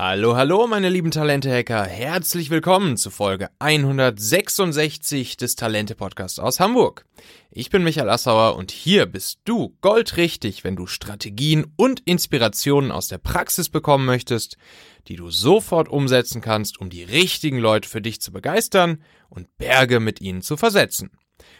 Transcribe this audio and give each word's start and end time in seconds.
Hallo, 0.00 0.36
hallo, 0.36 0.68
meine 0.68 0.90
lieben 0.90 1.10
Talente-Hacker. 1.10 1.82
Herzlich 1.82 2.50
willkommen 2.50 2.96
zu 2.96 3.10
Folge 3.10 3.50
166 3.58 5.36
des 5.36 5.56
Talente-Podcasts 5.56 6.38
aus 6.38 6.60
Hamburg. 6.60 7.04
Ich 7.50 7.70
bin 7.70 7.82
Michael 7.82 8.08
Assauer 8.08 8.54
und 8.54 8.70
hier 8.70 9.06
bist 9.06 9.40
du 9.44 9.74
goldrichtig, 9.80 10.62
wenn 10.62 10.76
du 10.76 10.86
Strategien 10.86 11.66
und 11.74 11.98
Inspirationen 12.04 12.92
aus 12.92 13.08
der 13.08 13.18
Praxis 13.18 13.70
bekommen 13.70 14.06
möchtest, 14.06 14.56
die 15.08 15.16
du 15.16 15.30
sofort 15.30 15.88
umsetzen 15.88 16.40
kannst, 16.40 16.80
um 16.80 16.90
die 16.90 17.02
richtigen 17.02 17.58
Leute 17.58 17.88
für 17.88 18.00
dich 18.00 18.20
zu 18.20 18.30
begeistern 18.30 19.02
und 19.28 19.58
Berge 19.58 19.98
mit 19.98 20.20
ihnen 20.20 20.42
zu 20.42 20.56
versetzen. 20.56 21.10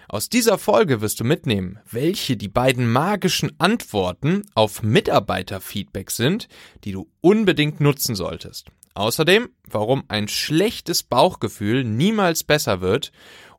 Aus 0.08 0.28
dieser 0.28 0.58
Folge 0.58 1.00
wirst 1.00 1.20
du 1.20 1.24
mitnehmen, 1.24 1.78
welche 1.90 2.36
die 2.36 2.48
beiden 2.48 2.90
magischen 2.90 3.52
Antworten 3.58 4.42
auf 4.54 4.82
Mitarbeiterfeedback 4.82 6.10
sind, 6.10 6.48
die 6.84 6.92
du 6.92 7.08
unbedingt 7.20 7.80
nutzen 7.80 8.14
solltest. 8.14 8.68
Außerdem, 8.94 9.50
warum 9.64 10.02
ein 10.08 10.26
schlechtes 10.26 11.04
Bauchgefühl 11.04 11.84
niemals 11.84 12.42
besser 12.42 12.80
wird 12.80 13.12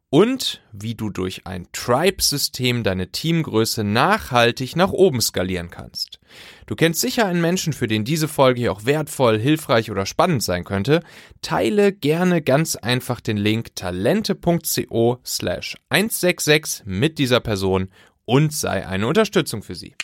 und 0.09 0.62
wie 0.72 0.95
du 0.95 1.09
durch 1.09 1.45
ein 1.45 1.68
Tribe-System 1.72 2.84
deine 2.84 3.12
Teamgröße 3.12 3.84
nachhaltig 3.84 4.76
nach 4.76 4.91
oben 4.91 5.22
skalieren 5.22 5.70
kannst. 5.70 6.20
Du 6.66 6.76
kennst 6.76 7.02
sicher 7.02 7.26
einen 7.26 7.41
Menschen, 7.41 7.73
für 7.73 7.88
den 7.88 8.05
diese 8.05 8.27
Folge 8.27 8.62
hier 8.62 8.72
auch 8.72 8.85
wertvoll, 8.85 9.40
hilfreich 9.40 9.91
oder 9.91 10.05
spannend 10.05 10.44
sein 10.44 10.63
könnte. 10.63 11.02
Teile 11.41 11.94
gerne 11.94 12.41
ganz 12.41 12.76
einfach 12.76 13.22
den 13.22 13.38
Link 13.38 13.76
talente.co 13.76 15.20
slash 15.26 15.77
166 15.90 16.84
mit 16.85 17.20
dieser 17.20 17.40
Person 17.40 17.90
und 18.26 18.54
sei 18.54 18.88
eine 18.88 19.07
Unterstützung 19.07 19.63
für 19.63 19.76
sie. 19.76 19.96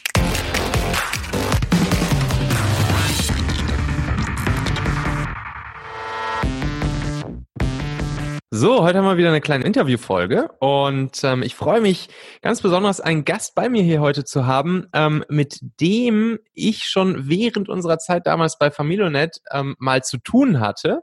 So, 8.57 8.83
heute 8.83 8.99
haben 8.99 9.05
wir 9.05 9.17
wieder 9.17 9.31
eine 9.31 9.41
kleine 9.41 9.65
Interviewfolge 9.65 10.47
und 10.59 11.21
ähm, 11.25 11.43
ich 11.43 11.55
freue 11.55 11.81
mich 11.81 12.07
ganz 12.41 12.61
besonders, 12.61 13.01
einen 13.01 13.25
Gast 13.25 13.53
bei 13.53 13.67
mir 13.67 13.83
hier 13.83 13.99
heute 13.99 14.23
zu 14.23 14.45
haben, 14.45 14.87
ähm, 14.93 15.25
mit 15.27 15.59
dem 15.81 16.39
ich 16.53 16.85
schon 16.85 17.27
während 17.27 17.67
unserer 17.67 17.99
Zeit 17.99 18.25
damals 18.27 18.57
bei 18.57 18.71
Familionet 18.71 19.41
ähm, 19.51 19.75
mal 19.77 20.05
zu 20.05 20.19
tun 20.19 20.61
hatte 20.61 21.01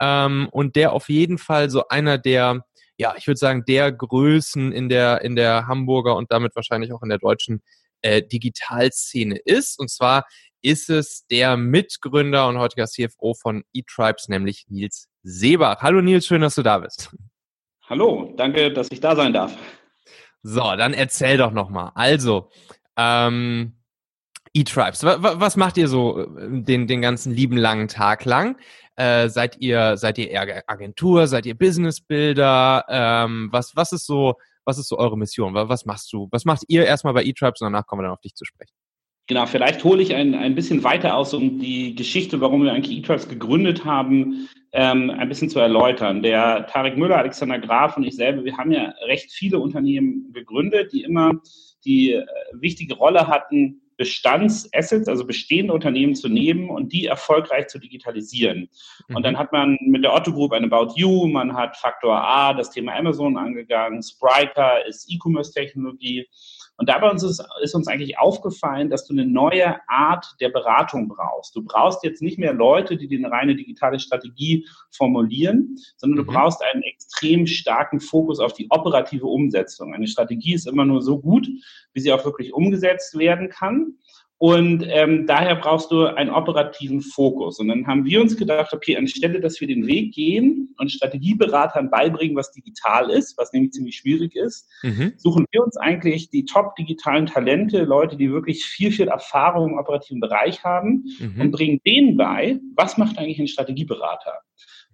ähm, 0.00 0.48
und 0.50 0.76
der 0.76 0.94
auf 0.94 1.10
jeden 1.10 1.36
Fall 1.36 1.68
so 1.68 1.86
einer 1.88 2.16
der, 2.16 2.64
ja, 2.96 3.14
ich 3.18 3.26
würde 3.26 3.36
sagen, 3.36 3.64
der 3.68 3.92
Größen 3.92 4.72
in 4.72 4.88
der 4.88 5.20
in 5.20 5.36
der 5.36 5.66
Hamburger 5.66 6.16
und 6.16 6.32
damit 6.32 6.56
wahrscheinlich 6.56 6.94
auch 6.94 7.02
in 7.02 7.10
der 7.10 7.18
deutschen 7.18 7.60
äh, 8.00 8.22
Digitalszene 8.22 9.36
ist. 9.36 9.78
Und 9.78 9.90
zwar 9.90 10.24
ist 10.62 10.90
es 10.90 11.26
der 11.26 11.56
Mitgründer 11.56 12.48
und 12.48 12.58
heutiger 12.58 12.86
CFO 12.86 13.34
von 13.34 13.64
eTribes, 13.72 14.28
nämlich 14.28 14.66
Nils 14.68 15.08
Seebach. 15.22 15.82
Hallo 15.82 16.00
Nils, 16.00 16.26
schön, 16.26 16.40
dass 16.40 16.54
du 16.54 16.62
da 16.62 16.78
bist. 16.78 17.14
Hallo, 17.88 18.34
danke, 18.36 18.72
dass 18.72 18.88
ich 18.90 19.00
da 19.00 19.16
sein 19.16 19.32
darf. 19.32 19.56
So, 20.42 20.60
dann 20.76 20.94
erzähl 20.94 21.36
doch 21.36 21.52
nochmal. 21.52 21.92
Also, 21.94 22.50
ähm, 22.96 23.78
E-Tribes, 24.54 25.04
was 25.04 25.56
macht 25.56 25.76
ihr 25.76 25.88
so 25.88 26.20
äh, 26.20 26.62
den, 26.62 26.86
den 26.86 27.02
ganzen 27.02 27.32
lieben 27.32 27.56
langen 27.56 27.88
Tag 27.88 28.24
lang? 28.24 28.58
Äh, 28.96 29.28
seid 29.28 29.58
ihr, 29.60 29.96
seid 29.96 30.18
ihr 30.18 30.30
eher 30.30 30.64
Agentur, 30.68 31.26
seid 31.26 31.46
ihr 31.46 31.56
Businessbuilder? 31.56 32.84
Ähm, 32.88 33.48
was, 33.52 33.76
was 33.76 33.92
ist 33.92 34.06
so, 34.06 34.34
was 34.64 34.78
ist 34.78 34.88
so 34.88 34.98
eure 34.98 35.16
Mission? 35.16 35.54
Was 35.54 35.86
machst 35.86 36.12
du? 36.12 36.28
Was 36.30 36.44
macht 36.44 36.64
ihr 36.68 36.84
erstmal 36.84 37.14
bei 37.14 37.24
E-Tribes 37.24 37.60
und 37.60 37.66
danach 37.66 37.86
kommen 37.86 38.00
wir 38.00 38.04
dann 38.04 38.14
auf 38.14 38.20
dich 38.20 38.34
zu 38.34 38.44
sprechen? 38.44 38.74
Genau, 39.28 39.44
vielleicht 39.44 39.84
hole 39.84 40.02
ich 40.02 40.14
ein, 40.14 40.34
ein 40.34 40.54
bisschen 40.54 40.82
weiter 40.84 41.14
aus, 41.14 41.34
um 41.34 41.58
die 41.58 41.94
Geschichte, 41.94 42.40
warum 42.40 42.64
wir 42.64 42.72
eigentlich 42.72 42.96
eTribes 42.96 43.28
gegründet 43.28 43.84
haben, 43.84 44.48
ähm, 44.72 45.10
ein 45.10 45.28
bisschen 45.28 45.50
zu 45.50 45.58
erläutern. 45.58 46.22
Der 46.22 46.66
Tarek 46.66 46.96
Müller, 46.96 47.18
Alexander 47.18 47.58
Graf 47.58 47.98
und 47.98 48.04
ich 48.04 48.16
selber, 48.16 48.42
wir 48.44 48.56
haben 48.56 48.72
ja 48.72 48.94
recht 49.06 49.30
viele 49.30 49.58
Unternehmen 49.58 50.32
gegründet, 50.32 50.92
die 50.92 51.02
immer 51.02 51.32
die 51.84 52.12
äh, 52.12 52.24
wichtige 52.54 52.94
Rolle 52.94 53.28
hatten, 53.28 53.82
Bestandsassets, 53.98 55.08
also 55.08 55.26
bestehende 55.26 55.74
Unternehmen 55.74 56.14
zu 56.14 56.28
nehmen 56.28 56.70
und 56.70 56.92
die 56.92 57.06
erfolgreich 57.06 57.66
zu 57.66 57.78
digitalisieren. 57.78 58.70
Mhm. 59.08 59.16
Und 59.16 59.26
dann 59.26 59.36
hat 59.36 59.52
man 59.52 59.76
mit 59.82 60.04
der 60.04 60.14
Otto 60.14 60.32
Group 60.32 60.52
ein 60.52 60.72
About 60.72 60.94
You, 60.96 61.26
man 61.26 61.54
hat 61.54 61.76
Faktor 61.76 62.16
A, 62.16 62.54
das 62.54 62.70
Thema 62.70 62.94
Amazon 62.94 63.36
angegangen, 63.36 64.02
Spriker 64.02 64.86
ist 64.86 65.12
E-Commerce-Technologie. 65.12 66.26
Und 66.78 66.88
dabei 66.88 67.10
uns 67.10 67.24
ist, 67.24 67.44
ist, 67.60 67.74
uns 67.74 67.88
eigentlich 67.88 68.18
aufgefallen, 68.18 68.88
dass 68.88 69.04
du 69.04 69.12
eine 69.12 69.26
neue 69.26 69.76
Art 69.88 70.36
der 70.40 70.48
Beratung 70.48 71.08
brauchst. 71.08 71.54
Du 71.56 71.62
brauchst 71.62 72.04
jetzt 72.04 72.22
nicht 72.22 72.38
mehr 72.38 72.52
Leute, 72.52 72.96
die 72.96 73.08
dir 73.08 73.18
eine 73.18 73.32
reine 73.32 73.56
digitale 73.56 73.98
Strategie 73.98 74.64
formulieren, 74.92 75.76
sondern 75.96 76.24
du 76.24 76.30
mhm. 76.30 76.34
brauchst 76.34 76.62
einen 76.62 76.84
extrem 76.84 77.48
starken 77.48 77.98
Fokus 77.98 78.38
auf 78.38 78.52
die 78.52 78.68
operative 78.70 79.26
Umsetzung. 79.26 79.92
Eine 79.92 80.06
Strategie 80.06 80.54
ist 80.54 80.68
immer 80.68 80.84
nur 80.84 81.02
so 81.02 81.18
gut, 81.18 81.48
wie 81.92 82.00
sie 82.00 82.12
auch 82.12 82.24
wirklich 82.24 82.54
umgesetzt 82.54 83.18
werden 83.18 83.48
kann. 83.48 83.98
Und 84.38 84.84
ähm, 84.88 85.26
daher 85.26 85.56
brauchst 85.56 85.90
du 85.90 86.06
einen 86.06 86.30
operativen 86.30 87.00
Fokus. 87.00 87.58
Und 87.58 87.68
dann 87.68 87.88
haben 87.88 88.04
wir 88.04 88.20
uns 88.20 88.36
gedacht, 88.36 88.72
okay, 88.72 88.96
anstelle, 88.96 89.40
dass 89.40 89.60
wir 89.60 89.66
den 89.66 89.88
Weg 89.88 90.14
gehen 90.14 90.74
und 90.78 90.92
Strategieberatern 90.92 91.90
beibringen, 91.90 92.36
was 92.36 92.52
digital 92.52 93.10
ist, 93.10 93.36
was 93.36 93.52
nämlich 93.52 93.72
ziemlich 93.72 93.96
schwierig 93.96 94.36
ist, 94.36 94.68
mhm. 94.84 95.14
suchen 95.16 95.44
wir 95.50 95.64
uns 95.64 95.76
eigentlich 95.76 96.30
die 96.30 96.44
top 96.44 96.76
digitalen 96.76 97.26
Talente, 97.26 97.82
Leute, 97.82 98.16
die 98.16 98.30
wirklich 98.30 98.64
viel, 98.64 98.92
viel 98.92 99.08
Erfahrung 99.08 99.72
im 99.72 99.78
operativen 99.78 100.20
Bereich 100.20 100.62
haben 100.62 101.04
mhm. 101.18 101.40
und 101.40 101.50
bringen 101.50 101.80
denen 101.84 102.16
bei, 102.16 102.60
was 102.76 102.96
macht 102.96 103.18
eigentlich 103.18 103.40
ein 103.40 103.48
Strategieberater? 103.48 104.34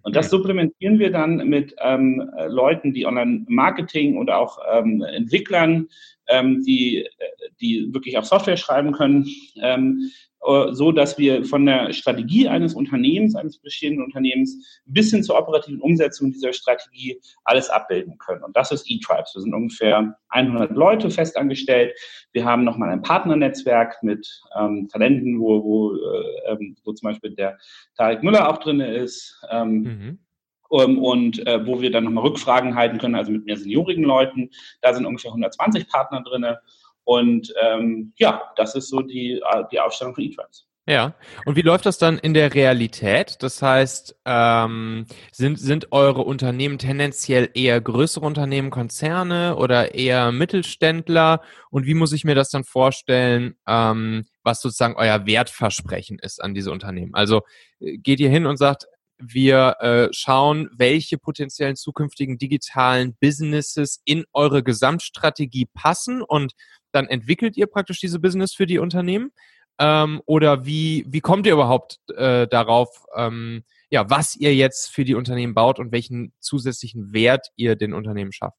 Und 0.05 0.15
das 0.15 0.29
supplementieren 0.29 0.99
wir 0.99 1.11
dann 1.11 1.37
mit 1.49 1.75
ähm, 1.79 2.29
Leuten, 2.47 2.93
die 2.93 3.07
Online-Marketing 3.07 4.17
oder 4.17 4.37
auch 4.37 4.59
ähm, 4.71 5.01
Entwicklern, 5.01 5.87
ähm, 6.27 6.63
die, 6.63 7.07
die 7.59 7.91
wirklich 7.91 8.15
auch 8.15 8.23
Software 8.23 8.55
schreiben 8.55 8.91
können, 8.91 9.27
ähm, 9.59 10.11
äh, 10.34 10.34
so 10.71 10.91
dass 10.91 11.17
wir 11.17 11.43
von 11.45 11.65
der 11.65 11.91
Strategie 11.91 12.47
eines 12.47 12.73
Unternehmens, 12.75 13.35
eines 13.35 13.57
bestehenden 13.57 14.03
Unternehmens, 14.03 14.81
bis 14.85 15.11
hin 15.11 15.23
zur 15.23 15.37
operativen 15.37 15.81
Umsetzung 15.81 16.31
dieser 16.31 16.53
Strategie 16.53 17.19
alles 17.43 17.69
abbilden 17.69 18.17
können. 18.17 18.43
Und 18.43 18.55
das 18.55 18.71
ist 18.71 18.89
eTribes. 18.89 19.33
Wir 19.33 19.41
sind 19.41 19.53
ungefähr 19.53 20.15
100 20.29 20.71
Leute 20.71 21.09
festangestellt. 21.09 21.93
Wir 22.31 22.45
haben 22.45 22.63
nochmal 22.63 22.89
ein 22.89 23.01
Partnernetzwerk 23.01 24.01
mit 24.03 24.27
ähm, 24.57 24.87
Talenten, 24.91 25.39
wo, 25.39 25.63
wo, 25.63 25.95
äh, 25.95 26.51
ähm, 26.51 26.75
wo 26.83 26.93
zum 26.93 27.09
Beispiel 27.09 27.31
der 27.31 27.57
Tarek 27.97 28.21
Müller 28.23 28.49
auch 28.49 28.57
drin 28.57 28.79
ist. 28.79 29.41
Ähm, 29.49 29.71
mhm. 29.81 30.19
Um, 30.67 30.97
und 30.97 31.45
äh, 31.45 31.65
wo 31.65 31.79
wir 31.79 31.91
dann 31.91 32.05
nochmal 32.05 32.25
Rückfragen 32.25 32.73
halten 32.73 32.97
können, 32.97 33.13
also 33.13 33.31
mit 33.31 33.45
mehr 33.45 33.55
seniorigen 33.55 34.03
Leuten. 34.03 34.49
Da 34.81 34.95
sind 34.95 35.05
ungefähr 35.05 35.29
120 35.29 35.87
Partner 35.87 36.23
drin. 36.23 36.43
Und 37.05 37.53
ähm, 37.61 38.13
ja, 38.17 38.41
das 38.57 38.75
ist 38.75 38.89
so 38.89 39.01
die, 39.01 39.41
die 39.71 39.79
Aufstellung 39.79 40.13
von 40.13 40.23
eTribes. 40.23 40.67
Ja, 40.87 41.15
und 41.45 41.55
wie 41.55 41.63
läuft 41.63 41.87
das 41.87 41.97
dann 41.97 42.19
in 42.19 42.35
der 42.35 42.53
Realität? 42.53 43.37
Das 43.41 43.59
heißt, 43.59 44.17
ähm, 44.25 45.07
sind, 45.31 45.59
sind 45.59 45.91
eure 45.91 46.21
Unternehmen 46.21 46.77
tendenziell 46.77 47.49
eher 47.55 47.81
größere 47.81 48.23
Unternehmen, 48.23 48.69
Konzerne 48.69 49.55
oder 49.55 49.95
eher 49.95 50.31
Mittelständler? 50.31 51.41
Und 51.71 51.87
wie 51.87 51.95
muss 51.95 52.13
ich 52.13 52.23
mir 52.23 52.35
das 52.35 52.51
dann 52.51 52.65
vorstellen, 52.65 53.55
ähm, 53.67 54.27
was 54.43 54.61
sozusagen 54.61 54.95
euer 54.95 55.25
Wertversprechen 55.25 56.19
ist 56.19 56.39
an 56.39 56.53
diese 56.53 56.71
Unternehmen? 56.71 57.15
Also 57.15 57.41
äh, 57.79 57.97
geht 57.97 58.19
ihr 58.19 58.29
hin 58.29 58.45
und 58.45 58.57
sagt, 58.57 58.85
wir 59.17 59.77
äh, 59.79 60.09
schauen, 60.11 60.69
welche 60.75 61.17
potenziellen 61.17 61.75
zukünftigen 61.75 62.37
digitalen 62.37 63.15
Businesses 63.19 64.01
in 64.05 64.25
eure 64.33 64.61
Gesamtstrategie 64.61 65.67
passen 65.73 66.21
und 66.21 66.53
dann 66.95 67.07
entwickelt 67.07 67.57
ihr 67.57 67.67
praktisch 67.67 67.99
diese 67.99 68.19
Business 68.19 68.53
für 68.53 68.65
die 68.65 68.79
Unternehmen? 68.79 69.31
Ähm, 69.77 70.21
oder 70.25 70.65
wie, 70.65 71.05
wie 71.07 71.19
kommt 71.19 71.45
ihr 71.45 71.53
überhaupt 71.53 71.99
äh, 72.15 72.47
darauf, 72.47 73.05
ähm, 73.15 73.63
ja, 73.89 74.09
was 74.09 74.35
ihr 74.35 74.55
jetzt 74.55 74.89
für 74.89 75.03
die 75.03 75.15
Unternehmen 75.15 75.53
baut 75.53 75.79
und 75.79 75.91
welchen 75.91 76.31
zusätzlichen 76.39 77.13
Wert 77.13 77.47
ihr 77.57 77.75
den 77.75 77.93
Unternehmen 77.93 78.31
schafft? 78.31 78.57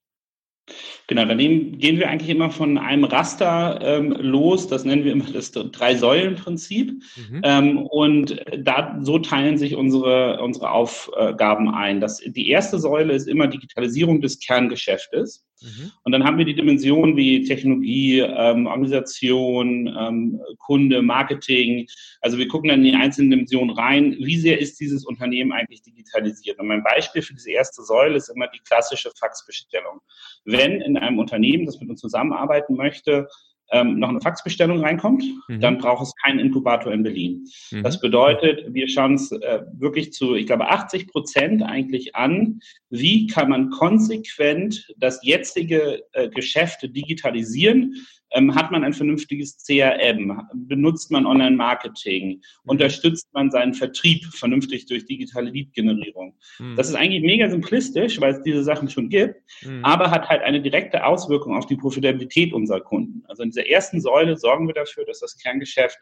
Genau, 1.06 1.25
daneben 1.25 1.79
gehen 1.79 1.99
wir 1.99 2.11
eigentlich 2.11 2.29
immer 2.29 2.50
von 2.50 2.77
einem 2.77 3.05
Raster 3.05 3.79
ähm, 3.81 4.11
los, 4.19 4.67
das 4.67 4.85
nennen 4.85 5.05
wir 5.05 5.12
immer 5.12 5.31
das 5.33 5.53
Drei-Säulen-Prinzip. 5.53 6.91
Mhm. 6.91 7.41
Ähm, 7.44 7.79
und 7.87 8.44
da, 8.59 8.99
so 9.00 9.21
teilen 9.21 9.59
sich 9.59 9.77
unsere, 9.77 10.43
unsere 10.43 10.73
Aufgaben 10.73 11.73
ein. 11.73 12.00
Das, 12.00 12.19
die 12.19 12.49
erste 12.49 12.81
Säule 12.81 13.15
ist 13.15 13.29
immer 13.29 13.47
Digitalisierung 13.47 14.21
des 14.21 14.41
Kerngeschäftes. 14.41 15.46
Mhm. 15.62 15.93
Und 16.05 16.12
dann 16.12 16.25
haben 16.25 16.38
wir 16.38 16.44
die 16.44 16.55
Dimensionen 16.55 17.17
wie 17.17 17.43
Technologie, 17.44 18.20
ähm, 18.20 18.67
Organisation, 18.67 19.94
ähm, 19.99 20.41
Kunde, 20.58 21.03
Marketing. 21.03 21.87
Also 22.20 22.38
wir 22.38 22.49
gucken 22.49 22.69
dann 22.69 22.85
in 22.85 22.93
die 22.93 22.99
einzelnen 22.99 23.31
Dimensionen 23.31 23.70
rein. 23.70 24.17
Wie 24.19 24.38
sehr 24.38 24.58
ist 24.61 24.79
dieses 24.81 25.06
Unternehmen 25.06 25.53
eigentlich 25.53 25.82
digitalisiert? 25.82 26.58
Und 26.58 26.67
mein 26.67 26.82
Beispiel 26.82 27.23
für 27.23 27.35
diese 27.35 27.50
erste 27.50 27.82
Säule 27.82 28.17
ist 28.17 28.29
immer 28.29 28.49
die 28.49 28.61
klassische 28.61 29.11
Faxbestellung. 29.19 30.00
Wenn 30.44 30.81
in 30.81 30.97
einem 30.97 31.19
Unternehmen, 31.19 31.67
das 31.67 31.81
mit 31.81 31.88
uns 31.88 32.00
zusammenarbeiten 32.00 32.76
möchte, 32.76 33.29
ähm, 33.71 33.99
noch 33.99 34.09
eine 34.09 34.21
Faxbestellung 34.21 34.81
reinkommt, 34.81 35.25
mhm. 35.49 35.61
dann 35.61 35.79
braucht 35.79 36.03
es 36.03 36.15
keinen 36.23 36.39
Inkubator 36.39 36.93
in 36.93 37.03
Berlin. 37.03 37.47
Mhm. 37.71 37.83
Das 37.83 38.01
bedeutet, 38.01 38.73
wir 38.73 38.89
schauen 38.89 39.15
es 39.15 39.33
äh, 39.33 39.63
wirklich 39.73 40.13
zu, 40.13 40.35
ich 40.35 40.47
glaube, 40.47 40.69
80 40.69 41.09
Prozent 41.09 41.63
eigentlich 41.63 42.15
an, 42.15 42.61
wie 42.91 43.27
kann 43.27 43.49
man 43.49 43.71
konsequent 43.71 44.87
das 44.97 45.21
jetzige 45.23 46.03
äh, 46.13 46.29
Geschäft 46.29 46.83
digitalisieren, 46.83 47.95
hat 48.34 48.70
man 48.70 48.84
ein 48.84 48.93
vernünftiges 48.93 49.64
CRM? 49.64 50.43
Benutzt 50.52 51.11
man 51.11 51.26
Online-Marketing? 51.26 52.28
Mhm. 52.28 52.40
Unterstützt 52.64 53.28
man 53.32 53.50
seinen 53.50 53.75
Vertrieb 53.75 54.25
vernünftig 54.26 54.87
durch 54.87 55.06
digitale 55.06 55.50
Lead-Generierung? 55.50 56.37
Mhm. 56.58 56.76
Das 56.76 56.88
ist 56.88 56.94
eigentlich 56.94 57.23
mega 57.23 57.49
simplistisch, 57.49 58.20
weil 58.20 58.34
es 58.34 58.43
diese 58.43 58.64
Sachen 58.64 58.88
schon 58.88 59.08
gibt, 59.08 59.40
mhm. 59.62 59.84
aber 59.84 60.11
hat 60.11 60.28
halt 60.28 60.43
eine 60.43 60.61
direkte 60.61 61.05
Auswirkung 61.05 61.56
auf 61.56 61.67
die 61.67 61.76
Profitabilität 61.76 62.52
unserer 62.52 62.81
Kunden. 62.81 63.23
Also 63.28 63.43
in 63.43 63.50
dieser 63.50 63.69
ersten 63.69 64.00
Säule 64.00 64.37
sorgen 64.37 64.67
wir 64.67 64.75
dafür, 64.75 65.05
dass 65.05 65.20
das 65.20 65.37
Kerngeschäft 65.38 65.99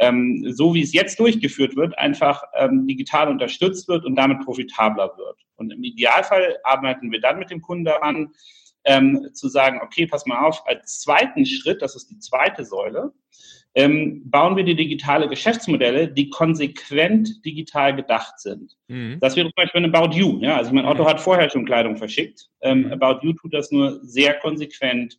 ähm, 0.00 0.44
so 0.48 0.74
wie 0.74 0.82
es 0.82 0.94
jetzt 0.94 1.20
durchgeführt 1.20 1.76
wird, 1.76 1.96
einfach 1.98 2.42
ähm, 2.54 2.86
digital 2.86 3.28
unterstützt 3.28 3.86
wird 3.86 4.06
und 4.06 4.16
damit 4.16 4.40
profitabler 4.40 5.12
wird. 5.18 5.36
Und 5.56 5.70
im 5.72 5.84
Idealfall 5.84 6.56
arbeiten 6.64 7.12
wir 7.12 7.20
dann 7.20 7.38
mit 7.38 7.50
dem 7.50 7.60
Kunden 7.60 7.84
daran, 7.84 8.32
ähm, 8.84 9.28
zu 9.32 9.48
sagen, 9.48 9.80
okay, 9.82 10.06
pass 10.06 10.26
mal 10.26 10.44
auf, 10.44 10.66
als 10.66 11.00
zweiten 11.00 11.46
Schritt, 11.46 11.82
das 11.82 11.96
ist 11.96 12.10
die 12.10 12.18
zweite 12.18 12.64
Säule, 12.64 13.12
ähm, 13.74 14.22
bauen 14.28 14.56
wir 14.56 14.64
die 14.64 14.74
digitale 14.74 15.28
Geschäftsmodelle, 15.28 16.08
die 16.08 16.28
konsequent 16.28 17.44
digital 17.44 17.94
gedacht 17.94 18.40
sind. 18.40 18.76
Mhm. 18.88 19.18
Das 19.20 19.36
wäre 19.36 19.46
zum 19.46 19.54
Beispiel 19.54 19.84
ein 19.84 19.94
About 19.94 20.16
You. 20.16 20.38
Ja? 20.40 20.56
Also 20.56 20.72
mein 20.72 20.86
Otto 20.86 21.04
mhm. 21.04 21.08
hat 21.08 21.20
vorher 21.20 21.48
schon 21.50 21.66
Kleidung 21.66 21.96
verschickt. 21.96 22.48
Ähm, 22.62 22.86
mhm. 22.86 22.92
About 22.92 23.24
You 23.24 23.32
tut 23.32 23.54
das 23.54 23.70
nur 23.70 24.00
sehr 24.02 24.34
konsequent 24.38 25.18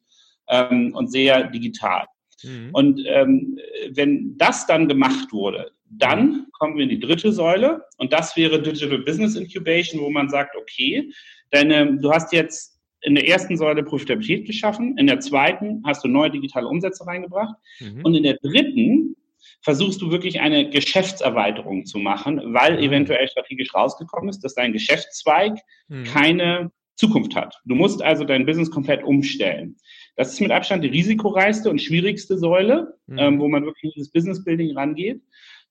ähm, 0.49 0.93
und 0.93 1.11
sehr 1.11 1.47
digital. 1.47 2.05
Mhm. 2.43 2.69
Und 2.73 3.01
ähm, 3.07 3.57
wenn 3.91 4.37
das 4.37 4.67
dann 4.67 4.87
gemacht 4.87 5.31
wurde, 5.31 5.71
dann 5.85 6.27
mhm. 6.27 6.47
kommen 6.51 6.75
wir 6.75 6.83
in 6.83 6.89
die 6.89 6.99
dritte 6.99 7.31
Säule 7.31 7.85
und 7.97 8.11
das 8.11 8.35
wäre 8.35 8.61
Digital 8.61 8.99
Business 8.99 9.35
Incubation, 9.35 10.01
wo 10.01 10.09
man 10.09 10.29
sagt, 10.29 10.55
okay, 10.57 11.09
deine, 11.51 11.97
du 11.97 12.11
hast 12.11 12.33
jetzt 12.33 12.80
in 13.01 13.15
der 13.15 13.27
ersten 13.27 13.57
Säule 13.57 13.83
Profitabilität 13.83 14.45
geschaffen, 14.45 14.97
in 14.97 15.07
der 15.07 15.19
zweiten 15.19 15.81
hast 15.85 16.03
du 16.03 16.07
neue 16.07 16.31
digitale 16.31 16.67
Umsätze 16.67 17.05
reingebracht 17.05 17.55
mhm. 17.79 18.01
und 18.03 18.15
in 18.15 18.23
der 18.23 18.37
dritten 18.41 19.15
versuchst 19.63 20.01
du 20.01 20.11
wirklich 20.11 20.39
eine 20.39 20.69
Geschäftserweiterung 20.69 21.85
zu 21.85 21.99
machen, 21.99 22.41
weil 22.53 22.77
mhm. 22.77 22.83
eventuell 22.83 23.27
strategisch 23.27 23.73
rausgekommen 23.73 24.29
ist, 24.29 24.41
dass 24.41 24.55
dein 24.55 24.73
Geschäftszweig 24.73 25.59
mhm. 25.87 26.03
keine 26.05 26.71
Zukunft 26.95 27.35
hat. 27.35 27.55
Du 27.65 27.75
musst 27.75 28.01
also 28.01 28.23
dein 28.23 28.45
Business 28.45 28.69
komplett 28.69 29.03
umstellen. 29.03 29.75
Das 30.15 30.33
ist 30.33 30.41
mit 30.41 30.51
Abstand 30.51 30.83
die 30.83 30.89
risikoreichste 30.89 31.69
und 31.69 31.81
schwierigste 31.81 32.37
Säule, 32.37 32.95
mhm. 33.07 33.17
ähm, 33.17 33.39
wo 33.39 33.47
man 33.47 33.65
wirklich 33.65 33.95
ins 33.97 34.11
Business 34.11 34.43
Building 34.43 34.77
rangeht. 34.77 35.21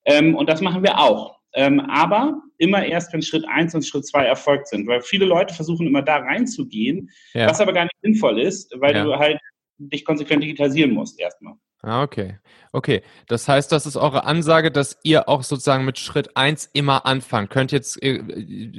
Ähm, 0.05 0.35
und 0.35 0.49
das 0.49 0.61
machen 0.61 0.83
wir 0.83 0.99
auch. 0.99 1.39
Ähm, 1.53 1.81
aber 1.81 2.41
immer 2.61 2.85
erst, 2.85 3.13
wenn 3.13 3.23
Schritt 3.23 3.45
eins 3.49 3.75
und 3.75 3.85
Schritt 3.85 4.07
zwei 4.07 4.25
erfolgt 4.25 4.69
sind, 4.69 4.87
weil 4.87 5.01
viele 5.01 5.25
Leute 5.25 5.55
versuchen 5.55 5.87
immer 5.87 6.03
da 6.03 6.19
reinzugehen, 6.19 7.11
ja. 7.33 7.49
was 7.49 7.61
aber 7.61 7.73
gar 7.73 7.85
nicht 7.85 7.97
sinnvoll 8.03 8.39
ist, 8.41 8.73
weil 8.79 8.95
ja. 8.95 9.05
du 9.05 9.17
halt 9.17 9.41
dich 9.79 10.05
konsequent 10.05 10.43
digitalisieren 10.43 10.93
musst 10.93 11.19
erstmal. 11.19 11.55
Ah, 11.83 12.03
okay. 12.03 12.39
Okay. 12.73 13.03
Das 13.27 13.49
heißt, 13.49 13.73
das 13.73 13.87
ist 13.87 13.97
eure 13.97 14.25
Ansage, 14.25 14.71
dass 14.71 14.99
ihr 15.03 15.31
auch 15.31 15.43
sozusagen 15.43 15.87
mit 15.87 15.99
Schritt 15.99 16.37
eins 16.37 16.69
immer 16.75 17.07
anfangt. 17.07 17.49
Könnt 17.49 17.73
jetzt 17.73 18.03
äh, 18.03 18.23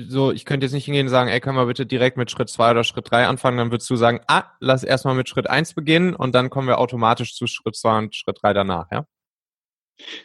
so, 0.07 0.31
ich 0.31 0.45
könnte 0.45 0.67
jetzt 0.67 0.73
nicht 0.73 0.85
hingehen 0.85 1.07
und 1.07 1.11
sagen, 1.11 1.31
ey, 1.31 1.39
können 1.39 1.57
wir 1.57 1.65
bitte 1.65 1.87
direkt 1.87 2.17
mit 2.17 2.29
Schritt 2.29 2.49
zwei 2.49 2.69
oder 2.69 2.83
Schritt 2.83 3.09
drei 3.09 3.25
anfangen, 3.25 3.57
dann 3.57 3.71
würdest 3.71 3.89
du 3.89 3.95
sagen, 3.95 4.21
ah, 4.27 4.43
lass 4.59 4.83
erstmal 4.83 5.15
mit 5.15 5.27
Schritt 5.27 5.49
eins 5.49 5.73
beginnen 5.73 6.15
und 6.15 6.35
dann 6.35 6.51
kommen 6.51 6.67
wir 6.67 6.77
automatisch 6.77 7.35
zu 7.35 7.47
Schritt 7.47 7.75
zwei 7.75 7.97
und 7.97 8.15
Schritt 8.15 8.37
drei 8.43 8.53
danach, 8.53 8.85
ja? 8.91 9.07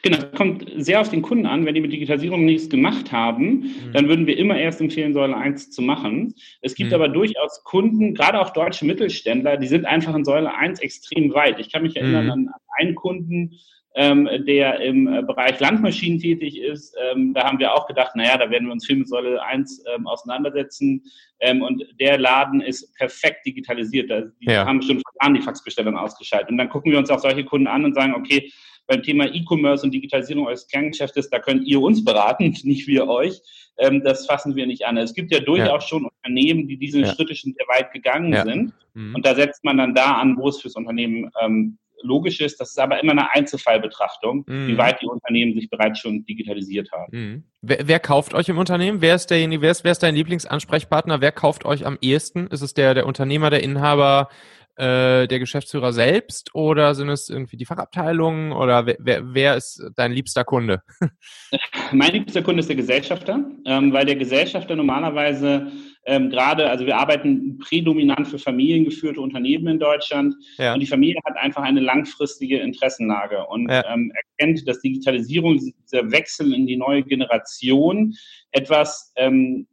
Genau, 0.03 0.19
kommt 0.37 0.65
sehr 0.77 1.01
auf 1.01 1.11
den 1.11 1.23
Kunden 1.23 1.47
an. 1.47 1.67
Wenn 1.67 1.75
die 1.75 1.81
mit 1.81 1.93
Digitalisierung 1.93 2.45
nichts 2.45 2.69
gemacht 2.69 3.13
haben, 3.13 3.47
mhm. 3.47 3.93
dann 3.93 4.09
würden 4.09 4.27
wir 4.27 4.37
immer 4.39 4.57
erst 4.59 4.81
empfehlen, 4.81 5.13
Säule 5.13 5.37
1 5.37 5.71
zu 5.71 5.83
machen. 5.83 6.35
Es 6.61 6.75
gibt 6.75 6.91
mhm. 6.91 6.95
aber 6.95 7.09
durchaus 7.09 7.63
Kunden, 7.65 8.15
gerade 8.15 8.41
auch 8.41 8.51
deutsche 8.51 8.85
Mittelständler, 8.85 9.57
die 9.57 9.69
sind 9.69 9.85
einfach 9.85 10.15
in 10.15 10.25
Säule 10.25 10.55
1 10.55 10.81
extrem 10.81 11.33
weit. 11.35 11.59
Ich 11.59 11.73
kann 11.73 11.83
mich 11.83 11.97
erinnern 11.97 12.25
mhm. 12.25 12.31
an 12.31 12.51
einen 12.79 12.95
Kunden, 12.95 13.53
ähm, 13.97 14.29
der 14.47 14.79
im 14.81 15.09
äh, 15.09 15.23
Bereich 15.23 15.59
Landmaschinen 15.59 16.21
tätig 16.21 16.61
ist. 16.61 16.95
Ähm, 17.03 17.33
da 17.33 17.45
haben 17.45 17.59
wir 17.59 17.75
auch 17.75 17.87
gedacht, 17.87 18.15
naja, 18.15 18.37
da 18.37 18.51
werden 18.51 18.67
wir 18.67 18.73
uns 18.73 18.87
viel 18.87 18.97
mit 18.97 19.09
Säule 19.09 19.43
1 19.43 19.85
ähm, 19.95 20.07
auseinandersetzen. 20.07 21.03
Ähm, 21.41 21.63
und 21.63 21.83
der 21.99 22.19
Laden 22.19 22.61
ist 22.61 22.95
perfekt 22.97 23.47
digitalisiert. 23.47 24.11
Also 24.11 24.29
die 24.41 24.53
ja. 24.53 24.67
haben 24.67 24.83
schon 24.83 25.01
vor 25.01 25.13
Jahren 25.23 25.35
die 25.35 25.41
Faxbestellung 25.41 25.97
ausgeschaltet. 25.97 26.51
Und 26.51 26.59
dann 26.59 26.69
gucken 26.69 26.93
wir 26.93 26.99
uns 26.99 27.09
auch 27.09 27.21
solche 27.21 27.45
Kunden 27.45 27.67
an 27.67 27.87
und 27.87 27.95
sagen, 27.95 28.15
okay, 28.15 28.53
beim 28.87 29.03
Thema 29.03 29.33
E-Commerce 29.33 29.85
und 29.85 29.93
Digitalisierung 29.93 30.47
eures 30.47 30.69
Kerngeschäftes, 30.69 31.31
da 31.31 31.39
könnt 31.39 31.67
ihr 31.67 31.81
uns 31.81 32.05
beraten, 32.05 32.55
nicht 32.65 32.87
wir 32.87 33.09
euch. 33.09 33.41
Ähm, 33.79 34.03
das 34.05 34.27
fassen 34.27 34.57
wir 34.57 34.67
nicht 34.67 34.85
an. 34.85 34.99
Es 34.99 35.15
gibt 35.15 35.33
ja 35.33 35.41
durchaus 35.41 35.85
ja. 35.85 35.89
schon 35.89 36.05
Unternehmen, 36.05 36.69
die 36.69 36.77
diese 36.77 37.01
ja. 37.01 37.15
Schritte 37.15 37.35
schon 37.35 37.55
sehr 37.57 37.67
weit 37.69 37.93
gegangen 37.93 38.35
ja. 38.35 38.45
sind. 38.45 38.75
Mhm. 38.93 39.15
Und 39.15 39.25
da 39.25 39.35
setzt 39.35 39.65
man 39.65 39.79
dann 39.79 39.95
da 39.95 40.17
an, 40.17 40.37
wo 40.37 40.49
es 40.49 40.61
fürs 40.61 40.77
Unternehmen 40.77 41.31
ähm, 41.41 41.79
logisch 42.03 42.41
ist. 42.41 42.61
Das 42.61 42.71
ist 42.71 42.79
aber 42.79 43.03
immer 43.03 43.13
eine 43.13 43.33
Einzelfallbetrachtung, 43.33 44.45
mhm. 44.47 44.69
wie 44.69 44.79
weit 44.79 45.01
die 45.03 45.07
Unternehmen 45.07 45.55
sich 45.55 45.71
bereits 45.71 46.01
schon 46.01 46.25
digitalisiert 46.25 46.91
haben. 46.93 47.17
Mhm. 47.17 47.45
Wer, 47.63 47.89
wer, 47.89 47.99
kauft 48.01 48.35
euch 48.35 48.49
im 48.49 48.59
Unternehmen? 48.59 49.01
Wer 49.01 49.15
ist 49.15 49.31
derjenige, 49.31 49.63
wer 49.63 49.71
ist, 49.71 49.85
wer 49.85 49.93
ist 49.93 50.03
dein 50.03 50.15
Lieblingsansprechpartner? 50.15 51.21
Wer 51.21 51.33
kauft 51.33 51.65
euch 51.65 51.87
am 51.87 51.99
ehesten? 52.01 52.47
Ist 52.49 52.63
es 52.63 52.75
der, 52.75 52.95
der 52.95 53.07
Unternehmer, 53.07 53.51
der 53.51 53.63
Inhaber, 53.63 54.29
äh, 54.77 55.27
der 55.27 55.39
Geschäftsführer 55.39 55.93
selbst 55.93 56.55
oder 56.55 56.95
sind 56.95 57.09
es 57.09 57.31
irgendwie 57.31 57.57
die 57.57 57.65
Fachabteilungen 57.65 58.53
oder 58.53 58.85
wer, 58.85 58.97
wer, 58.99 59.35
wer 59.35 59.57
ist 59.57 59.83
dein 59.97 60.13
liebster 60.13 60.45
Kunde? 60.45 60.83
mein 61.93 62.13
liebster 62.13 62.43
Kunde 62.43 62.61
ist 62.61 62.69
der 62.69 62.77
Gesellschafter, 62.77 63.43
ähm, 63.65 63.93
weil 63.93 64.05
der 64.05 64.17
Gesellschafter 64.17 64.77
normalerweise 64.77 65.73
ähm, 66.07 66.31
gerade, 66.31 66.71
also 66.71 66.87
wir 66.87 66.97
arbeiten 66.97 67.59
prädominant 67.59 68.29
für 68.29 68.39
familiengeführte 68.39 69.21
Unternehmen 69.21 69.67
in 69.67 69.79
Deutschland 69.81 70.35
ja. 70.57 70.73
und 70.73 70.81
die 70.81 70.87
Familie 70.87 71.21
hat 71.25 71.37
einfach 71.37 71.63
eine 71.63 71.81
langfristige 71.81 72.59
Interessenlage 72.59 73.45
und 73.47 73.69
ja. 73.69 73.85
ähm, 73.93 74.13
erkennt, 74.15 74.67
dass 74.69 74.81
Digitalisierung, 74.81 75.59
dieser 75.59 76.11
Wechsel 76.13 76.55
in 76.55 76.67
die 76.67 76.77
neue 76.77 77.03
Generation 77.03 78.15
etwas, 78.53 79.13
ähm, 79.17 79.67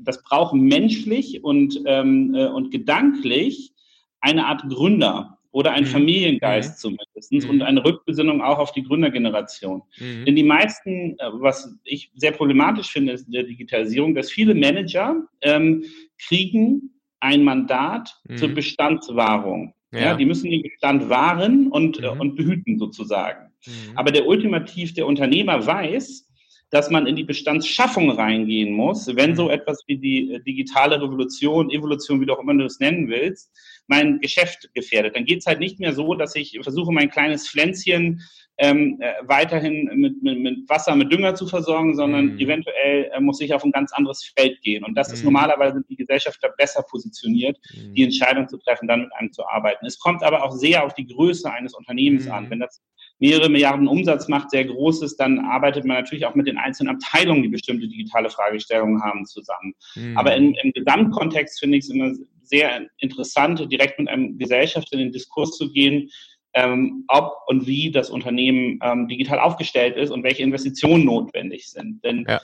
das 0.00 0.22
braucht 0.22 0.54
menschlich 0.54 1.42
und, 1.42 1.80
ähm, 1.86 2.34
äh, 2.34 2.46
und 2.46 2.70
gedanklich 2.70 3.72
eine 4.20 4.46
Art 4.46 4.62
Gründer 4.68 5.33
oder 5.54 5.70
ein 5.70 5.84
mhm. 5.84 5.88
Familiengeist 5.88 6.72
mhm. 6.72 6.80
zumindest 6.80 7.32
mhm. 7.32 7.50
und 7.50 7.62
eine 7.62 7.84
Rückbesinnung 7.84 8.42
auch 8.42 8.58
auf 8.58 8.72
die 8.72 8.82
Gründergeneration. 8.82 9.82
Mhm. 10.00 10.24
Denn 10.24 10.34
die 10.34 10.42
meisten, 10.42 11.16
äh, 11.20 11.30
was 11.34 11.72
ich 11.84 12.10
sehr 12.16 12.32
problematisch 12.32 12.90
finde, 12.90 13.12
ist 13.12 13.26
in 13.26 13.32
der 13.32 13.44
Digitalisierung, 13.44 14.16
dass 14.16 14.32
viele 14.32 14.52
Manager 14.52 15.16
ähm, 15.42 15.84
kriegen 16.18 16.90
ein 17.20 17.44
Mandat 17.44 18.16
mhm. 18.28 18.36
zur 18.36 18.48
Bestandswahrung. 18.48 19.74
Ja. 19.92 20.00
ja. 20.00 20.16
die 20.16 20.24
müssen 20.24 20.50
den 20.50 20.62
Bestand 20.62 21.08
wahren 21.08 21.68
und, 21.68 22.02
äh, 22.02 22.12
mhm. 22.12 22.20
und 22.20 22.34
behüten 22.34 22.76
sozusagen. 22.80 23.52
Aber 23.94 24.10
der 24.10 24.26
ultimativ, 24.26 24.92
der 24.92 25.06
Unternehmer 25.06 25.64
weiß, 25.64 26.28
dass 26.70 26.90
man 26.90 27.06
in 27.06 27.14
die 27.14 27.22
Bestandsschaffung 27.22 28.10
reingehen 28.10 28.74
muss, 28.74 29.06
wenn 29.14 29.36
so 29.36 29.48
etwas 29.48 29.84
wie 29.86 29.96
die 29.96 30.32
äh, 30.32 30.40
digitale 30.40 31.00
Revolution, 31.00 31.70
Evolution, 31.70 32.20
wie 32.20 32.26
du 32.26 32.34
auch 32.34 32.40
immer 32.40 32.54
du 32.54 32.64
es 32.64 32.80
nennen 32.80 33.08
willst, 33.08 33.52
mein 33.86 34.20
Geschäft 34.20 34.70
gefährdet. 34.74 35.16
Dann 35.16 35.24
geht 35.24 35.40
es 35.40 35.46
halt 35.46 35.60
nicht 35.60 35.80
mehr 35.80 35.92
so, 35.92 36.14
dass 36.14 36.34
ich 36.34 36.58
versuche, 36.62 36.92
mein 36.92 37.10
kleines 37.10 37.48
Pflänzchen 37.48 38.22
ähm, 38.56 38.98
äh, 39.00 39.14
weiterhin 39.22 39.90
mit, 39.94 40.22
mit, 40.22 40.38
mit, 40.38 40.68
Wasser, 40.68 40.94
mit 40.94 41.12
Dünger 41.12 41.34
zu 41.34 41.46
versorgen, 41.46 41.96
sondern 41.96 42.34
mhm. 42.34 42.38
eventuell 42.38 43.10
äh, 43.12 43.20
muss 43.20 43.40
ich 43.40 43.52
auf 43.52 43.64
ein 43.64 43.72
ganz 43.72 43.92
anderes 43.92 44.32
Feld 44.36 44.60
gehen. 44.62 44.84
Und 44.84 44.94
das 44.94 45.08
mhm. 45.08 45.14
ist 45.14 45.24
normalerweise 45.24 45.82
die 45.88 45.96
Gesellschaft 45.96 46.38
da 46.40 46.48
besser 46.56 46.84
positioniert, 46.88 47.58
mhm. 47.74 47.94
die 47.94 48.04
Entscheidung 48.04 48.48
zu 48.48 48.58
treffen, 48.58 48.86
dann 48.86 49.02
mit 49.02 49.14
einem 49.14 49.32
zu 49.32 49.44
arbeiten. 49.46 49.84
Es 49.86 49.98
kommt 49.98 50.22
aber 50.22 50.44
auch 50.44 50.52
sehr 50.52 50.84
auf 50.84 50.94
die 50.94 51.06
Größe 51.06 51.50
eines 51.50 51.74
Unternehmens 51.74 52.28
an. 52.28 52.44
Mhm. 52.44 52.50
Wenn 52.50 52.60
das 52.60 52.80
mehrere 53.18 53.48
Milliarden 53.48 53.88
Umsatz 53.88 54.28
macht, 54.28 54.50
sehr 54.50 54.64
groß 54.64 55.02
ist, 55.02 55.16
dann 55.16 55.40
arbeitet 55.40 55.84
man 55.84 55.96
natürlich 55.96 56.26
auch 56.26 56.34
mit 56.34 56.46
den 56.46 56.58
einzelnen 56.58 56.94
Abteilungen, 56.94 57.42
die 57.42 57.48
bestimmte 57.48 57.88
digitale 57.88 58.30
Fragestellungen 58.30 59.02
haben, 59.02 59.24
zusammen. 59.24 59.74
Mhm. 59.96 60.16
Aber 60.16 60.34
im, 60.36 60.54
im 60.62 60.72
Gesamtkontext 60.72 61.58
finde 61.58 61.78
ich 61.78 61.84
es 61.84 61.90
immer 61.90 62.12
sehr 62.48 62.86
interessant, 62.98 63.70
direkt 63.70 63.98
mit 63.98 64.08
einem 64.08 64.38
Gesellschaft 64.38 64.92
in 64.92 64.98
den 64.98 65.12
Diskurs 65.12 65.56
zu 65.56 65.72
gehen, 65.72 66.10
ähm, 66.54 67.04
ob 67.08 67.32
und 67.46 67.66
wie 67.66 67.90
das 67.90 68.10
Unternehmen 68.10 68.78
ähm, 68.82 69.08
digital 69.08 69.40
aufgestellt 69.40 69.96
ist 69.96 70.10
und 70.10 70.22
welche 70.22 70.42
Investitionen 70.42 71.04
notwendig 71.04 71.68
sind. 71.70 72.02
Denn 72.04 72.24
ja. 72.28 72.40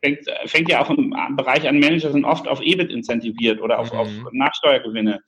Fängt, 0.00 0.20
fängt, 0.44 0.68
ja 0.68 0.80
auch 0.80 0.90
im 0.90 1.12
Bereich 1.36 1.66
an, 1.66 1.80
Manager 1.80 2.12
sind 2.12 2.24
oft 2.24 2.46
auf 2.46 2.62
EBIT 2.62 2.92
incentiviert 2.92 3.60
oder 3.60 3.80
auf, 3.80 3.92
mhm. 3.92 3.98
auf 3.98 4.08
Nachsteuergewinne. 4.30 5.20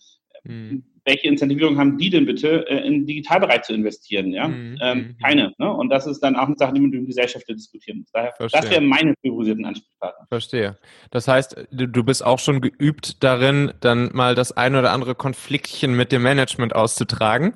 Mhm 0.45 0.85
welche 1.04 1.28
Incentivierung 1.28 1.78
haben 1.78 1.99
die 1.99 2.11
denn 2.11 2.26
bitte, 2.26 2.69
äh, 2.69 2.87
in 2.87 2.92
den 2.92 3.07
Digitalbereich 3.07 3.62
zu 3.62 3.73
investieren? 3.73 4.33
Ja? 4.33 4.49
Mhm. 4.49 4.78
Ähm, 4.83 4.99
mhm. 4.99 5.16
keine. 5.23 5.54
Ne? 5.59 5.73
Und 5.73 5.90
das 5.90 6.07
ist 6.07 6.21
dann 6.21 6.37
auch 6.37 6.47
eine 6.47 6.57
Sache, 6.57 6.73
die 6.75 6.80
man 6.80 6.90
mit 6.90 6.99
dem 7.00 7.07
Gesellschafter 7.07 7.54
diskutieren 7.54 8.00
muss. 8.00 8.11
Daher, 8.12 8.33
das 8.38 8.71
wären 8.71 8.87
meine 8.87 9.14
priorisierten 9.21 9.64
Ansprechpartner. 9.64 10.26
Verstehe. 10.28 10.78
Das 11.11 11.28
heißt, 11.28 11.66
du 11.71 12.04
bist 12.04 12.25
auch 12.25 12.38
schon 12.38 12.61
geübt 12.61 13.23
darin, 13.23 13.73
dann 13.80 14.11
mal 14.12 14.35
das 14.35 14.52
ein 14.52 14.75
oder 14.75 14.92
andere 14.92 15.14
Konfliktchen 15.14 15.97
mit 15.97 16.12
dem 16.12 16.23
Management 16.23 16.75
auszutragen. 16.75 17.54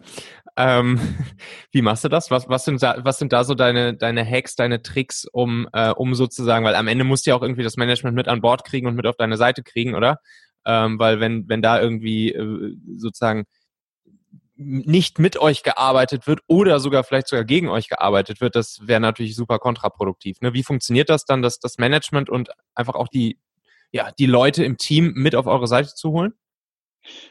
Ähm, 0.56 0.98
wie 1.72 1.82
machst 1.82 2.04
du 2.04 2.08
das? 2.08 2.30
Was, 2.30 2.48
was, 2.48 2.64
sind 2.64 2.82
da, 2.82 2.96
was 3.02 3.18
sind 3.18 3.32
da 3.32 3.44
so 3.44 3.54
deine, 3.54 3.94
deine 3.94 4.24
Hacks, 4.24 4.54
deine 4.54 4.82
Tricks, 4.82 5.26
um, 5.32 5.68
äh, 5.72 5.90
um 5.90 6.14
sozusagen, 6.14 6.64
weil 6.64 6.74
am 6.74 6.88
Ende 6.88 7.04
musst 7.04 7.26
du 7.26 7.30
ja 7.30 7.36
auch 7.36 7.42
irgendwie 7.42 7.62
das 7.62 7.76
Management 7.76 8.14
mit 8.14 8.28
an 8.28 8.40
Bord 8.40 8.64
kriegen 8.64 8.86
und 8.86 8.94
mit 8.94 9.06
auf 9.06 9.16
deine 9.16 9.36
Seite 9.36 9.62
kriegen, 9.62 9.94
oder? 9.94 10.18
Ähm, 10.66 10.99
weil 10.99 11.21
wenn, 11.21 11.49
wenn 11.49 11.62
da 11.62 11.80
irgendwie 11.80 12.33
äh, 12.33 12.76
sozusagen 12.97 13.44
nicht 14.56 15.18
mit 15.18 15.37
euch 15.37 15.62
gearbeitet 15.62 16.26
wird 16.26 16.40
oder 16.47 16.78
sogar 16.78 17.02
vielleicht 17.04 17.28
sogar 17.28 17.44
gegen 17.44 17.68
euch 17.68 17.88
gearbeitet 17.88 18.40
wird, 18.40 18.54
das 18.54 18.87
wäre 18.87 19.00
natürlich 19.00 19.35
super 19.35 19.59
kontraproduktiv. 19.59 20.40
Ne? 20.40 20.54
Wie 20.54 20.62
funktioniert 20.62 21.11
das 21.11 21.25
dann, 21.25 21.42
dass 21.42 21.59
das 21.59 21.78
Management 21.78 22.30
und 22.30 22.50
einfach 22.75 22.94
auch 22.94 23.09
die, 23.09 23.38
ja, 23.90 24.12
die 24.12 24.26
Leute 24.26 24.64
im 24.64 24.76
Team 24.76 25.12
mit 25.14 25.35
auf 25.35 25.47
eure 25.47 25.66
Seite 25.66 25.94
zu 25.94 26.11
holen? 26.11 26.35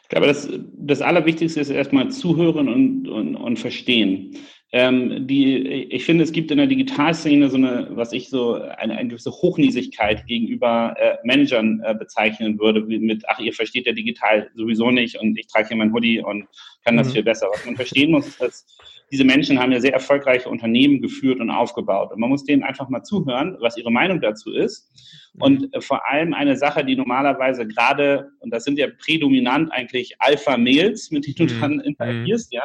Ich 0.03 0.09
glaube, 0.09 0.27
das, 0.27 0.49
das 0.77 1.01
Allerwichtigste 1.01 1.59
ist 1.59 1.69
erstmal 1.69 2.09
zuhören 2.09 2.69
und, 2.69 3.07
und, 3.07 3.35
und 3.35 3.59
verstehen. 3.59 4.37
Ähm, 4.75 5.27
die, 5.27 5.55
ich 5.91 6.03
finde, 6.03 6.23
es 6.23 6.31
gibt 6.31 6.49
in 6.49 6.57
der 6.57 6.65
Digitalszene 6.65 7.47
so 7.47 7.57
eine, 7.57 7.89
was 7.91 8.11
ich 8.11 8.29
so 8.29 8.55
eine, 8.55 8.97
eine 8.97 9.09
gewisse 9.09 9.29
Hochnäsigkeit 9.29 10.25
gegenüber 10.25 10.95
äh, 10.97 11.17
Managern 11.23 11.79
äh, 11.85 11.93
bezeichnen 11.93 12.59
würde, 12.59 12.81
mit, 12.81 13.23
ach, 13.27 13.39
ihr 13.39 13.53
versteht 13.53 13.85
ja 13.85 13.93
digital 13.93 14.49
sowieso 14.55 14.89
nicht 14.89 15.19
und 15.19 15.37
ich 15.37 15.45
trage 15.45 15.67
hier 15.67 15.77
mein 15.77 15.93
Hoodie 15.93 16.21
und 16.21 16.47
kann 16.83 16.97
das 16.97 17.09
mhm. 17.09 17.11
viel 17.11 17.23
besser. 17.23 17.49
Was 17.53 17.63
man 17.67 17.75
verstehen 17.75 18.09
muss, 18.09 18.25
ist, 18.25 18.41
dass 18.41 18.65
diese 19.13 19.25
Menschen 19.25 19.59
haben 19.59 19.71
ja 19.71 19.79
sehr 19.79 19.93
erfolgreiche 19.93 20.49
Unternehmen 20.49 20.99
geführt 20.99 21.39
und 21.39 21.51
aufgebaut. 21.51 22.11
Und 22.11 22.19
man 22.19 22.31
muss 22.31 22.45
denen 22.45 22.63
einfach 22.63 22.89
mal 22.89 23.03
zuhören, 23.03 23.55
was 23.59 23.77
ihre 23.77 23.91
Meinung 23.91 24.19
dazu 24.19 24.51
ist. 24.51 24.89
Und 25.37 25.71
äh, 25.75 25.81
vor 25.81 26.03
allem 26.09 26.33
eine 26.33 26.57
Sache, 26.57 26.83
die 26.83 26.95
normalerweise 26.95 27.67
gerade, 27.67 28.31
und 28.39 28.49
das 28.49 28.63
sind 28.63 28.79
ja 28.79 28.87
prädominant 28.99 29.71
eigentlich 29.71 30.15
Alpha-Mails, 30.17 31.11
mit 31.11 31.27
denen 31.27 31.47
du 31.47 31.53
mhm. 31.53 31.61
dann 31.61 31.79
interagierst, 31.81 32.51
ja, 32.51 32.63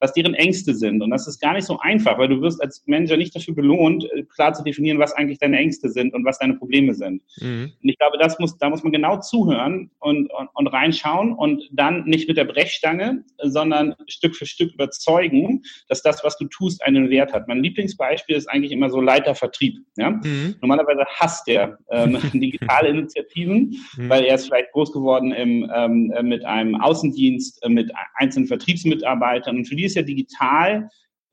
was 0.00 0.14
deren 0.14 0.34
Ängste 0.34 0.74
sind. 0.74 1.02
Und 1.02 1.10
das 1.10 1.28
ist 1.28 1.40
gar 1.40 1.52
nicht 1.52 1.66
so 1.66 1.78
einfach, 1.80 2.18
weil 2.18 2.28
du 2.28 2.40
wirst 2.40 2.62
als 2.62 2.82
Manager 2.86 3.16
nicht 3.16 3.36
dafür 3.36 3.54
belohnt, 3.54 4.04
äh, 4.12 4.22
klar 4.24 4.54
zu 4.54 4.64
definieren, 4.64 4.98
was 4.98 5.12
eigentlich 5.12 5.38
deine 5.38 5.58
Ängste 5.58 5.90
sind 5.90 6.14
und 6.14 6.24
was 6.24 6.38
deine 6.38 6.54
Probleme 6.54 6.94
sind. 6.94 7.22
Mhm. 7.40 7.72
Und 7.82 7.88
ich 7.88 7.98
glaube, 7.98 8.16
das 8.18 8.38
muss, 8.38 8.56
da 8.58 8.70
muss 8.70 8.82
man 8.82 8.92
genau 8.92 9.18
zuhören 9.18 9.90
und, 9.98 10.30
und, 10.32 10.48
und 10.54 10.66
reinschauen 10.68 11.34
und 11.34 11.68
dann 11.72 12.04
nicht 12.04 12.28
mit 12.28 12.38
der 12.38 12.44
Brechstange, 12.44 13.24
sondern 13.42 13.94
Stück 14.06 14.34
für 14.34 14.46
Stück 14.46 14.72
überzeugen, 14.72 15.62
dass 15.88 16.02
das, 16.02 16.24
was 16.24 16.38
du 16.38 16.46
tust, 16.46 16.82
einen 16.82 17.10
Wert 17.10 17.32
hat. 17.32 17.46
Mein 17.46 17.62
Lieblingsbeispiel 17.62 18.36
ist 18.36 18.48
eigentlich 18.48 18.72
immer 18.72 18.88
so 18.88 19.00
Leitervertrieb. 19.00 19.76
Ja? 19.96 20.10
Mhm. 20.10 20.56
Normalerweise 20.62 21.04
hasst 21.06 21.46
er 21.48 21.78
ähm, 21.90 22.18
digitale 22.32 22.88
Initiativen, 22.88 23.76
mhm. 23.96 24.08
weil 24.08 24.24
er 24.24 24.36
ist 24.36 24.46
vielleicht 24.46 24.72
groß 24.72 24.92
geworden 24.92 25.32
im, 25.32 25.70
ähm, 25.74 26.10
äh, 26.12 26.22
mit 26.22 26.44
einem 26.46 26.74
Außendienst, 26.76 27.62
äh, 27.62 27.68
mit 27.68 27.92
einzelnen 28.14 28.48
Vertriebsmitarbeitern 28.48 29.56
und 29.58 29.66
für 29.66 29.76
die 29.76 29.89
ist 29.90 29.96
ja 29.96 30.02
digital 30.02 30.88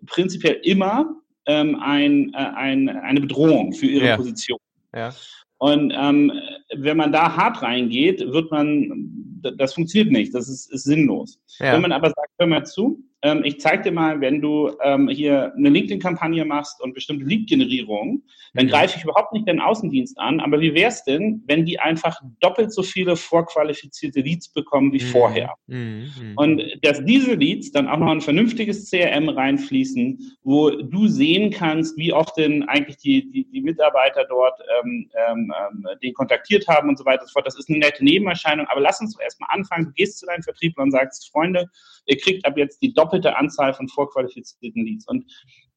prinzipiell 0.06 0.60
immer 0.64 1.16
ähm, 1.46 1.76
ein, 1.82 2.34
äh, 2.34 2.38
ein, 2.38 2.90
eine 2.90 3.22
Bedrohung 3.22 3.74
für 3.74 3.88
ihre 3.88 4.08
ja. 4.08 4.18
Position. 4.18 4.60
Ja. 4.94 5.14
Und 5.60 5.92
ähm, 5.96 6.32
wenn 6.76 6.98
man 6.98 7.12
da 7.12 7.36
hart 7.36 7.62
reingeht, 7.62 8.20
wird 8.20 8.52
man, 8.52 9.40
das 9.58 9.74
funktioniert 9.74 10.12
nicht, 10.12 10.36
das 10.36 10.50
ist, 10.50 10.72
ist 10.72 10.84
sinnlos. 10.84 11.40
Ja. 11.60 11.74
Wenn 11.74 11.82
man 11.82 11.92
aber 11.92 12.10
sagt, 12.10 12.32
hör 12.38 12.48
mal 12.48 12.66
zu, 12.66 13.04
ähm, 13.24 13.44
ich 13.44 13.60
zeige 13.60 13.84
dir 13.84 13.92
mal, 13.92 14.22
wenn 14.22 14.42
du 14.42 14.72
ähm, 14.84 15.08
hier 15.08 15.54
eine 15.56 15.70
LinkedIn-Kampagne 15.70 16.46
machst 16.46 16.82
und 16.82 16.94
bestimmte 16.94 17.26
Lead-Generierung, 17.26 18.24
dann 18.54 18.66
mhm. 18.68 18.70
greife 18.70 18.98
ich 18.98 19.04
überhaupt 19.04 19.34
nicht 19.34 19.48
den 19.48 19.60
Außendienst 19.60 20.20
an. 20.20 20.40
Aber 20.40 20.62
wie 20.62 20.76
wäre 20.76 20.90
es 20.90 21.04
denn, 21.04 21.44
wenn 21.48 21.66
die 21.66 21.80
einfach 21.80 22.22
doppelt 22.40 22.72
so 22.72 22.84
viele 22.84 23.16
vorqualifizierte 23.16 24.22
Leads 24.22 24.50
bekommen 24.50 24.94
wie 24.94 25.04
mhm. 25.04 25.08
vorher? 25.08 25.54
Mhm. 25.66 26.34
Und 26.36 26.62
dass 26.84 27.04
diese 27.06 27.34
Leads 27.34 27.72
dann 27.72 27.88
auch 27.88 27.98
noch 27.98 28.12
ein 28.12 28.22
vernünftiges 28.22 28.90
CRM 28.90 29.30
reinfließen, 29.30 30.38
wo 30.44 30.70
du 30.70 31.08
sehen 31.08 31.50
kannst, 31.50 31.98
wie 31.98 32.14
oft 32.14 32.38
denn 32.38 32.64
eigentlich 32.70 32.98
die, 32.98 33.30
die, 33.32 33.46
die 33.46 33.62
Mitarbeiter 33.62 34.26
dort 34.30 34.60
ähm, 34.80 35.10
ähm, 35.28 35.54
ähm 35.70 35.86
den 36.04 36.14
kontaktiert 36.14 36.68
haben 36.68 36.90
und 36.90 36.98
so 36.98 37.06
weiter 37.06 37.22
und 37.22 37.30
so 37.30 37.34
fort. 37.34 37.48
Das 37.48 37.58
ist 37.58 37.70
eine 37.70 37.80
nette 37.80 38.04
Nebenerscheinung. 38.04 38.68
Aber 38.68 38.82
lass 38.82 39.02
uns 39.02 39.16
doch 39.16 39.22
erstmal 39.22 39.50
anfangen. 39.52 39.86
Du 39.86 39.92
gehst 39.94 40.20
zu 40.20 40.28
deinem 40.28 40.44
Vertriebler 40.44 40.84
und 40.84 40.92
sagst, 40.92 41.32
Freunde, 41.32 41.68
ihr 42.08 42.18
kriegt 42.18 42.46
ab 42.46 42.58
jetzt 42.58 42.82
die 42.82 42.94
doppelte 42.94 43.38
Anzahl 43.38 43.74
von 43.74 43.88
vorqualifizierten 43.88 44.86
Leads. 44.86 45.08
Und 45.08 45.26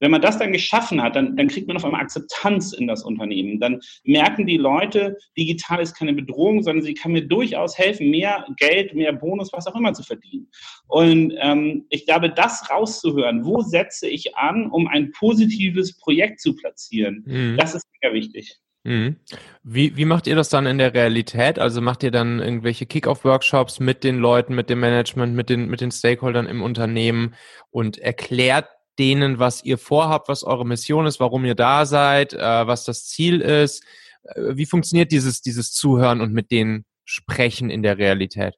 wenn 0.01 0.11
man 0.11 0.23
das 0.23 0.39
dann 0.39 0.53
geschaffen 0.53 1.03
hat, 1.03 1.15
dann, 1.15 1.37
dann 1.37 1.49
kriegt 1.49 1.69
man 1.69 1.77
auf 1.77 1.85
einmal 1.85 2.01
Akzeptanz 2.01 2.73
in 2.73 2.87
das 2.87 3.05
Unternehmen. 3.05 3.61
Dann 3.61 3.81
merken 4.05 4.47
die 4.47 4.57
Leute, 4.57 5.17
digital 5.37 5.81
ist 5.81 5.95
keine 5.95 6.15
Bedrohung, 6.15 6.63
sondern 6.63 6.85
sie 6.85 6.95
kann 6.95 7.13
mir 7.13 7.27
durchaus 7.27 7.77
helfen, 7.77 8.11
mehr 8.11 8.47
Geld, 8.57 8.95
mehr 8.95 9.13
Bonus, 9.13 9.53
was 9.53 9.67
auch 9.67 9.77
immer 9.77 9.93
zu 9.93 10.03
verdienen. 10.03 10.51
Und 10.89 11.35
ähm, 11.39 11.87
ich 11.91 12.07
glaube, 12.07 12.31
das 12.31 12.71
rauszuhören, 12.71 13.45
wo 13.45 13.61
setze 13.61 14.09
ich 14.09 14.37
an, 14.37 14.71
um 14.71 14.89
ein 14.89 15.13
positives 15.13 15.99
Projekt 15.99 16.41
zu 16.41 16.55
platzieren, 16.55 17.25
mhm. 17.27 17.57
das 17.59 17.75
ist 17.75 17.87
sehr 18.01 18.15
wichtig. 18.15 18.59
Mhm. 18.85 19.17
Wie, 19.63 19.97
wie 19.97 20.05
macht 20.07 20.27
ihr 20.27 20.37
das 20.37 20.49
dann 20.49 20.67
in 20.67 20.79
der 20.79 20.95
Realität? 20.95 21.59
Also 21.59 21.81
macht 21.81 22.03
ihr 22.03 22.11
dann 22.11 22.41
irgendwelche 22.41 22.87
Kick-Off-Workshops 22.87 23.79
mit 23.79 24.05
den 24.05 24.19
Leuten, 24.19 24.55
mit 24.55 24.71
dem 24.71 24.81
Management, 24.81 25.35
mit 25.35 25.51
den, 25.51 25.69
mit 25.69 25.81
den 25.81 25.91
Stakeholdern 25.91 26.47
im 26.47 26.63
Unternehmen 26.63 27.35
und 27.71 27.99
erklärt 27.99 28.69
denen, 28.99 29.39
was 29.39 29.65
ihr 29.65 29.79
vorhabt, 29.79 30.29
was 30.29 30.45
eure 30.45 30.67
Mission 30.67 31.07
ist, 31.07 31.21
warum 31.21 31.45
ihr 31.45 31.55
da 31.55 31.85
seid, 31.85 32.33
äh, 32.33 32.39
was 32.39 32.85
das 32.85 33.07
Ziel 33.07 33.41
ist? 33.41 33.85
Äh, 34.25 34.57
wie 34.57 34.67
funktioniert 34.67 35.13
dieses, 35.13 35.43
dieses 35.43 35.73
Zuhören 35.73 36.21
und 36.21 36.33
mit 36.33 36.51
denen 36.51 36.85
sprechen 37.05 37.71
in 37.71 37.83
der 37.83 37.99
Realität? 37.99 38.55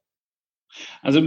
Also 1.03 1.21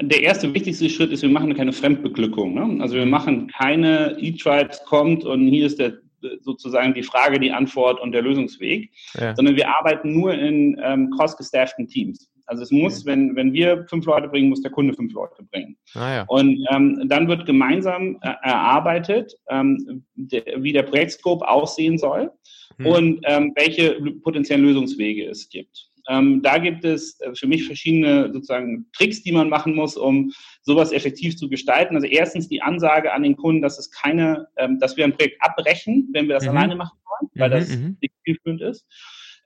der 0.00 0.22
erste 0.22 0.54
wichtigste 0.54 0.88
Schritt 0.88 1.10
ist, 1.10 1.22
wir 1.22 1.28
machen 1.28 1.54
keine 1.54 1.72
Fremdbeglückung. 1.72 2.54
Ne? 2.54 2.82
Also 2.82 2.94
wir 2.94 3.06
machen 3.06 3.48
keine 3.48 4.16
E-Tribes 4.18 4.84
kommt 4.86 5.24
und 5.24 5.48
hier 5.48 5.66
ist 5.66 5.78
der 5.78 5.98
sozusagen 6.40 6.94
die 6.94 7.02
Frage, 7.02 7.38
die 7.38 7.52
Antwort 7.52 8.00
und 8.00 8.12
der 8.12 8.22
Lösungsweg, 8.22 8.90
ja. 9.14 9.34
sondern 9.34 9.56
wir 9.56 9.68
arbeiten 9.68 10.12
nur 10.12 10.34
in 10.34 10.80
ähm, 10.82 11.10
cross-gestafften 11.10 11.88
Teams. 11.88 12.30
Also 12.46 12.62
es 12.62 12.70
muss, 12.70 13.04
ja. 13.04 13.12
wenn, 13.12 13.34
wenn 13.34 13.52
wir 13.52 13.86
fünf 13.88 14.06
Leute 14.06 14.28
bringen, 14.28 14.48
muss 14.48 14.62
der 14.62 14.70
Kunde 14.70 14.94
fünf 14.94 15.12
Leute 15.12 15.42
bringen. 15.50 15.76
Ah, 15.94 16.14
ja. 16.14 16.24
Und 16.28 16.64
ähm, 16.70 17.02
dann 17.08 17.28
wird 17.28 17.44
gemeinsam 17.44 18.18
äh, 18.22 18.34
erarbeitet, 18.42 19.34
ähm, 19.50 20.04
de, 20.14 20.42
wie 20.62 20.72
der 20.72 20.84
Projektscope 20.84 21.46
aussehen 21.46 21.98
soll 21.98 22.30
hm. 22.78 22.86
und 22.86 23.20
ähm, 23.24 23.52
welche 23.56 24.00
potenziellen 24.22 24.64
Lösungswege 24.64 25.26
es 25.26 25.48
gibt. 25.48 25.88
Ähm, 26.08 26.42
da 26.42 26.58
gibt 26.58 26.84
es 26.84 27.20
äh, 27.20 27.34
für 27.34 27.46
mich 27.46 27.66
verschiedene 27.66 28.32
sozusagen 28.32 28.86
Tricks, 28.92 29.22
die 29.22 29.32
man 29.32 29.48
machen 29.48 29.74
muss, 29.74 29.96
um 29.96 30.32
sowas 30.62 30.92
effektiv 30.92 31.36
zu 31.36 31.48
gestalten. 31.48 31.96
Also 31.96 32.06
erstens 32.06 32.48
die 32.48 32.62
Ansage 32.62 33.12
an 33.12 33.22
den 33.22 33.36
Kunden, 33.36 33.62
dass 33.62 33.78
es 33.78 33.90
keine, 33.90 34.48
ähm, 34.56 34.78
dass 34.78 34.96
wir 34.96 35.04
ein 35.04 35.12
Projekt 35.12 35.42
abbrechen, 35.42 36.08
wenn 36.12 36.28
wir 36.28 36.34
das 36.34 36.44
mhm. 36.44 36.50
alleine 36.50 36.76
machen 36.76 36.98
wollen, 37.04 37.30
weil 37.34 37.48
mhm, 37.48 37.52
das 37.52 37.76
mhm. 37.76 37.96
nicht 38.00 38.14
zielführend 38.24 38.62
ist. 38.62 38.86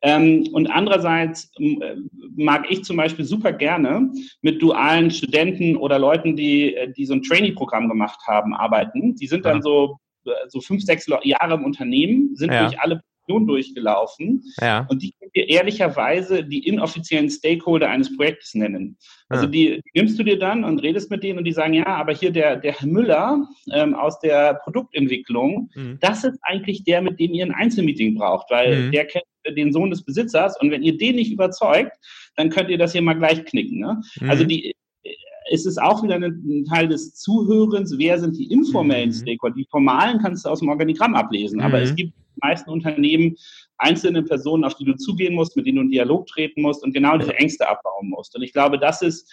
Ähm, 0.03 0.49
und 0.53 0.67
andererseits 0.69 1.53
äh, 1.59 1.97
mag 2.37 2.71
ich 2.71 2.85
zum 2.85 2.97
Beispiel 2.97 3.25
super 3.25 3.53
gerne 3.53 4.11
mit 4.41 4.63
dualen 4.63 5.11
Studenten 5.11 5.77
oder 5.77 5.99
Leuten, 5.99 6.37
die, 6.37 6.75
äh, 6.75 6.91
die 6.93 7.05
so 7.05 7.15
ein 7.15 7.23
Trainee-Programm 7.23 7.89
gemacht 7.89 8.21
haben, 8.27 8.55
arbeiten. 8.55 9.15
Die 9.17 9.27
sind 9.27 9.45
dann 9.45 9.59
ja. 9.59 9.63
so, 9.63 9.99
so 10.49 10.61
fünf, 10.61 10.83
sechs 10.83 11.07
Jahre 11.07 11.55
im 11.55 11.65
Unternehmen, 11.65 12.35
sind 12.35 12.53
ja. 12.53 12.63
durch 12.63 12.81
alle 12.81 13.03
Positionen 13.31 13.47
durchgelaufen. 13.47 14.43
Ja. 14.61 14.87
Und 14.89 15.03
die 15.03 15.13
können 15.13 15.31
wir 15.33 15.49
ehrlicherweise 15.49 16.45
die 16.45 16.67
inoffiziellen 16.67 17.31
Stakeholder 17.31 17.89
eines 17.89 18.15
Projektes 18.17 18.55
nennen. 18.55 18.97
Also 19.29 19.47
die, 19.47 19.81
die, 19.95 20.01
nimmst 20.01 20.19
du 20.19 20.25
dir 20.25 20.39
dann 20.39 20.65
und 20.65 20.81
redest 20.81 21.11
mit 21.11 21.23
denen 21.23 21.39
und 21.39 21.45
die 21.45 21.53
sagen, 21.53 21.75
ja, 21.75 21.87
aber 21.87 22.13
hier 22.13 22.33
der, 22.33 22.57
der 22.57 22.73
Herr 22.73 22.89
Müller 22.89 23.47
ähm, 23.73 23.95
aus 23.95 24.19
der 24.21 24.55
Produktentwicklung, 24.55 25.71
mhm. 25.75 25.99
das 26.01 26.25
ist 26.25 26.39
eigentlich 26.43 26.83
der, 26.83 27.01
mit 27.01 27.21
dem 27.21 27.33
ihr 27.33 27.47
ein 27.47 27.55
Einzelmeeting 27.55 28.17
braucht, 28.17 28.51
weil 28.51 28.87
mhm. 28.87 28.93
der 28.93 29.07
kennt 29.07 29.25
den 29.57 29.73
Sohn 29.73 29.91
des 29.91 30.03
Besitzers 30.05 30.61
und 30.61 30.71
wenn 30.71 30.83
ihr 30.83 30.99
den 30.99 31.17
nicht 31.17 31.33
überzeugt, 31.33 31.97
dann 32.37 32.51
könnt 32.51 32.71
ihr 32.71 32.79
das 32.79 32.93
hier 32.93 33.03
mal 33.03 33.15
gleich 33.15 33.45
knicken. 33.45 33.79
Ne? 33.79 34.01
Mhm. 34.21 34.31
Also 34.31 34.45
die, 34.45 34.75
es 35.53 35.67
ist 35.67 35.81
auch 35.81 36.03
wieder 36.03 36.17
ein 36.17 36.65
Teil 36.69 36.89
des 36.89 37.15
Zuhörens, 37.15 37.97
wer 37.99 38.19
sind 38.19 38.37
die 38.37 38.51
informellen 38.53 39.11
mhm. 39.11 39.15
Stakeholder. 39.15 39.57
Die 39.57 39.67
formalen 39.71 40.19
kannst 40.21 40.45
du 40.45 40.49
aus 40.49 40.61
dem 40.61 40.69
Organigramm 40.69 41.15
ablesen, 41.15 41.61
aber 41.61 41.81
es 41.81 41.93
mhm. 41.93 41.97
gibt 41.97 42.13
meisten 42.43 42.71
Unternehmen 42.71 43.37
einzelne 43.79 44.23
Personen, 44.23 44.65
auf 44.65 44.75
die 44.75 44.85
du 44.85 44.95
zugehen 44.97 45.35
musst, 45.35 45.57
mit 45.57 45.67
denen 45.67 45.77
du 45.77 45.83
in 45.83 45.91
Dialog 45.91 46.27
treten 46.27 46.63
musst 46.63 46.83
und 46.83 46.93
genau 46.93 47.17
diese 47.17 47.35
Ängste 47.35 47.69
abbauen 47.69 48.09
musst. 48.09 48.37
Und 48.37 48.43
ich 48.43 48.53
glaube, 48.53 48.79
das 48.79 49.03
ist, 49.03 49.31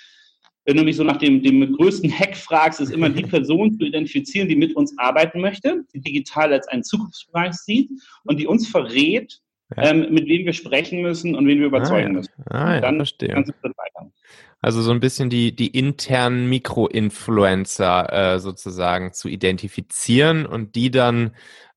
wenn 0.66 0.78
du 0.78 0.84
mich 0.84 0.96
so 0.96 1.04
nach 1.04 1.18
dem, 1.18 1.42
dem 1.42 1.74
größten 1.74 2.12
Hack 2.12 2.36
fragst, 2.36 2.80
ist 2.80 2.92
immer 2.92 3.10
die 3.10 3.24
Person 3.28 3.78
zu 3.78 3.86
identifizieren, 3.86 4.48
die 4.48 4.56
mit 4.56 4.76
uns 4.76 4.98
arbeiten 4.98 5.42
möchte, 5.42 5.84
die 5.94 6.02
digital 6.02 6.54
als 6.54 6.68
einen 6.68 6.84
Zukunftsbereich 6.84 7.54
sieht 7.54 7.90
und 8.24 8.40
die 8.40 8.48
uns 8.48 8.68
verrät, 8.68 9.40
ja. 9.76 9.92
ähm, 9.92 10.14
mit 10.14 10.28
wem 10.28 10.46
wir 10.46 10.54
sprechen 10.54 11.02
müssen 11.02 11.36
und 11.36 11.48
wen 11.48 11.60
wir 11.60 11.68
überzeugen 11.68 12.08
ah, 12.08 12.08
ja. 12.08 12.14
müssen. 12.14 12.34
Ah, 12.50 12.74
ja, 12.76 12.82
dann 12.82 12.98
verstehe. 12.98 13.30
kannst 13.30 13.52
du 13.52 13.70
weiter. 13.70 14.12
Also 14.60 14.82
so 14.82 14.92
ein 14.92 15.00
bisschen 15.00 15.30
die, 15.30 15.56
die 15.56 15.68
internen 15.68 16.50
Mikroinfluencer 16.50 18.34
äh, 18.34 18.40
sozusagen 18.40 19.14
zu 19.14 19.28
identifizieren 19.28 20.46
und 20.46 20.76
die 20.76 20.90
dann 20.90 21.36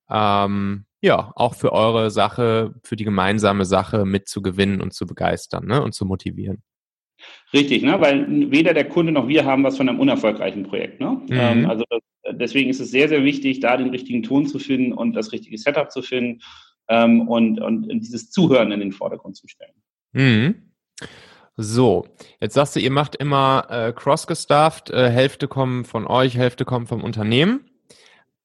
ähm, 0.08 0.86
ja, 1.02 1.32
auch 1.34 1.54
für 1.54 1.72
eure 1.72 2.10
Sache, 2.10 2.74
für 2.82 2.96
die 2.96 3.04
gemeinsame 3.04 3.64
Sache 3.64 4.04
mitzugewinnen 4.04 4.80
und 4.80 4.92
zu 4.92 5.06
begeistern 5.06 5.66
ne? 5.66 5.82
und 5.82 5.92
zu 5.92 6.04
motivieren. 6.04 6.62
Richtig, 7.52 7.82
ne? 7.82 8.00
weil 8.00 8.50
weder 8.50 8.74
der 8.74 8.88
Kunde 8.88 9.12
noch 9.12 9.28
wir 9.28 9.44
haben 9.44 9.64
was 9.64 9.76
von 9.76 9.88
einem 9.88 10.00
unerfolgreichen 10.00 10.64
Projekt. 10.64 11.00
Ne? 11.00 11.20
Mhm. 11.28 11.28
Ähm, 11.30 11.70
also 11.70 11.84
deswegen 12.30 12.70
ist 12.70 12.80
es 12.80 12.90
sehr, 12.90 13.08
sehr 13.08 13.24
wichtig, 13.24 13.60
da 13.60 13.76
den 13.76 13.90
richtigen 13.90 14.22
Ton 14.22 14.46
zu 14.46 14.58
finden 14.58 14.92
und 14.92 15.14
das 15.14 15.32
richtige 15.32 15.58
Setup 15.58 15.90
zu 15.90 16.02
finden 16.02 16.40
ähm, 16.88 17.28
und, 17.28 17.60
und 17.60 17.88
dieses 17.88 18.30
Zuhören 18.30 18.72
in 18.72 18.80
den 18.80 18.92
Vordergrund 18.92 19.36
zu 19.36 19.48
stellen. 19.48 19.74
Mhm. 20.12 20.70
So, 21.56 22.06
jetzt 22.40 22.54
sagst 22.54 22.76
du, 22.76 22.80
ihr 22.80 22.90
macht 22.90 23.16
immer 23.16 23.66
äh, 23.68 23.92
cross-gestafft, 23.92 24.90
äh, 24.90 25.10
Hälfte 25.10 25.46
kommen 25.46 25.84
von 25.84 26.06
euch, 26.06 26.36
Hälfte 26.36 26.64
kommen 26.64 26.86
vom 26.86 27.04
Unternehmen. 27.04 27.68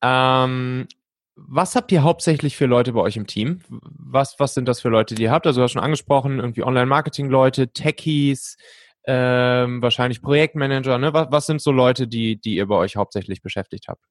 Ähm, 0.02 0.88
was 1.36 1.76
habt 1.76 1.92
ihr 1.92 2.04
hauptsächlich 2.04 2.56
für 2.56 2.66
Leute 2.66 2.94
bei 2.94 3.02
euch 3.02 3.18
im 3.18 3.28
Team? 3.28 3.60
Was, 3.70 4.40
was 4.40 4.54
sind 4.54 4.68
das 4.68 4.80
für 4.82 4.90
Leute, 4.90 5.16
die 5.16 5.24
ihr 5.24 5.32
habt? 5.32 5.46
Also 5.46 5.60
du 5.60 5.64
hast 5.64 5.74
schon 5.74 5.82
angesprochen, 5.82 6.40
irgendwie 6.40 6.64
Online-Marketing-Leute, 6.64 7.74
Techies, 7.74 8.58
ähm, 9.06 9.82
wahrscheinlich 9.82 10.22
Projektmanager. 10.22 10.98
Ne? 10.98 11.14
Was, 11.14 11.28
was 11.32 11.46
sind 11.46 11.62
so 11.62 11.72
Leute, 11.72 12.08
die, 12.08 12.38
die 12.40 12.56
ihr 12.56 12.68
bei 12.68 12.76
euch 12.76 12.96
hauptsächlich 12.96 13.42
beschäftigt 13.42 13.88
habt? 13.88 14.02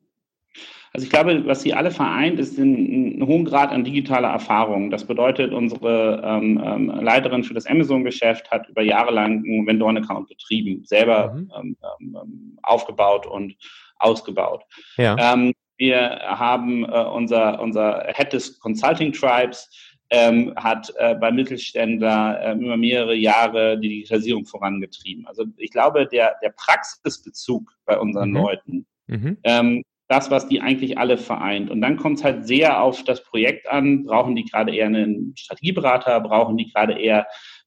Also 0.92 1.06
ich 1.06 1.10
glaube, 1.10 1.44
was 1.46 1.62
sie 1.62 1.74
alle 1.74 1.90
vereint, 1.90 2.38
ist 2.38 2.56
ein, 2.58 3.18
ein 3.18 3.26
hohen 3.26 3.44
Grad 3.44 3.72
an 3.72 3.82
digitaler 3.82 4.28
Erfahrung. 4.28 4.90
Das 4.90 5.04
bedeutet, 5.04 5.52
unsere 5.52 6.22
ähm, 6.24 6.62
ähm, 6.64 6.86
Leiterin 7.02 7.42
für 7.42 7.54
das 7.54 7.66
Amazon-Geschäft 7.66 8.50
hat 8.52 8.68
über 8.68 8.82
Jahre 8.82 9.12
lang 9.12 9.44
einen 9.44 9.66
Vendoren-Account 9.66 10.28
betrieben, 10.28 10.84
selber 10.84 11.34
mhm. 11.34 11.52
ähm, 11.58 11.76
ähm 12.00 12.58
aufgebaut 12.62 13.26
und 13.26 13.56
ausgebaut. 13.98 14.62
Ja. 14.96 15.16
Ähm, 15.18 15.52
wir 15.76 16.20
haben 16.24 16.84
äh, 16.84 17.04
unser, 17.04 17.60
unser 17.60 18.06
Head 18.14 18.32
des 18.32 18.58
Consulting 18.60 19.12
Tribes, 19.12 19.68
ähm, 20.10 20.52
hat 20.56 20.92
äh, 20.98 21.14
bei 21.14 21.32
Mittelständler 21.32 22.40
äh, 22.40 22.52
über 22.54 22.76
mehrere 22.76 23.14
Jahre 23.14 23.78
die 23.78 23.88
Digitalisierung 23.88 24.44
vorangetrieben. 24.44 25.26
Also 25.26 25.44
ich 25.56 25.70
glaube, 25.70 26.06
der, 26.06 26.36
der 26.42 26.50
Praxisbezug 26.50 27.72
bei 27.84 27.98
unseren 27.98 28.30
mhm. 28.30 28.36
Leuten, 28.36 28.86
mhm. 29.06 29.38
Ähm, 29.42 29.82
das, 30.08 30.30
was 30.30 30.46
die 30.46 30.60
eigentlich 30.60 30.98
alle 30.98 31.16
vereint. 31.16 31.70
Und 31.70 31.80
dann 31.80 31.96
kommt 31.96 32.18
es 32.18 32.24
halt 32.24 32.46
sehr 32.46 32.82
auf 32.82 33.02
das 33.04 33.24
Projekt 33.24 33.68
an. 33.68 34.04
Brauchen 34.04 34.36
die 34.36 34.44
gerade 34.44 34.74
eher 34.74 34.86
einen 34.86 35.34
Strategieberater? 35.36 36.20
Brauchen 36.20 36.58
die 36.58 36.70
gerade 36.70 36.92
eher 36.92 37.26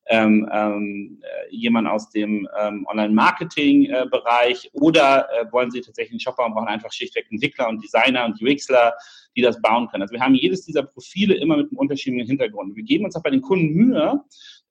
ähm, 0.10 0.50
ähm, 0.52 1.22
äh, 1.22 1.56
jemand 1.56 1.88
aus 1.88 2.10
dem 2.10 2.48
ähm, 2.60 2.86
Online-Marketing-Bereich 2.88 4.70
oder 4.74 5.28
äh, 5.34 5.52
wollen 5.52 5.72
Sie 5.72 5.82
tatsächlich 5.82 6.14
einen 6.14 6.20
Shopper 6.20 6.46
und 6.46 6.54
brauchen 6.54 6.68
einfach 6.68 6.92
schlichtweg 6.92 7.28
Entwickler 7.30 7.68
und 7.68 7.84
Designer 7.84 8.26
und 8.26 8.42
UXler, 8.42 8.94
die 9.36 9.42
das 9.42 9.62
bauen 9.62 9.88
können. 9.90 10.04
Also 10.04 10.14
wir 10.14 10.22
haben 10.22 10.36
jedes 10.36 10.66
dieser 10.66 10.84
Profile 10.84 11.36
immer 11.36 11.58
mit 11.58 11.70
einem 11.70 11.78
unterschiedlichen 11.78 12.28
Hintergrund. 12.28 12.76
Wir 12.76 12.84
geben 12.84 13.06
uns 13.06 13.16
auch 13.16 13.24
bei 13.24 13.30
den 13.30 13.42
Kunden 13.42 13.74
Mühe, 13.74 14.22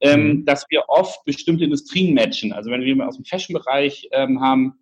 ähm, 0.00 0.28
mhm. 0.28 0.44
dass 0.44 0.66
wir 0.70 0.84
oft 0.88 1.24
bestimmte 1.24 1.64
Industrien 1.64 2.14
matchen. 2.14 2.52
Also 2.52 2.70
wenn 2.70 2.82
wir 2.82 3.06
aus 3.06 3.16
dem 3.16 3.24
Fashion-Bereich 3.24 4.08
ähm, 4.12 4.40
haben, 4.40 4.74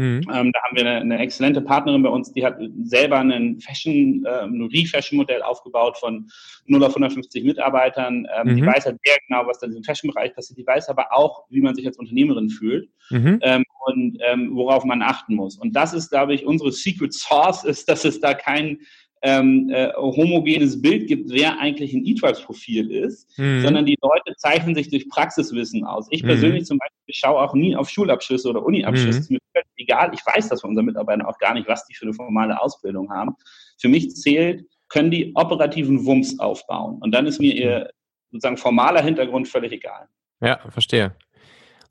Mhm. 0.00 0.22
Ähm, 0.32 0.52
da 0.52 0.62
haben 0.62 0.76
wir 0.76 0.80
eine, 0.80 1.00
eine, 1.00 1.18
exzellente 1.18 1.60
Partnerin 1.60 2.02
bei 2.02 2.08
uns, 2.08 2.32
die 2.32 2.42
hat 2.42 2.56
selber 2.84 3.18
ein 3.18 3.60
Fashion, 3.60 4.24
äh, 4.24 4.44
ein 4.44 4.62
Re-Fashion-Modell 4.62 5.42
aufgebaut 5.42 5.98
von 5.98 6.26
0 6.64 6.84
auf 6.84 6.92
150 6.92 7.44
Mitarbeitern. 7.44 8.26
Ähm, 8.34 8.52
mhm. 8.52 8.56
Die 8.56 8.66
weiß 8.66 8.86
halt 8.86 8.96
sehr 9.04 9.18
genau, 9.28 9.46
was 9.46 9.58
da 9.58 9.66
in 9.66 9.72
diesem 9.72 9.84
Fashion-Bereich 9.84 10.34
passiert. 10.34 10.58
Die 10.58 10.66
weiß 10.66 10.88
aber 10.88 11.12
auch, 11.12 11.44
wie 11.50 11.60
man 11.60 11.74
sich 11.74 11.86
als 11.86 11.98
Unternehmerin 11.98 12.48
fühlt 12.48 12.88
mhm. 13.10 13.40
ähm, 13.42 13.64
und 13.86 14.18
ähm, 14.26 14.50
worauf 14.54 14.84
man 14.84 15.02
achten 15.02 15.34
muss. 15.34 15.58
Und 15.58 15.76
das 15.76 15.92
ist, 15.92 16.08
glaube 16.08 16.32
ich, 16.32 16.46
unsere 16.46 16.72
Secret 16.72 17.12
Source 17.12 17.64
ist, 17.64 17.86
dass 17.90 18.06
es 18.06 18.20
da 18.20 18.32
kein 18.32 18.78
ähm, 19.22 19.68
äh, 19.70 19.92
homogenes 19.96 20.80
Bild 20.80 21.06
gibt, 21.06 21.30
wer 21.30 21.58
eigentlich 21.58 21.92
ein 21.92 22.06
E-Tribes-Profil 22.06 22.90
ist, 22.90 23.38
mhm. 23.38 23.62
sondern 23.62 23.84
die 23.84 23.98
Leute 24.00 24.34
zeichnen 24.36 24.74
sich 24.74 24.88
durch 24.88 25.08
Praxiswissen 25.08 25.84
aus. 25.84 26.06
Ich 26.10 26.22
mhm. 26.22 26.28
persönlich 26.28 26.64
zum 26.64 26.78
Beispiel 26.78 27.14
schaue 27.14 27.40
auch 27.40 27.54
nie 27.54 27.76
auf 27.76 27.90
Schulabschlüsse 27.90 28.48
oder 28.48 28.64
Uniabschlüsse. 28.64 29.18
Mhm. 29.18 29.22
Ist 29.22 29.30
mir 29.30 29.38
völlig 29.62 29.88
egal. 29.88 30.10
Ich 30.14 30.24
weiß 30.24 30.48
das 30.48 30.60
von 30.60 30.70
unseren 30.70 30.86
Mitarbeitern 30.86 31.26
auch 31.26 31.38
gar 31.38 31.54
nicht, 31.54 31.68
was 31.68 31.84
die 31.86 31.94
für 31.94 32.06
eine 32.06 32.14
formale 32.14 32.60
Ausbildung 32.60 33.10
haben. 33.10 33.36
Für 33.78 33.88
mich 33.88 34.14
zählt, 34.14 34.64
können 34.88 35.10
die 35.10 35.32
operativen 35.34 36.04
Wumms 36.04 36.38
aufbauen. 36.38 36.98
Und 37.00 37.12
dann 37.12 37.26
ist 37.26 37.40
mir 37.40 37.54
ihr 37.54 37.90
sozusagen 38.30 38.56
formaler 38.56 39.02
Hintergrund 39.02 39.48
völlig 39.48 39.72
egal. 39.72 40.08
Ja, 40.40 40.58
verstehe. 40.70 41.14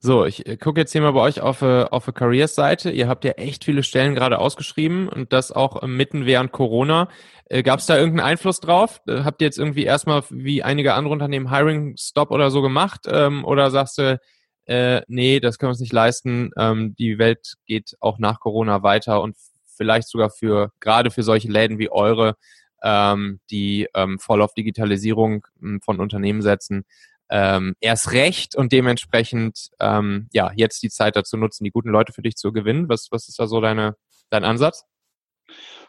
So, 0.02 0.26
ich 0.26 0.48
äh, 0.48 0.56
gucke 0.56 0.80
jetzt 0.80 0.94
hier 0.94 1.02
mal 1.02 1.12
bei 1.12 1.20
euch 1.20 1.42
auf, 1.42 1.62
äh, 1.62 1.84
auf 1.84 2.06
der 2.06 2.14
Careers-Seite. 2.14 2.90
Ihr 2.90 3.10
habt 3.10 3.26
ja 3.26 3.32
echt 3.32 3.66
viele 3.66 3.84
Stellen 3.84 4.16
gerade 4.16 4.40
ausgeschrieben 4.40 5.10
und 5.10 5.34
das 5.34 5.52
auch 5.52 5.82
mitten 5.82 6.26
während 6.26 6.54
Corona. 6.54 7.10
Äh, 7.46 7.64
Gab 7.64 7.80
es 7.80 7.86
da 7.86 7.98
irgendeinen 7.98 8.30
Einfluss 8.30 8.62
drauf? 8.62 9.02
Habt 9.08 9.42
ihr 9.42 9.46
jetzt 9.46 9.60
irgendwie 9.60 9.84
erstmal 9.84 10.24
wie 10.30 10.64
einige 10.64 10.94
andere 10.94 11.12
Unternehmen 11.12 11.54
Hiring 11.54 11.98
Stop 11.98 12.32
oder 12.32 12.50
so 12.50 12.62
gemacht? 12.62 13.08
Ähm, 13.12 13.44
oder 13.44 13.72
sagst 13.72 13.98
du, 13.98 14.22
äh, 14.70 15.02
nee, 15.08 15.40
das 15.40 15.58
können 15.58 15.70
wir 15.70 15.72
uns 15.72 15.80
nicht 15.80 15.94
leisten. 15.94 16.52
Ähm, 16.56 16.96
die 16.96 17.18
Welt 17.18 17.56
geht 17.66 17.98
auch 18.02 18.20
nach 18.20 18.40
Corona 18.40 18.84
weiter 18.84 19.24
und 19.24 19.36
vielleicht 19.76 20.08
sogar 20.08 20.30
für, 20.30 20.72
gerade 20.80 21.10
für 21.10 21.24
solche 21.24 21.48
Läden 21.48 21.80
wie 21.80 21.90
eure, 21.90 22.36
ähm, 22.84 23.40
die 23.50 23.88
ähm, 23.96 24.20
voll 24.20 24.44
auf 24.44 24.54
Digitalisierung 24.54 25.48
hm, 25.60 25.82
von 25.82 26.00
Unternehmen 26.00 26.44
setzen, 26.44 26.86
ähm, 27.32 27.76
erst 27.80 28.12
recht 28.12 28.56
und 28.56 28.72
dementsprechend 28.72 29.72
ähm, 29.80 30.30
ja 30.34 30.52
jetzt 30.56 30.84
die 30.84 30.92
Zeit 30.92 31.16
dazu 31.16 31.36
nutzen, 31.36 31.64
die 31.64 31.72
guten 31.72 31.90
Leute 31.90 32.14
für 32.14 32.22
dich 32.22 32.36
zu 32.36 32.52
gewinnen. 32.52 32.90
Was, 32.90 33.08
was 33.10 33.28
ist 33.28 33.40
da 33.40 33.48
so 33.48 33.62
deine, 33.62 33.96
dein 34.30 34.44
Ansatz? 34.44 34.86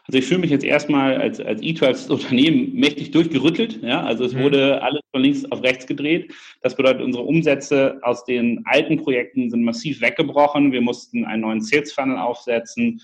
Also 0.07 0.17
ich 0.17 0.25
fühle 0.25 0.41
mich 0.41 0.49
jetzt 0.49 0.65
erstmal 0.65 1.17
als, 1.17 1.39
als 1.39 1.61
E-Tribes 1.61 2.09
Unternehmen 2.09 2.73
mächtig 2.73 3.11
durchgerüttelt. 3.11 3.81
Ja? 3.81 4.03
Also 4.03 4.25
es 4.25 4.33
mhm. 4.33 4.43
wurde 4.43 4.81
alles 4.81 5.01
von 5.11 5.21
links 5.21 5.45
auf 5.51 5.63
rechts 5.63 5.85
gedreht. 5.87 6.33
Das 6.61 6.75
bedeutet, 6.75 7.01
unsere 7.01 7.23
Umsätze 7.23 7.99
aus 8.01 8.25
den 8.25 8.63
alten 8.65 8.97
Projekten 8.97 9.49
sind 9.49 9.63
massiv 9.63 10.01
weggebrochen. 10.01 10.71
Wir 10.71 10.81
mussten 10.81 11.25
einen 11.25 11.41
neuen 11.41 11.61
Sales 11.61 11.93
Funnel 11.93 12.17
aufsetzen 12.17 13.01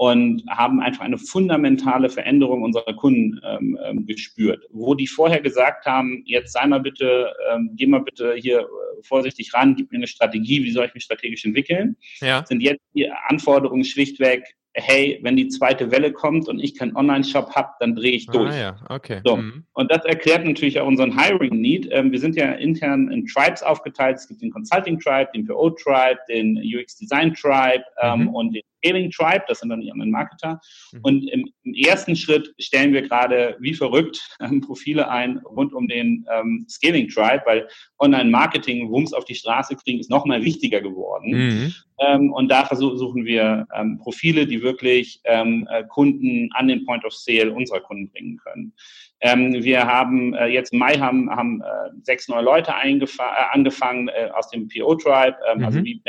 und 0.00 0.42
haben 0.48 0.80
einfach 0.80 1.04
eine 1.04 1.18
fundamentale 1.18 2.08
Veränderung 2.08 2.62
unserer 2.62 2.94
Kunden 2.94 3.38
ähm, 3.44 3.78
ähm, 3.84 4.06
gespürt. 4.06 4.64
Wo 4.70 4.94
die 4.94 5.06
vorher 5.06 5.42
gesagt 5.42 5.84
haben, 5.84 6.22
jetzt 6.24 6.54
sei 6.54 6.66
mal 6.66 6.80
bitte, 6.80 7.30
ähm, 7.52 7.72
geh 7.74 7.84
mal 7.84 8.00
bitte 8.00 8.34
hier 8.34 8.60
äh, 8.60 9.02
vorsichtig 9.02 9.52
ran, 9.52 9.76
gib 9.76 9.92
mir 9.92 9.98
eine 9.98 10.06
Strategie, 10.06 10.64
wie 10.64 10.70
soll 10.70 10.86
ich 10.86 10.94
mich 10.94 11.04
strategisch 11.04 11.44
entwickeln, 11.44 11.96
ja. 12.22 12.42
sind 12.46 12.62
jetzt 12.62 12.80
die 12.94 13.10
Anforderungen 13.28 13.84
schlichtweg, 13.84 14.56
hey, 14.74 15.18
wenn 15.22 15.36
die 15.36 15.48
zweite 15.48 15.90
Welle 15.90 16.12
kommt 16.12 16.48
und 16.48 16.60
ich 16.60 16.76
keinen 16.76 16.94
Online-Shop 16.96 17.54
habe, 17.54 17.70
dann 17.80 17.96
drehe 17.96 18.12
ich 18.12 18.26
durch. 18.26 18.52
Ah, 18.52 18.58
ja. 18.58 18.76
okay. 18.88 19.20
So. 19.24 19.36
Mhm. 19.36 19.64
Und 19.72 19.90
das 19.90 20.04
erklärt 20.04 20.44
natürlich 20.44 20.78
auch 20.78 20.86
unseren 20.86 21.18
Hiring-Need. 21.18 21.88
Ähm, 21.90 22.12
wir 22.12 22.20
sind 22.20 22.36
ja 22.36 22.52
intern 22.52 23.10
in 23.10 23.26
Tribes 23.26 23.62
aufgeteilt. 23.62 24.18
Es 24.18 24.28
gibt 24.28 24.42
den 24.42 24.50
Consulting 24.50 24.98
Tribe, 24.98 25.30
den 25.34 25.46
PO 25.46 25.70
Tribe, 25.70 26.18
den 26.28 26.56
UX 26.56 26.96
Design 26.96 27.34
Tribe 27.34 27.84
ähm, 28.00 28.22
mhm. 28.22 28.28
und 28.28 28.54
den 28.54 28.62
Scaling 28.84 29.10
Tribe, 29.10 29.44
das 29.48 29.60
sind 29.60 29.68
dann 29.68 29.80
die 29.80 29.92
anderen 29.92 30.10
Marketer. 30.10 30.60
Mhm. 30.92 31.00
Und 31.02 31.30
im, 31.30 31.52
im, 31.64 31.74
ersten 31.74 32.16
Schritt 32.16 32.54
stellen 32.58 32.92
wir 32.92 33.02
gerade 33.02 33.56
wie 33.60 33.74
verrückt 33.74 34.20
ähm, 34.40 34.60
Profile 34.60 35.08
ein 35.08 35.38
rund 35.38 35.72
um 35.72 35.88
den 35.88 36.26
ähm, 36.32 36.66
Scaling 36.68 37.08
Tribe, 37.08 37.42
weil 37.44 37.68
Online-Marketing, 37.98 38.90
Wumms 38.90 39.12
auf 39.12 39.24
die 39.24 39.34
Straße 39.34 39.76
kriegen, 39.76 40.00
ist 40.00 40.10
noch 40.10 40.24
mal 40.24 40.42
wichtiger 40.44 40.80
geworden. 40.80 41.30
Mhm. 41.30 41.74
Ähm, 42.00 42.32
und 42.32 42.48
da 42.48 42.64
versuchen 42.64 43.24
wir 43.26 43.66
ähm, 43.74 43.98
Profile, 43.98 44.46
die 44.46 44.62
wirklich 44.62 45.20
ähm, 45.24 45.68
äh, 45.70 45.84
Kunden 45.84 46.50
an 46.54 46.68
den 46.68 46.86
Point 46.86 47.04
of 47.04 47.12
Sale 47.12 47.52
unserer 47.52 47.80
Kunden 47.80 48.10
bringen 48.10 48.38
können. 48.38 48.72
Ähm, 49.20 49.62
wir 49.62 49.86
haben 49.86 50.34
äh, 50.34 50.46
jetzt 50.46 50.72
im 50.72 50.78
Mai 50.78 50.96
haben, 50.96 51.30
haben 51.30 51.60
äh, 51.60 51.90
sechs 52.02 52.26
neue 52.28 52.42
Leute 52.42 52.70
äh, 52.70 53.14
angefangen 53.52 54.08
äh, 54.08 54.30
aus 54.32 54.48
dem 54.48 54.68
PO 54.68 54.94
Tribe, 54.94 55.36
ähm, 55.52 55.58
also 55.58 55.58
mhm. 55.58 55.64
also 55.64 55.84
wie 55.84 56.02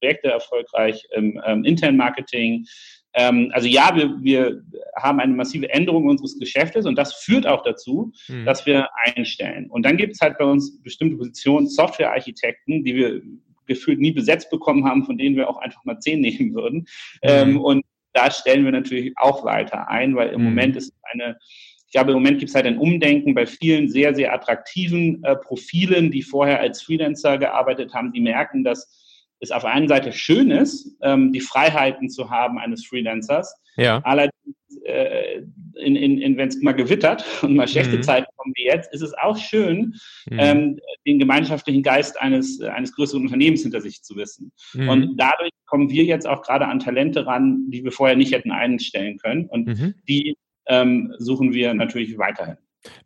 Projekte 0.00 0.28
erfolgreich 0.28 1.06
im 1.14 1.40
ähm, 1.46 1.64
internen 1.64 1.96
Marketing. 1.96 2.66
Ähm, 3.14 3.50
also 3.52 3.66
ja, 3.66 3.94
wir, 3.94 4.14
wir 4.20 4.62
haben 4.96 5.20
eine 5.20 5.34
massive 5.34 5.70
Änderung 5.70 6.06
unseres 6.06 6.38
Geschäftes 6.38 6.86
und 6.86 6.96
das 6.96 7.14
führt 7.14 7.46
auch 7.46 7.62
dazu, 7.62 8.12
mhm. 8.28 8.44
dass 8.44 8.66
wir 8.66 8.88
einstellen. 9.04 9.70
Und 9.70 9.84
dann 9.84 9.96
gibt 9.96 10.14
es 10.14 10.20
halt 10.20 10.38
bei 10.38 10.44
uns 10.44 10.82
bestimmte 10.82 11.16
Positionen, 11.16 11.66
Softwarearchitekten, 11.66 12.84
die 12.84 12.94
wir 12.94 13.22
gefühlt 13.66 13.98
nie 13.98 14.12
besetzt 14.12 14.50
bekommen 14.50 14.84
haben, 14.84 15.04
von 15.04 15.18
denen 15.18 15.36
wir 15.36 15.48
auch 15.48 15.58
einfach 15.58 15.84
mal 15.84 15.98
zehn 15.98 16.20
nehmen 16.22 16.54
würden. 16.54 16.78
Mhm. 16.80 16.86
Ähm, 17.22 17.60
und 17.60 17.84
da 18.12 18.30
stellen 18.30 18.64
wir 18.64 18.72
natürlich 18.72 19.12
auch 19.16 19.44
weiter 19.44 19.88
ein, 19.88 20.14
weil 20.14 20.30
im 20.30 20.40
mhm. 20.40 20.46
Moment 20.46 20.76
ist 20.76 20.92
eine 21.02 21.36
ich 21.86 21.92
glaube, 21.92 22.10
im 22.10 22.16
Moment 22.16 22.40
gibt 22.40 22.48
es 22.48 22.54
halt 22.54 22.66
ein 22.66 22.78
Umdenken 22.78 23.32
bei 23.34 23.46
vielen 23.46 23.88
sehr, 23.88 24.12
sehr 24.14 24.34
attraktiven 24.34 25.22
äh, 25.22 25.36
Profilen, 25.36 26.10
die 26.10 26.22
vorher 26.22 26.58
als 26.58 26.82
Freelancer 26.82 27.38
gearbeitet 27.38 27.94
haben. 27.94 28.12
Die 28.12 28.20
merken, 28.20 28.64
dass 28.64 29.05
es 29.40 29.50
auf 29.50 29.64
einen 29.64 29.88
Seite 29.88 30.12
schön 30.12 30.50
ist, 30.50 30.96
ähm, 31.02 31.32
die 31.32 31.40
Freiheiten 31.40 32.08
zu 32.08 32.30
haben 32.30 32.58
eines 32.58 32.86
Freelancers. 32.86 33.54
Ja. 33.76 34.00
Allerdings, 34.04 34.32
äh, 34.84 35.42
in, 35.74 35.94
in, 35.94 36.18
in, 36.18 36.36
wenn 36.36 36.48
es 36.48 36.60
mal 36.62 36.72
gewittert 36.72 37.24
und 37.42 37.54
mal 37.54 37.68
schlechte 37.68 37.98
mhm. 37.98 38.02
Zeiten 38.02 38.26
kommen 38.36 38.52
wie 38.56 38.64
jetzt, 38.64 38.92
ist 38.92 39.02
es 39.02 39.12
auch 39.14 39.36
schön, 39.36 39.94
mhm. 40.30 40.38
ähm, 40.38 40.80
den 41.06 41.18
gemeinschaftlichen 41.18 41.82
Geist 41.82 42.20
eines, 42.20 42.60
eines 42.60 42.94
größeren 42.94 43.22
Unternehmens 43.22 43.62
hinter 43.62 43.80
sich 43.80 44.02
zu 44.02 44.16
wissen. 44.16 44.52
Mhm. 44.74 44.88
Und 44.88 45.16
dadurch 45.16 45.50
kommen 45.66 45.90
wir 45.90 46.04
jetzt 46.04 46.26
auch 46.26 46.42
gerade 46.42 46.66
an 46.66 46.78
Talente 46.78 47.26
ran, 47.26 47.66
die 47.68 47.84
wir 47.84 47.92
vorher 47.92 48.16
nicht 48.16 48.32
hätten 48.32 48.52
einstellen 48.52 49.18
können. 49.18 49.46
Und 49.46 49.66
mhm. 49.66 49.94
die 50.08 50.36
ähm, 50.68 51.14
suchen 51.18 51.52
wir 51.52 51.74
natürlich 51.74 52.18
weiterhin. 52.18 52.56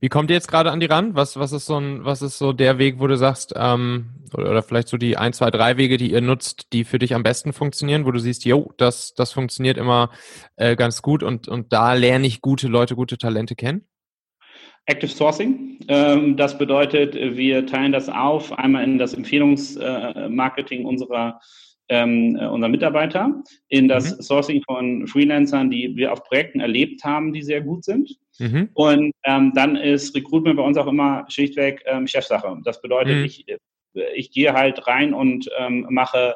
Wie 0.00 0.08
kommt 0.08 0.30
ihr 0.30 0.34
jetzt 0.34 0.48
gerade 0.48 0.70
an 0.70 0.80
die 0.80 0.86
ran? 0.86 1.14
Was, 1.14 1.38
was 1.38 1.52
ist 1.52 1.66
so 1.66 1.76
ein, 1.76 2.04
was 2.04 2.22
ist 2.22 2.38
so 2.38 2.52
der 2.52 2.78
Weg, 2.78 3.00
wo 3.00 3.06
du 3.06 3.16
sagst, 3.16 3.54
ähm, 3.56 4.10
oder, 4.34 4.50
oder 4.50 4.62
vielleicht 4.62 4.88
so 4.88 4.96
die 4.96 5.16
ein, 5.16 5.32
zwei, 5.32 5.50
drei 5.50 5.76
Wege, 5.76 5.96
die 5.96 6.12
ihr 6.12 6.20
nutzt, 6.20 6.72
die 6.72 6.84
für 6.84 6.98
dich 6.98 7.14
am 7.14 7.22
besten 7.22 7.52
funktionieren, 7.52 8.04
wo 8.06 8.10
du 8.10 8.18
siehst, 8.18 8.44
jo, 8.44 8.72
das, 8.76 9.14
das 9.14 9.32
funktioniert 9.32 9.76
immer 9.76 10.10
äh, 10.56 10.76
ganz 10.76 11.02
gut 11.02 11.22
und, 11.22 11.48
und 11.48 11.72
da 11.72 11.94
lerne 11.94 12.26
ich 12.26 12.40
gute 12.40 12.68
Leute, 12.68 12.96
gute 12.96 13.18
Talente 13.18 13.54
kennen? 13.54 13.86
Active 14.86 15.10
Sourcing. 15.10 15.78
Ähm, 15.88 16.36
das 16.36 16.58
bedeutet, 16.58 17.14
wir 17.14 17.66
teilen 17.66 17.92
das 17.92 18.08
auf, 18.08 18.52
einmal 18.58 18.84
in 18.84 18.98
das 18.98 19.14
Empfehlungsmarketing 19.14 20.84
unserer 20.84 21.40
ähm, 21.90 22.36
äh, 22.40 22.46
unserer 22.46 22.70
Mitarbeiter, 22.70 23.42
in 23.68 23.88
das 23.88 24.16
mhm. 24.16 24.22
Sourcing 24.22 24.62
von 24.62 25.06
Freelancern, 25.08 25.70
die 25.70 25.96
wir 25.96 26.12
auf 26.12 26.22
Projekten 26.22 26.60
erlebt 26.60 27.04
haben, 27.04 27.32
die 27.32 27.42
sehr 27.42 27.60
gut 27.60 27.84
sind. 27.84 28.16
Mhm. 28.40 28.70
Und 28.72 29.12
ähm, 29.24 29.53
dann 29.55 29.76
ist 29.76 30.14
Recruitment 30.16 30.57
bei 30.57 30.62
uns 30.62 30.76
auch 30.76 30.87
immer 30.87 31.26
schlichtweg 31.29 31.83
ähm, 31.87 32.07
Chefsache. 32.07 32.57
Das 32.64 32.81
bedeutet, 32.81 33.18
mhm. 33.18 33.24
ich, 33.24 33.46
ich 34.14 34.31
gehe 34.31 34.53
halt 34.53 34.87
rein 34.87 35.12
und 35.12 35.48
ähm, 35.59 35.87
mache 35.90 36.35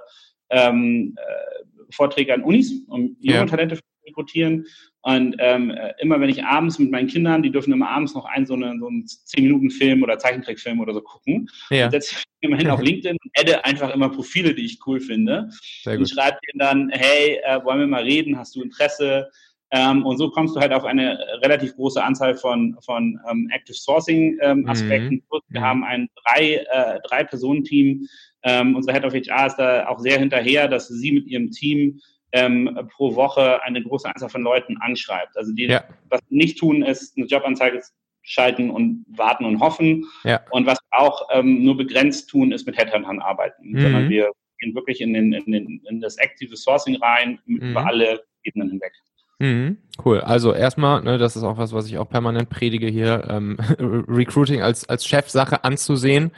ähm, 0.50 1.16
äh, 1.16 1.64
Vorträge 1.90 2.34
an 2.34 2.42
Unis, 2.42 2.72
um 2.88 3.16
junge 3.20 3.38
ja. 3.38 3.46
Talente 3.46 3.76
zu 3.76 3.82
rekrutieren. 4.06 4.66
Und 5.02 5.36
ähm, 5.38 5.72
immer 5.98 6.20
wenn 6.20 6.30
ich 6.30 6.44
abends 6.44 6.78
mit 6.78 6.90
meinen 6.90 7.08
Kindern, 7.08 7.42
die 7.42 7.50
dürfen 7.50 7.72
immer 7.72 7.90
abends 7.90 8.14
noch 8.14 8.24
einen 8.24 8.46
so, 8.46 8.54
eine, 8.54 8.78
so 8.78 8.88
einen 8.88 9.04
10-Minuten-Film 9.04 10.02
oder 10.02 10.18
Zeichentrickfilm 10.18 10.80
oder 10.80 10.94
so 10.94 11.00
gucken, 11.00 11.48
ja. 11.70 11.90
setze 11.90 12.16
ich 12.16 12.24
immerhin 12.40 12.70
auf 12.70 12.80
LinkedIn 12.80 13.16
und 13.22 13.30
adde 13.38 13.64
einfach 13.64 13.94
immer 13.94 14.08
Profile, 14.08 14.54
die 14.54 14.64
ich 14.64 14.78
cool 14.86 15.00
finde. 15.00 15.50
Und 15.86 16.08
schreibe 16.08 16.38
denen 16.46 16.58
dann, 16.58 16.90
hey, 16.90 17.38
äh, 17.44 17.62
wollen 17.64 17.80
wir 17.80 17.86
mal 17.86 18.02
reden, 18.02 18.38
hast 18.38 18.56
du 18.56 18.62
Interesse? 18.62 19.30
Ähm, 19.70 20.04
und 20.04 20.18
so 20.18 20.30
kommst 20.30 20.54
du 20.54 20.60
halt 20.60 20.72
auf 20.72 20.84
eine 20.84 21.18
relativ 21.42 21.74
große 21.74 22.02
Anzahl 22.02 22.36
von, 22.36 22.76
von 22.84 23.18
ähm, 23.30 23.48
Active 23.52 23.76
Sourcing 23.76 24.38
ähm, 24.40 24.68
Aspekten. 24.68 25.14
Mhm. 25.14 25.40
Wir 25.48 25.60
mhm. 25.60 25.64
haben 25.64 25.84
ein 25.84 26.08
drei, 26.24 26.64
äh, 26.70 27.00
drei 27.08 27.24
Personen-Team. 27.24 28.06
Ähm, 28.44 28.76
unsere 28.76 28.94
Head 28.94 29.04
of 29.04 29.14
HR 29.14 29.46
ist 29.46 29.56
da 29.56 29.88
auch 29.88 29.98
sehr 29.98 30.18
hinterher, 30.18 30.68
dass 30.68 30.88
sie 30.88 31.12
mit 31.12 31.26
ihrem 31.26 31.50
Team 31.50 32.00
ähm, 32.32 32.88
pro 32.94 33.14
Woche 33.14 33.62
eine 33.62 33.82
große 33.82 34.08
Anzahl 34.08 34.28
von 34.28 34.42
Leuten 34.42 34.76
anschreibt. 34.80 35.36
Also 35.36 35.52
die, 35.52 35.66
ja. 35.66 35.84
was 36.08 36.20
nicht 36.28 36.58
tun, 36.58 36.82
ist 36.82 37.16
eine 37.16 37.26
Jobanzeige 37.26 37.80
schalten 38.22 38.70
und 38.70 39.04
warten 39.08 39.44
und 39.44 39.60
hoffen. 39.60 40.06
Ja. 40.24 40.40
Und 40.50 40.66
was 40.66 40.78
auch 40.90 41.28
ähm, 41.32 41.62
nur 41.62 41.76
begrenzt 41.76 42.28
tun, 42.28 42.52
ist 42.52 42.66
mit 42.66 42.76
Headhuntern 42.76 43.20
arbeiten, 43.20 43.70
mhm. 43.70 43.80
sondern 43.80 44.08
wir 44.08 44.30
gehen 44.58 44.74
wirklich 44.74 45.00
in, 45.00 45.14
den, 45.14 45.32
in, 45.32 45.52
den, 45.52 45.82
in 45.88 46.00
das 46.00 46.18
aktive 46.18 46.56
Sourcing 46.56 46.96
rein, 46.96 47.38
mhm. 47.46 47.70
über 47.70 47.86
alle 47.86 48.24
Ebenen 48.42 48.70
hinweg. 48.70 48.92
Mhm, 49.40 49.78
cool. 50.04 50.20
Also 50.20 50.52
erstmal, 50.54 51.02
ne, 51.02 51.18
das 51.18 51.34
ist 51.36 51.42
auch 51.42 51.58
was, 51.58 51.72
was 51.72 51.86
ich 51.86 51.98
auch 51.98 52.08
permanent 52.08 52.50
predige 52.50 52.86
hier, 52.86 53.26
ähm, 53.28 53.56
Recruiting 53.78 54.62
als 54.62 54.88
als 54.88 55.04
Chefsache 55.06 55.64
anzusehen 55.64 56.30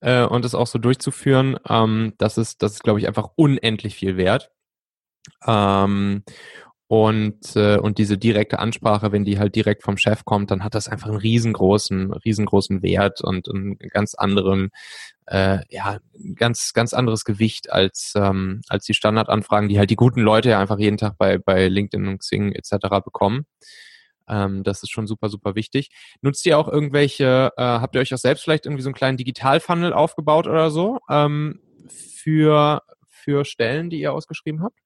äh, 0.00 0.22
und 0.24 0.44
es 0.44 0.54
auch 0.54 0.68
so 0.68 0.78
durchzuführen. 0.78 1.56
Ähm, 1.68 2.14
das 2.18 2.38
ist, 2.38 2.62
das 2.62 2.74
ist, 2.74 2.84
glaube 2.84 3.00
ich, 3.00 3.08
einfach 3.08 3.30
unendlich 3.34 3.96
viel 3.96 4.16
wert. 4.16 4.50
Ähm, 5.46 6.24
und, 6.86 7.56
äh, 7.56 7.78
und 7.78 7.96
diese 7.98 8.18
direkte 8.18 8.58
Ansprache, 8.58 9.10
wenn 9.10 9.24
die 9.24 9.38
halt 9.38 9.54
direkt 9.54 9.82
vom 9.82 9.96
Chef 9.96 10.24
kommt, 10.24 10.50
dann 10.50 10.62
hat 10.62 10.74
das 10.74 10.86
einfach 10.88 11.08
einen 11.08 11.16
riesengroßen, 11.16 12.12
riesengroßen 12.12 12.82
Wert 12.82 13.22
und 13.22 13.48
einen 13.48 13.78
ganz 13.78 14.14
anderen, 14.14 14.70
äh, 15.26 15.60
ja, 15.70 15.98
ganz, 16.34 16.72
ganz 16.74 16.92
anderes 16.92 17.24
Gewicht 17.24 17.72
als, 17.72 18.12
ähm, 18.16 18.60
als 18.68 18.84
die 18.84 18.92
Standardanfragen, 18.94 19.70
die 19.70 19.78
halt 19.78 19.88
die 19.90 19.96
guten 19.96 20.20
Leute 20.20 20.50
ja 20.50 20.60
einfach 20.60 20.78
jeden 20.78 20.98
Tag 20.98 21.16
bei, 21.16 21.38
bei 21.38 21.68
LinkedIn 21.68 22.06
und 22.06 22.18
Xing 22.18 22.52
etc. 22.52 23.02
bekommen. 23.02 23.46
Ähm, 24.28 24.62
das 24.62 24.82
ist 24.82 24.90
schon 24.90 25.06
super, 25.06 25.30
super 25.30 25.54
wichtig. 25.54 25.88
Nutzt 26.20 26.44
ihr 26.44 26.58
auch 26.58 26.68
irgendwelche, 26.68 27.50
äh, 27.56 27.62
habt 27.62 27.94
ihr 27.94 28.02
euch 28.02 28.12
auch 28.12 28.18
selbst 28.18 28.44
vielleicht 28.44 28.66
irgendwie 28.66 28.82
so 28.82 28.88
einen 28.90 28.94
kleinen 28.94 29.16
Digital-Funnel 29.16 29.94
aufgebaut 29.94 30.46
oder 30.46 30.70
so 30.70 30.98
ähm, 31.10 31.60
für, 31.88 32.82
für 33.08 33.46
Stellen, 33.46 33.88
die 33.88 34.00
ihr 34.00 34.12
ausgeschrieben 34.12 34.62
habt? 34.62 34.83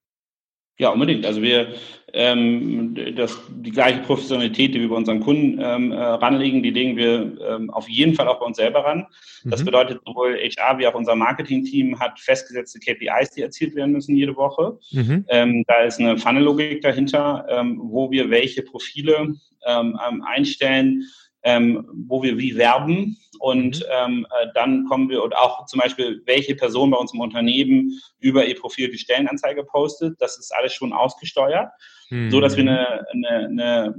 Ja, 0.79 0.91
unbedingt. 0.91 1.27
Also 1.27 1.43
wir 1.43 1.75
ähm, 2.13 2.95
das, 3.17 3.39
die 3.51 3.71
gleiche 3.71 4.01
Professionalität, 4.01 4.75
die 4.75 4.81
wir 4.81 4.89
bei 4.89 4.95
unseren 4.95 5.21
Kunden 5.21 5.59
ähm, 5.61 5.93
äh, 5.93 5.97
ranlegen, 5.97 6.63
die 6.63 6.71
legen 6.71 6.97
wir 6.97 7.37
ähm, 7.47 7.71
auf 7.71 7.89
jeden 7.89 8.15
Fall 8.15 8.29
auch 8.29 8.39
bei 8.39 8.47
uns 8.47 8.57
selber 8.57 8.85
ran. 8.85 9.07
Mhm. 9.43 9.51
Das 9.51 9.65
bedeutet, 9.65 10.01
sowohl 10.07 10.37
HR 10.37 10.79
wie 10.79 10.87
auch 10.87 10.95
unser 10.95 11.17
Marketing-Team 11.17 11.99
hat 11.99 12.19
festgesetzte 12.21 12.79
KPIs, 12.79 13.33
die 13.33 13.43
erzielt 13.43 13.75
werden 13.75 13.93
müssen 13.93 14.15
jede 14.15 14.37
Woche. 14.37 14.79
Mhm. 14.93 15.25
Ähm, 15.29 15.65
da 15.67 15.83
ist 15.83 15.99
eine 15.99 16.17
Funnel-Logik 16.17 16.81
dahinter, 16.81 17.45
ähm, 17.51 17.81
wo 17.83 18.11
wir 18.11 18.31
welche 18.31 18.63
Profile 18.63 19.35
ähm, 19.67 19.99
einstellen, 20.25 21.05
ähm, 21.49 21.89
wo 22.07 22.23
wir 22.23 22.37
wie 22.37 22.57
werben 22.57 23.17
und 23.39 23.79
mhm. 23.79 23.85
ähm, 23.91 24.27
äh, 24.39 24.49
dann 24.55 24.85
kommen 24.85 25.09
wir 25.09 25.23
und 25.23 25.35
auch 25.35 25.65
zum 25.65 25.81
Beispiel, 25.81 26.23
welche 26.27 26.55
Person 26.55 26.91
bei 26.91 26.99
uns 26.99 27.15
im 27.15 27.21
Unternehmen 27.21 27.99
über 28.21 28.45
ihr 28.45 28.59
Profil 28.59 28.91
die 28.91 28.99
Stellenanzeige 28.99 29.65
postet, 29.65 30.21
das 30.21 30.39
ist 30.39 30.55
alles 30.55 30.75
schon 30.75 30.93
ausgesteuert, 30.93 31.71
mhm. 32.11 32.31
so 32.31 32.43
dass 32.43 32.57
wir 32.57 32.65
eine, 32.65 33.07
eine, 33.13 33.47
eine, 33.47 33.95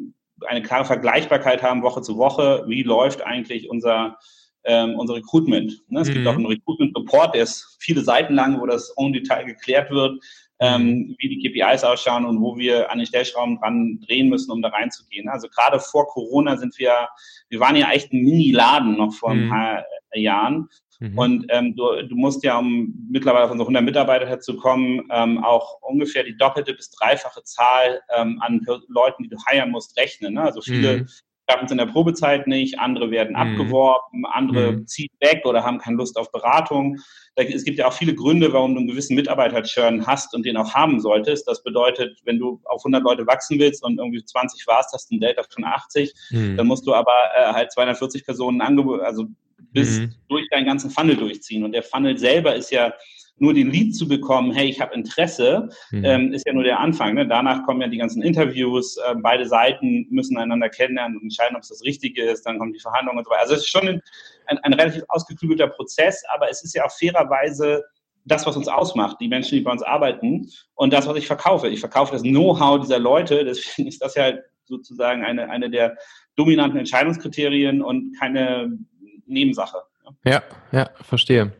eine 0.45 0.62
klare 0.62 0.85
Vergleichbarkeit 0.85 1.63
haben 1.63 1.81
Woche 1.81 2.03
zu 2.03 2.17
Woche, 2.17 2.65
wie 2.67 2.83
läuft 2.83 3.23
eigentlich 3.23 3.67
unser 3.69 4.17
ähm, 4.65 4.99
unser 4.99 5.15
Recruitment. 5.15 5.81
Ne? 5.88 6.01
Es 6.01 6.09
mhm. 6.09 6.13
gibt 6.15 6.27
auch 6.27 6.35
einen 6.35 6.45
Recruitment-Report, 6.45 7.33
der 7.33 7.43
ist 7.43 7.77
viele 7.79 8.01
Seiten 8.01 8.35
lang, 8.35 8.59
wo 8.59 8.65
das 8.65 8.93
en 8.97 9.13
Detail 9.13 9.45
geklärt 9.45 9.89
wird, 9.89 10.21
ähm, 10.59 10.83
mhm. 10.83 11.15
wie 11.17 11.29
die 11.29 11.49
KPIs 11.49 11.83
ausschauen 11.83 12.25
und 12.25 12.41
wo 12.41 12.57
wir 12.57 12.91
an 12.91 12.97
den 12.97 13.07
Stellschrauben 13.07 13.59
dran 13.59 13.99
drehen 14.05 14.29
müssen, 14.29 14.51
um 14.51 14.61
da 14.61 14.69
reinzugehen. 14.69 15.29
Also 15.29 15.47
gerade 15.47 15.79
vor 15.79 16.07
Corona 16.07 16.57
sind 16.57 16.77
wir, 16.77 17.07
wir 17.49 17.59
waren 17.59 17.75
ja 17.75 17.91
echt 17.91 18.11
ein 18.11 18.23
Mini-Laden 18.23 18.97
noch 18.97 19.13
vor 19.13 19.31
ein 19.31 19.45
mhm. 19.45 19.49
paar 19.49 19.85
äh, 20.11 20.19
Jahren. 20.21 20.69
Mhm. 20.99 21.17
Und 21.17 21.45
ähm, 21.49 21.75
du, 21.77 22.03
du 22.07 22.15
musst 22.15 22.43
ja, 22.43 22.57
um 22.57 22.93
mittlerweile 23.09 23.45
auf 23.45 23.51
unsere 23.51 23.67
100 23.67 23.83
Mitarbeiter 23.83 24.27
herzukommen, 24.27 25.07
ähm, 25.11 25.43
auch 25.43 25.81
ungefähr 25.81 26.23
die 26.23 26.35
doppelte 26.35 26.73
bis 26.73 26.91
dreifache 26.91 27.41
Zahl 27.43 28.01
ähm, 28.17 28.41
an 28.41 28.65
Leuten, 28.89 29.23
die 29.23 29.29
du 29.29 29.37
heiern 29.49 29.71
musst, 29.71 29.97
rechnen. 29.97 30.33
Ne? 30.33 30.41
Also 30.41 30.61
viele 30.61 30.97
mhm 30.97 31.07
schaffen 31.49 31.65
es 31.65 31.71
in 31.71 31.77
der 31.77 31.85
Probezeit 31.88 32.47
nicht, 32.47 32.79
andere 32.79 33.12
werden 33.12 33.31
mhm. 33.31 33.35
abgeworben, 33.35 34.25
andere 34.25 34.73
mhm. 34.73 34.88
ziehen 34.88 35.09
weg 35.19 35.45
oder 35.45 35.63
haben 35.63 35.79
keine 35.79 35.97
Lust 35.97 36.17
auf 36.17 36.31
Beratung. 36.31 36.97
Es 37.35 37.63
gibt 37.63 37.77
ja 37.77 37.88
auch 37.88 37.93
viele 37.93 38.13
Gründe, 38.13 38.51
warum 38.51 38.73
du 38.73 38.79
einen 38.79 38.89
gewissen 38.89 39.15
Mitarbeiter-Churn 39.15 40.05
hast 40.05 40.33
und 40.35 40.45
den 40.45 40.57
auch 40.57 40.73
haben 40.73 40.99
solltest. 40.99 41.47
Das 41.47 41.63
bedeutet, 41.63 42.19
wenn 42.25 42.38
du 42.38 42.59
auf 42.65 42.81
100 42.81 43.01
Leute 43.01 43.25
wachsen 43.27 43.59
willst 43.59 43.83
und 43.83 43.97
irgendwie 43.97 44.23
20 44.23 44.67
warst, 44.67 44.93
hast 44.93 45.09
du 45.09 45.15
ein 45.15 45.21
Delta 45.21 45.43
von 45.49 45.63
80, 45.63 46.13
mhm. 46.31 46.57
dann 46.57 46.67
musst 46.67 46.85
du 46.85 46.93
aber 46.93 47.13
äh, 47.38 47.53
halt 47.53 47.71
240 47.71 48.25
Personen 48.25 48.62
also 48.62 49.25
bis 49.71 49.99
mhm. 49.99 50.15
durch 50.27 50.47
deinen 50.49 50.65
ganzen 50.65 50.89
Funnel 50.89 51.15
durchziehen. 51.15 51.63
Und 51.63 51.71
der 51.71 51.83
Funnel 51.83 52.17
selber 52.17 52.55
ist 52.55 52.71
ja 52.71 52.93
nur 53.39 53.54
den 53.54 53.71
Lead 53.71 53.95
zu 53.95 54.08
bekommen, 54.08 54.52
hey, 54.52 54.69
ich 54.69 54.82
habe 54.82 54.93
Interesse, 54.93 55.69
mhm. 55.91 56.06
ähm, 56.06 56.34
ist 56.34 56.45
ja 56.45 56.54
nur 56.54 56.63
der 56.63 56.80
Anfang. 56.80 57.15
Ne? 57.15 57.28
Danach 57.28 57.63
kommen 57.65 57.82
ja 57.82 57.88
die 57.88 57.97
ganzen 57.97 58.21
Interviews, 58.21 58.97
äh, 58.97 59.15
beide 59.21 59.45
Seiten 59.45 60.08
müssen 60.10 60.38
einander 60.38 60.69
kennenlernen 60.69 61.17
und 61.17 61.23
entscheiden, 61.23 61.56
ob 61.56 61.63
es 61.63 61.69
das 61.69 61.84
Richtige 61.84 62.23
ist, 62.23 62.45
dann 62.45 62.60
kommen 62.60 62.73
die 62.73 62.80
Verhandlungen 62.80 63.19
und 63.19 63.25
so 63.25 63.32
weiter. 63.32 63.41
Also 63.41 63.54
es 63.56 63.62
ist 63.62 63.69
schon 63.69 63.88
ein, 63.88 64.02
ein, 64.47 64.58
ein 64.60 64.73
relativ 64.73 65.04
ausgeklügelter 65.08 65.67
Prozess, 65.67 66.23
aber 66.34 66.49
es 66.49 66.63
ist 66.63 66.75
ja 66.75 66.86
auch 66.86 66.91
fairerweise 66.91 67.84
das, 68.25 68.45
was 68.45 68.56
uns 68.58 68.67
ausmacht, 68.67 69.17
die 69.19 69.28
Menschen, 69.28 69.56
die 69.56 69.62
bei 69.62 69.71
uns 69.71 69.82
arbeiten 69.82 70.49
und 70.75 70.93
das, 70.93 71.08
was 71.08 71.17
ich 71.17 71.28
verkaufe. 71.28 71.67
Ich 71.67 71.80
verkaufe 71.80 72.12
das 72.12 72.21
Know-how 72.21 72.82
dieser 72.82 72.99
Leute, 72.99 73.43
deswegen 73.45 73.88
ist 73.88 74.02
das 74.02 74.15
ja 74.15 74.34
sozusagen 74.65 75.23
eine, 75.23 75.49
eine 75.49 75.69
der 75.69 75.97
dominanten 76.36 76.80
Entscheidungskriterien 76.80 77.82
und 77.82 78.17
keine 78.19 78.78
Nebensache. 79.25 79.80
Ja, 80.25 80.43
ja, 80.71 80.89
verstehe. 81.02 81.54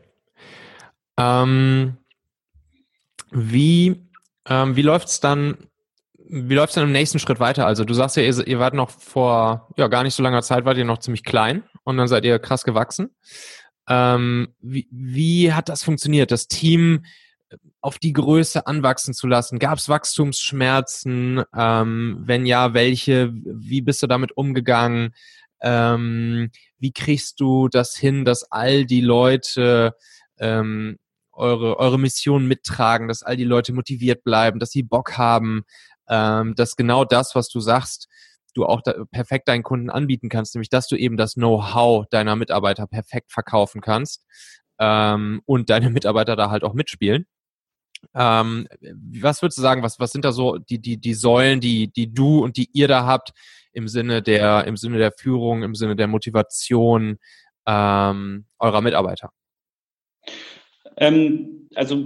Ähm, 1.20 1.96
wie 3.30 4.08
ähm, 4.48 4.76
wie 4.76 4.82
läuft's 4.82 5.20
dann? 5.20 5.58
Dann 6.32 6.84
im 6.84 6.92
nächsten 6.92 7.18
Schritt 7.18 7.40
weiter? 7.40 7.66
Also 7.66 7.84
du 7.84 7.92
sagst 7.92 8.16
ja, 8.16 8.22
ihr, 8.22 8.46
ihr 8.46 8.60
wart 8.60 8.74
noch 8.74 8.90
vor 8.90 9.68
ja 9.76 9.88
gar 9.88 10.04
nicht 10.04 10.14
so 10.14 10.22
langer 10.22 10.42
Zeit, 10.42 10.64
wart 10.64 10.78
ihr 10.78 10.84
noch 10.84 10.98
ziemlich 10.98 11.24
klein 11.24 11.64
und 11.82 11.96
dann 11.96 12.06
seid 12.06 12.24
ihr 12.24 12.38
krass 12.38 12.62
gewachsen. 12.62 13.10
Ähm, 13.88 14.54
wie, 14.60 14.86
wie 14.92 15.52
hat 15.52 15.68
das 15.68 15.82
funktioniert, 15.82 16.30
das 16.30 16.46
Team 16.46 17.04
auf 17.80 17.98
die 17.98 18.12
Größe 18.12 18.66
anwachsen 18.66 19.12
zu 19.12 19.26
lassen? 19.26 19.58
Gab 19.58 19.78
es 19.78 19.88
Wachstumsschmerzen? 19.88 21.42
Ähm, 21.56 22.20
wenn 22.20 22.46
ja, 22.46 22.74
welche? 22.74 23.32
Wie 23.32 23.82
bist 23.82 24.02
du 24.02 24.06
damit 24.06 24.36
umgegangen? 24.36 25.14
Ähm, 25.60 26.50
wie 26.78 26.92
kriegst 26.92 27.40
du 27.40 27.68
das 27.68 27.96
hin, 27.96 28.24
dass 28.24 28.44
all 28.52 28.86
die 28.86 29.02
Leute 29.02 29.96
ähm, 30.38 30.98
eure, 31.40 31.78
eure 31.78 31.98
Mission 31.98 32.46
mittragen, 32.46 33.08
dass 33.08 33.22
all 33.22 33.36
die 33.36 33.44
Leute 33.44 33.72
motiviert 33.72 34.22
bleiben, 34.22 34.60
dass 34.60 34.70
sie 34.70 34.82
Bock 34.82 35.18
haben, 35.18 35.62
ähm, 36.08 36.54
dass 36.54 36.76
genau 36.76 37.04
das, 37.04 37.34
was 37.34 37.48
du 37.48 37.60
sagst, 37.60 38.08
du 38.54 38.66
auch 38.66 38.82
perfekt 39.10 39.48
deinen 39.48 39.62
Kunden 39.62 39.90
anbieten 39.90 40.28
kannst, 40.28 40.54
nämlich 40.54 40.70
dass 40.70 40.88
du 40.88 40.96
eben 40.96 41.16
das 41.16 41.34
Know-how 41.34 42.06
deiner 42.10 42.36
Mitarbeiter 42.36 42.86
perfekt 42.86 43.32
verkaufen 43.32 43.80
kannst 43.80 44.24
ähm, 44.78 45.40
und 45.46 45.70
deine 45.70 45.90
Mitarbeiter 45.90 46.36
da 46.36 46.50
halt 46.50 46.64
auch 46.64 46.74
mitspielen. 46.74 47.26
Ähm, 48.14 48.66
was 49.22 49.42
würdest 49.42 49.58
du 49.58 49.62
sagen, 49.62 49.82
was, 49.82 50.00
was 50.00 50.12
sind 50.12 50.24
da 50.24 50.32
so 50.32 50.58
die, 50.58 50.80
die, 50.80 50.96
die 50.96 51.14
Säulen, 51.14 51.60
die, 51.60 51.92
die 51.92 52.12
du 52.12 52.42
und 52.42 52.56
die 52.56 52.70
ihr 52.72 52.88
da 52.88 53.06
habt 53.06 53.32
im 53.72 53.88
Sinne 53.88 54.22
der, 54.22 54.64
im 54.64 54.76
Sinne 54.76 54.98
der 54.98 55.12
Führung, 55.12 55.62
im 55.62 55.74
Sinne 55.74 55.96
der 55.96 56.06
Motivation 56.06 57.18
ähm, 57.66 58.46
eurer 58.58 58.80
Mitarbeiter? 58.80 59.30
Ähm, 61.00 61.68
also 61.74 62.04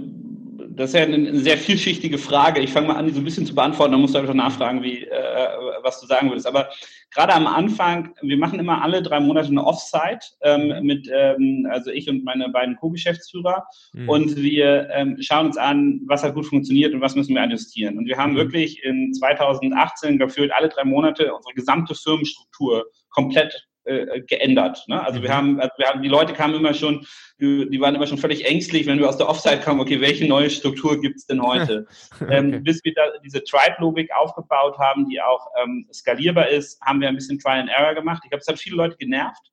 das 0.75 0.89
ist 0.89 0.95
ja 0.95 1.03
eine 1.03 1.35
sehr 1.37 1.57
vielschichtige 1.57 2.17
Frage. 2.17 2.59
Ich 2.59 2.71
fange 2.71 2.87
mal 2.87 2.95
an, 2.95 3.07
die 3.07 3.13
so 3.13 3.19
ein 3.19 3.23
bisschen 3.23 3.45
zu 3.45 3.55
beantworten, 3.55 3.93
dann 3.93 4.01
musst 4.01 4.13
du 4.13 4.19
einfach 4.19 4.33
nachfragen, 4.33 4.83
wie, 4.83 5.03
äh, 5.03 5.47
was 5.81 6.01
du 6.01 6.07
sagen 6.07 6.29
würdest. 6.29 6.47
Aber 6.47 6.69
gerade 7.13 7.33
am 7.33 7.47
Anfang, 7.47 8.13
wir 8.21 8.37
machen 8.37 8.59
immer 8.59 8.81
alle 8.81 9.01
drei 9.01 9.19
Monate 9.19 9.47
eine 9.47 9.65
Offsite 9.65 10.19
ähm, 10.41 10.85
mit, 10.85 11.09
ähm, 11.13 11.67
also 11.71 11.91
ich 11.91 12.09
und 12.09 12.23
meine 12.23 12.49
beiden 12.49 12.75
Co-Geschäftsführer. 12.75 13.65
Mhm. 13.93 14.09
Und 14.09 14.35
wir 14.37 14.89
ähm, 14.91 15.17
schauen 15.19 15.47
uns 15.47 15.57
an, 15.57 16.01
was 16.07 16.23
hat 16.23 16.35
gut 16.35 16.45
funktioniert 16.45 16.93
und 16.93 17.01
was 17.01 17.15
müssen 17.15 17.35
wir 17.35 17.41
adjustieren. 17.41 17.97
Und 17.97 18.07
wir 18.07 18.17
haben 18.17 18.33
mhm. 18.33 18.37
wirklich 18.37 18.83
in 18.83 19.13
2018 19.13 20.17
gefühlt 20.17 20.51
alle 20.53 20.69
drei 20.69 20.83
Monate 20.83 21.33
unsere 21.33 21.53
gesamte 21.53 21.95
Firmenstruktur 21.95 22.85
komplett 23.09 23.65
äh, 23.85 24.21
geändert. 24.21 24.83
Ne? 24.87 25.03
Also 25.03 25.21
wir 25.21 25.29
mhm. 25.29 25.33
haben, 25.33 25.59
also 25.59 25.71
wir 25.77 25.87
haben, 25.87 26.01
die 26.01 26.09
Leute 26.09 26.33
kamen 26.33 26.55
immer 26.55 26.73
schon, 26.73 27.05
die, 27.39 27.79
waren 27.79 27.95
immer 27.95 28.07
schon 28.07 28.17
völlig 28.17 28.45
ängstlich, 28.45 28.87
wenn 28.87 28.99
wir 28.99 29.07
aus 29.07 29.17
der 29.17 29.29
Offside 29.29 29.59
kamen, 29.59 29.79
okay, 29.79 30.01
welche 30.01 30.27
neue 30.27 30.49
Struktur 30.49 30.99
gibt's 30.99 31.25
denn 31.25 31.41
heute? 31.41 31.85
okay. 32.21 32.37
ähm, 32.37 32.63
bis 32.63 32.83
wir 32.83 32.93
da 32.95 33.03
diese 33.23 33.43
Tribe-Logik 33.43 34.09
aufgebaut 34.15 34.77
haben, 34.79 35.07
die 35.07 35.21
auch 35.21 35.47
ähm, 35.61 35.87
skalierbar 35.93 36.49
ist, 36.49 36.81
haben 36.81 37.01
wir 37.01 37.09
ein 37.09 37.15
bisschen 37.15 37.39
Trial 37.39 37.61
and 37.61 37.69
Error 37.69 37.93
gemacht. 37.93 38.21
Ich 38.23 38.29
glaube, 38.29 38.41
es 38.41 38.47
hat 38.47 38.59
viele 38.59 38.77
Leute 38.77 38.97
genervt. 38.97 39.51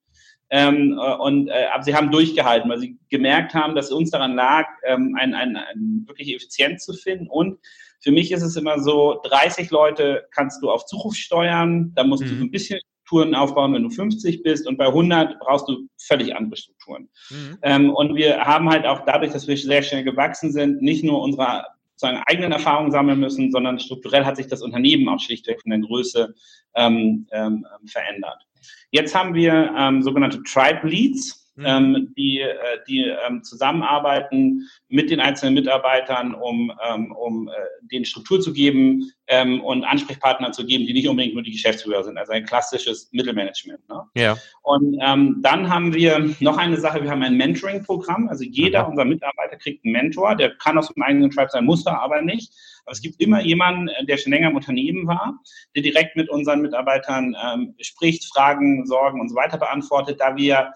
Ähm, 0.51 0.99
äh, 1.03 1.14
und 1.16 1.49
äh, 1.49 1.66
aber 1.73 1.83
sie 1.83 1.95
haben 1.95 2.11
durchgehalten, 2.11 2.71
weil 2.71 2.79
sie 2.79 2.99
gemerkt 3.09 3.55
haben, 3.55 3.75
dass 3.75 3.90
uns 3.90 4.11
daran 4.11 4.35
lag, 4.35 4.66
ähm, 4.85 5.16
ein, 5.18 5.35
ein, 5.35 5.57
ein 5.57 6.05
wirklich 6.07 6.35
effizient 6.35 6.81
zu 6.81 6.92
finden. 6.92 7.27
Und 7.27 7.59
für 8.01 8.12
mich 8.12 8.33
ist 8.33 8.42
es 8.42 8.57
immer 8.57 8.79
so, 8.81 9.21
30 9.25 9.71
Leute 9.71 10.27
kannst 10.31 10.62
du 10.62 10.71
auf 10.71 10.85
Zuruf 10.85 11.14
steuern, 11.14 11.92
da 11.95 12.05
musst 12.05 12.25
mhm. 12.25 12.29
du 12.29 12.35
so 12.37 12.45
ein 12.45 12.51
bisschen 12.51 12.81
Strukturen 13.12 13.35
aufbauen, 13.35 13.75
wenn 13.75 13.83
du 13.83 13.90
50 13.90 14.42
bist 14.42 14.66
und 14.66 14.79
bei 14.79 14.87
100 14.87 15.38
brauchst 15.38 15.68
du 15.68 15.87
völlig 15.98 16.35
andere 16.35 16.57
Strukturen. 16.57 17.09
Mhm. 17.31 17.59
Ähm, 17.62 17.90
und 17.90 18.14
wir 18.14 18.40
haben 18.40 18.70
halt 18.70 18.87
auch 18.87 19.05
dadurch, 19.05 19.33
dass 19.33 19.46
wir 19.46 19.57
sehr 19.57 19.83
schnell 19.83 20.03
gewachsen 20.03 20.51
sind, 20.51 20.81
nicht 20.81 21.05
nur 21.05 21.20
unsere 21.20 21.66
sozusagen 21.96 22.22
eigenen 22.27 22.53
Erfahrungen 22.53 22.90
sammeln 22.90 23.20
müssen, 23.20 23.51
sondern 23.53 23.79
strukturell 23.79 24.25
hat 24.25 24.37
sich 24.37 24.46
das 24.46 24.62
Unternehmen 24.62 25.09
auch 25.11 25.20
schlichtweg 25.20 25.61
von 25.61 25.70
der 25.70 25.81
Größe 25.81 26.35
ähm, 26.75 27.27
ähm, 27.33 27.66
verändert. 27.85 28.46
Jetzt 28.90 29.14
haben 29.14 29.35
wir 29.35 29.75
ähm, 29.77 30.03
sogenannte 30.03 30.42
Tribe 30.42 30.88
Leads. 30.88 31.41
Mhm. 31.62 31.66
ähm, 31.68 32.14
die, 32.16 32.40
äh, 32.40 32.57
die 32.87 33.05
ähm, 33.27 33.42
zusammenarbeiten 33.42 34.68
mit 34.88 35.11
den 35.11 35.20
einzelnen 35.20 35.55
Mitarbeitern, 35.55 36.35
um, 36.35 36.72
ähm, 36.88 37.12
um 37.12 37.48
äh, 37.48 37.53
denen 37.90 38.05
Struktur 38.05 38.40
zu 38.40 38.53
geben 38.53 39.11
ähm, 39.27 39.61
und 39.62 39.85
Ansprechpartner 39.85 40.53
zu 40.53 40.66
geben, 40.66 40.87
die 40.87 40.92
nicht 40.92 41.09
unbedingt 41.09 41.35
nur 41.35 41.42
die 41.42 41.53
Geschäftsführer 41.53 42.05
sind, 42.05 42.18
also 42.18 42.33
ein 42.33 42.44
klassisches 42.44 43.09
Mittelmanagement. 43.12 43.88
Ne? 43.88 44.03
Ja. 44.16 44.37
Und 44.62 44.98
ähm, 45.01 45.38
dann 45.42 45.68
haben 45.68 45.94
wir 45.94 46.35
noch 46.40 46.59
eine 46.59 46.79
Sache, 46.79 47.03
wir 47.03 47.11
haben 47.11 47.22
ein 47.22 47.37
Mentoring-Programm, 47.37 48.29
also 48.29 48.44
jeder 48.44 48.85
mhm. 48.85 48.90
unserer 48.90 49.07
Mitarbeiter 49.07 49.57
kriegt 49.57 49.85
einen 49.85 49.92
Mentor, 49.92 50.37
der 50.37 50.55
kann 50.57 50.79
aus 50.79 50.88
dem 50.88 51.03
eigenen 51.03 51.31
Tribe 51.31 51.51
sein, 51.51 51.64
muss 51.64 51.87
er 51.87 52.01
aber 52.01 52.20
nicht. 52.22 52.53
Aber 52.85 52.92
es 52.92 53.01
gibt 53.01 53.20
immer 53.20 53.40
jemanden, 53.42 53.88
der 54.07 54.16
schon 54.16 54.33
länger 54.33 54.51
im 54.51 54.57
Unternehmen 54.57 55.07
war, 55.07 55.38
der 55.75 55.83
direkt 55.83 56.16
mit 56.16 56.29
unseren 56.29 56.62
Mitarbeitern 56.62 57.37
ähm, 57.42 57.75
spricht, 57.81 58.25
Fragen, 58.33 58.87
Sorgen 58.87 59.20
und 59.20 59.29
so 59.29 59.37
weiter 59.37 59.59
beantwortet, 59.59 60.20
da 60.20 60.37
wir 60.37 60.72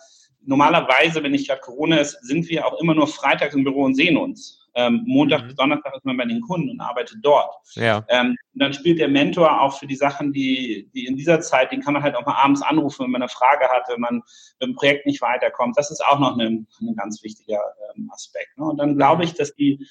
normalerweise, 0.47 1.23
wenn 1.23 1.33
nicht 1.33 1.49
gerade 1.49 1.61
Corona 1.61 1.99
ist, 1.99 2.19
sind 2.23 2.49
wir 2.49 2.67
auch 2.67 2.81
immer 2.81 2.95
nur 2.95 3.07
freitags 3.07 3.55
im 3.55 3.65
Büro 3.65 3.83
und 3.83 3.95
sehen 3.95 4.17
uns. 4.17 4.63
Ähm, 4.79 5.05
Montag 5.07 5.43
mhm. 5.43 5.47
bis 5.47 5.57
Donnerstag 5.57 5.97
ist 5.97 6.05
man 6.05 6.19
bei 6.19 6.27
den 6.27 6.43
Kunden 6.43 6.69
und 6.69 6.81
arbeitet 6.81 7.19
dort. 7.23 7.55
Ja. 7.75 8.05
Ähm, 8.09 8.37
dann 8.55 8.75
spielt 8.75 8.99
der 8.99 9.09
Mentor 9.09 9.61
auch 9.63 9.79
für 9.79 9.87
die 9.87 9.97
Sachen, 9.97 10.35
die, 10.35 10.91
die 10.95 11.07
in 11.07 11.17
dieser 11.17 11.41
Zeit, 11.41 11.73
den 11.73 11.81
kann 11.81 11.95
man 11.95 12.03
halt 12.03 12.15
auch 12.15 12.27
mal 12.27 12.35
abends 12.35 12.61
anrufen, 12.61 13.05
wenn 13.05 13.11
man 13.11 13.23
eine 13.23 13.31
Frage 13.31 13.67
hat, 13.69 13.85
wenn 13.89 14.01
man 14.01 14.17
mit 14.17 14.69
dem 14.69 14.75
Projekt 14.75 15.07
nicht 15.07 15.23
weiterkommt. 15.23 15.79
Das 15.79 15.91
ist 15.91 16.05
auch 16.05 16.19
noch 16.19 16.37
ein, 16.37 16.67
ein 16.81 16.95
ganz 16.95 17.23
wichtiger 17.23 17.61
ähm, 17.97 18.11
Aspekt. 18.13 18.59
Ne? 18.59 18.67
Und 18.67 18.77
dann 18.77 18.97
glaube 18.97 19.25
ich, 19.25 19.33
dass 19.33 19.55
die, 19.55 19.87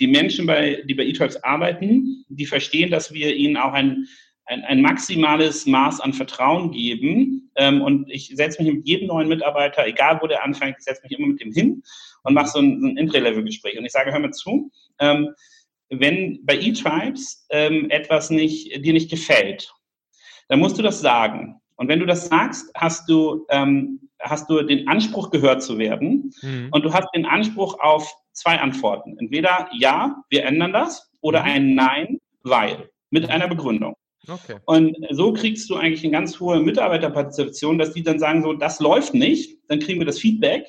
die 0.00 0.08
Menschen, 0.08 0.46
bei, 0.46 0.82
die 0.84 0.94
bei 0.94 1.04
eTribes 1.04 1.42
arbeiten, 1.44 2.24
die 2.28 2.46
verstehen, 2.46 2.90
dass 2.90 3.12
wir 3.12 3.36
ihnen 3.36 3.56
auch 3.56 3.72
ein 3.72 4.08
ein, 4.46 4.62
ein 4.64 4.82
maximales 4.82 5.66
Maß 5.66 6.00
an 6.00 6.12
Vertrauen 6.12 6.70
geben. 6.70 7.50
Ähm, 7.56 7.82
und 7.82 8.10
ich 8.10 8.28
setze 8.34 8.62
mich 8.62 8.72
mit 8.72 8.86
jedem 8.86 9.08
neuen 9.08 9.28
Mitarbeiter, 9.28 9.86
egal 9.86 10.18
wo 10.20 10.26
der 10.26 10.44
anfängt, 10.44 10.76
ich 10.78 10.84
setze 10.84 11.02
mich 11.02 11.18
immer 11.18 11.28
mit 11.28 11.40
dem 11.40 11.52
hin 11.52 11.82
und 12.22 12.34
mache 12.34 12.48
so 12.48 12.58
ein, 12.58 12.80
so 12.80 12.86
ein 12.86 12.96
Entry-Level-Gespräch. 12.96 13.78
Und 13.78 13.84
ich 13.84 13.92
sage, 13.92 14.12
hör 14.12 14.18
mir 14.18 14.30
zu, 14.30 14.70
ähm, 14.98 15.30
wenn 15.90 16.40
bei 16.44 16.56
eTribes 16.56 17.46
ähm, 17.50 17.90
etwas 17.90 18.30
nicht, 18.30 18.84
dir 18.84 18.92
nicht 18.92 19.10
gefällt, 19.10 19.72
dann 20.48 20.58
musst 20.58 20.78
du 20.78 20.82
das 20.82 21.00
sagen. 21.00 21.60
Und 21.76 21.88
wenn 21.88 22.00
du 22.00 22.06
das 22.06 22.26
sagst, 22.26 22.70
hast 22.76 23.08
du, 23.08 23.46
ähm, 23.50 24.00
hast 24.20 24.48
du 24.48 24.62
den 24.62 24.88
Anspruch, 24.88 25.30
gehört 25.30 25.62
zu 25.62 25.78
werden. 25.78 26.32
Mhm. 26.42 26.68
Und 26.70 26.84
du 26.84 26.92
hast 26.92 27.08
den 27.14 27.26
Anspruch 27.26 27.78
auf 27.80 28.12
zwei 28.32 28.58
Antworten. 28.58 29.16
Entweder 29.18 29.68
ja, 29.72 30.22
wir 30.30 30.44
ändern 30.44 30.72
das 30.72 31.10
oder 31.20 31.40
mhm. 31.40 31.46
ein 31.46 31.74
Nein, 31.74 32.18
weil. 32.42 32.90
Mit 33.10 33.30
einer 33.30 33.46
Begründung. 33.46 33.94
Okay. 34.28 34.56
Und 34.66 34.96
so 35.10 35.32
kriegst 35.32 35.68
du 35.70 35.76
eigentlich 35.76 36.02
eine 36.02 36.12
ganz 36.12 36.38
hohe 36.40 36.60
Mitarbeiterpartizipation, 36.60 37.78
dass 37.78 37.92
die 37.92 38.02
dann 38.02 38.18
sagen, 38.18 38.42
so, 38.42 38.52
das 38.52 38.80
läuft 38.80 39.14
nicht, 39.14 39.58
dann 39.68 39.80
kriegen 39.80 40.00
wir 40.00 40.06
das 40.06 40.18
Feedback 40.18 40.66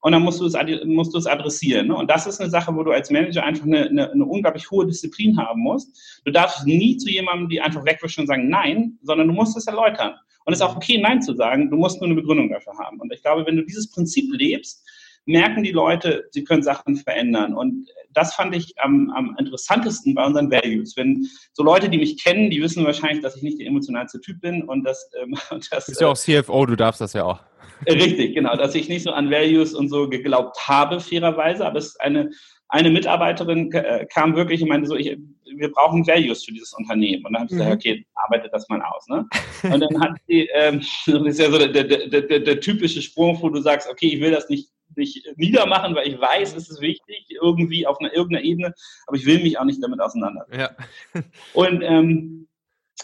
und 0.00 0.12
dann 0.12 0.22
musst 0.22 0.40
du 0.40 0.46
es, 0.46 0.54
musst 0.84 1.14
du 1.14 1.18
es 1.18 1.26
adressieren. 1.26 1.88
Ne? 1.88 1.96
Und 1.96 2.10
das 2.10 2.26
ist 2.26 2.40
eine 2.40 2.50
Sache, 2.50 2.74
wo 2.74 2.82
du 2.82 2.92
als 2.92 3.10
Manager 3.10 3.42
einfach 3.44 3.64
eine, 3.64 3.86
eine, 3.86 4.10
eine, 4.12 4.24
unglaublich 4.24 4.70
hohe 4.70 4.86
Disziplin 4.86 5.36
haben 5.36 5.60
musst. 5.62 6.22
Du 6.24 6.30
darfst 6.30 6.66
nie 6.66 6.96
zu 6.96 7.10
jemandem, 7.10 7.48
die 7.48 7.60
einfach 7.60 7.84
wegwischen 7.84 8.22
und 8.22 8.26
sagen 8.28 8.48
Nein, 8.48 8.98
sondern 9.02 9.28
du 9.28 9.34
musst 9.34 9.56
es 9.56 9.66
erläutern. 9.66 10.14
Und 10.44 10.52
es 10.52 10.60
ist 10.60 10.66
auch 10.66 10.76
okay, 10.76 10.98
Nein 10.98 11.20
zu 11.20 11.34
sagen, 11.34 11.70
du 11.70 11.76
musst 11.76 12.00
nur 12.00 12.06
eine 12.06 12.14
Begründung 12.14 12.48
dafür 12.48 12.72
haben. 12.78 13.00
Und 13.00 13.12
ich 13.12 13.22
glaube, 13.22 13.44
wenn 13.46 13.56
du 13.56 13.64
dieses 13.64 13.90
Prinzip 13.90 14.32
lebst, 14.32 14.82
merken 15.28 15.62
die 15.62 15.72
Leute, 15.72 16.26
sie 16.30 16.42
können 16.42 16.62
Sachen 16.62 16.96
verändern. 16.96 17.54
Und 17.54 17.88
das 18.14 18.34
fand 18.34 18.56
ich 18.56 18.72
am, 18.78 19.10
am 19.10 19.36
interessantesten 19.38 20.14
bei 20.14 20.24
unseren 20.24 20.50
Values. 20.50 20.96
Wenn 20.96 21.28
so 21.52 21.62
Leute, 21.62 21.90
die 21.90 21.98
mich 21.98 22.22
kennen, 22.22 22.50
die 22.50 22.62
wissen 22.62 22.84
wahrscheinlich, 22.84 23.22
dass 23.22 23.36
ich 23.36 23.42
nicht 23.42 23.60
der 23.60 23.66
emotionalste 23.66 24.20
Typ 24.20 24.40
bin 24.40 24.62
und 24.62 24.84
das, 24.84 25.10
ähm, 25.22 25.36
das 25.70 25.84
Du 25.84 25.92
bist 25.92 26.00
ja 26.00 26.08
auch 26.08 26.16
CFO, 26.16 26.66
du 26.66 26.76
darfst 26.76 27.02
das 27.02 27.12
ja 27.12 27.24
auch. 27.24 27.40
Richtig, 27.86 28.34
genau, 28.34 28.56
dass 28.56 28.74
ich 28.74 28.88
nicht 28.88 29.04
so 29.04 29.10
an 29.10 29.30
Values 29.30 29.74
und 29.74 29.88
so 29.88 30.08
geglaubt 30.08 30.66
habe, 30.66 30.98
fairerweise, 30.98 31.64
aber 31.64 31.78
es 31.78 31.88
ist 31.88 32.00
eine, 32.00 32.30
eine 32.68 32.90
Mitarbeiterin 32.90 33.70
äh, 33.72 34.06
kam 34.06 34.34
wirklich 34.34 34.62
und 34.62 34.68
meinte 34.68 34.88
so, 34.88 34.96
ich, 34.96 35.16
wir 35.44 35.70
brauchen 35.70 36.06
Values 36.06 36.42
für 36.44 36.52
dieses 36.52 36.72
Unternehmen. 36.72 37.24
Und 37.26 37.34
dann 37.34 37.42
habe 37.42 37.52
ich 37.52 37.58
gesagt, 37.58 37.70
mhm. 37.70 37.76
okay, 37.76 38.06
arbeitet 38.14 38.52
das 38.52 38.68
mal 38.68 38.82
aus. 38.82 39.06
Ne? 39.08 39.26
Und 39.62 39.80
dann 39.80 40.00
hat 40.00 40.12
sie, 40.26 40.48
ähm, 40.54 40.80
das 41.06 41.22
ist 41.22 41.38
ja 41.38 41.50
so 41.50 41.58
der, 41.58 41.84
der, 41.84 42.08
der, 42.08 42.40
der 42.40 42.60
typische 42.60 43.02
Sprung, 43.02 43.40
wo 43.40 43.50
du 43.50 43.60
sagst, 43.60 43.88
okay, 43.90 44.08
ich 44.08 44.20
will 44.20 44.30
das 44.30 44.48
nicht 44.48 44.68
nicht 44.98 45.26
niedermachen, 45.36 45.94
weil 45.94 46.08
ich 46.08 46.20
weiß, 46.20 46.54
es 46.54 46.68
ist 46.68 46.80
wichtig, 46.80 47.24
irgendwie 47.40 47.86
auf 47.86 47.98
einer 48.00 48.12
irgendeiner 48.12 48.44
Ebene, 48.44 48.74
aber 49.06 49.16
ich 49.16 49.24
will 49.24 49.42
mich 49.42 49.58
auch 49.58 49.64
nicht 49.64 49.82
damit 49.82 50.00
auseinandersetzen. 50.00 50.60
Ja. 50.60 51.22
Und 51.54 51.82
ähm, 51.82 52.48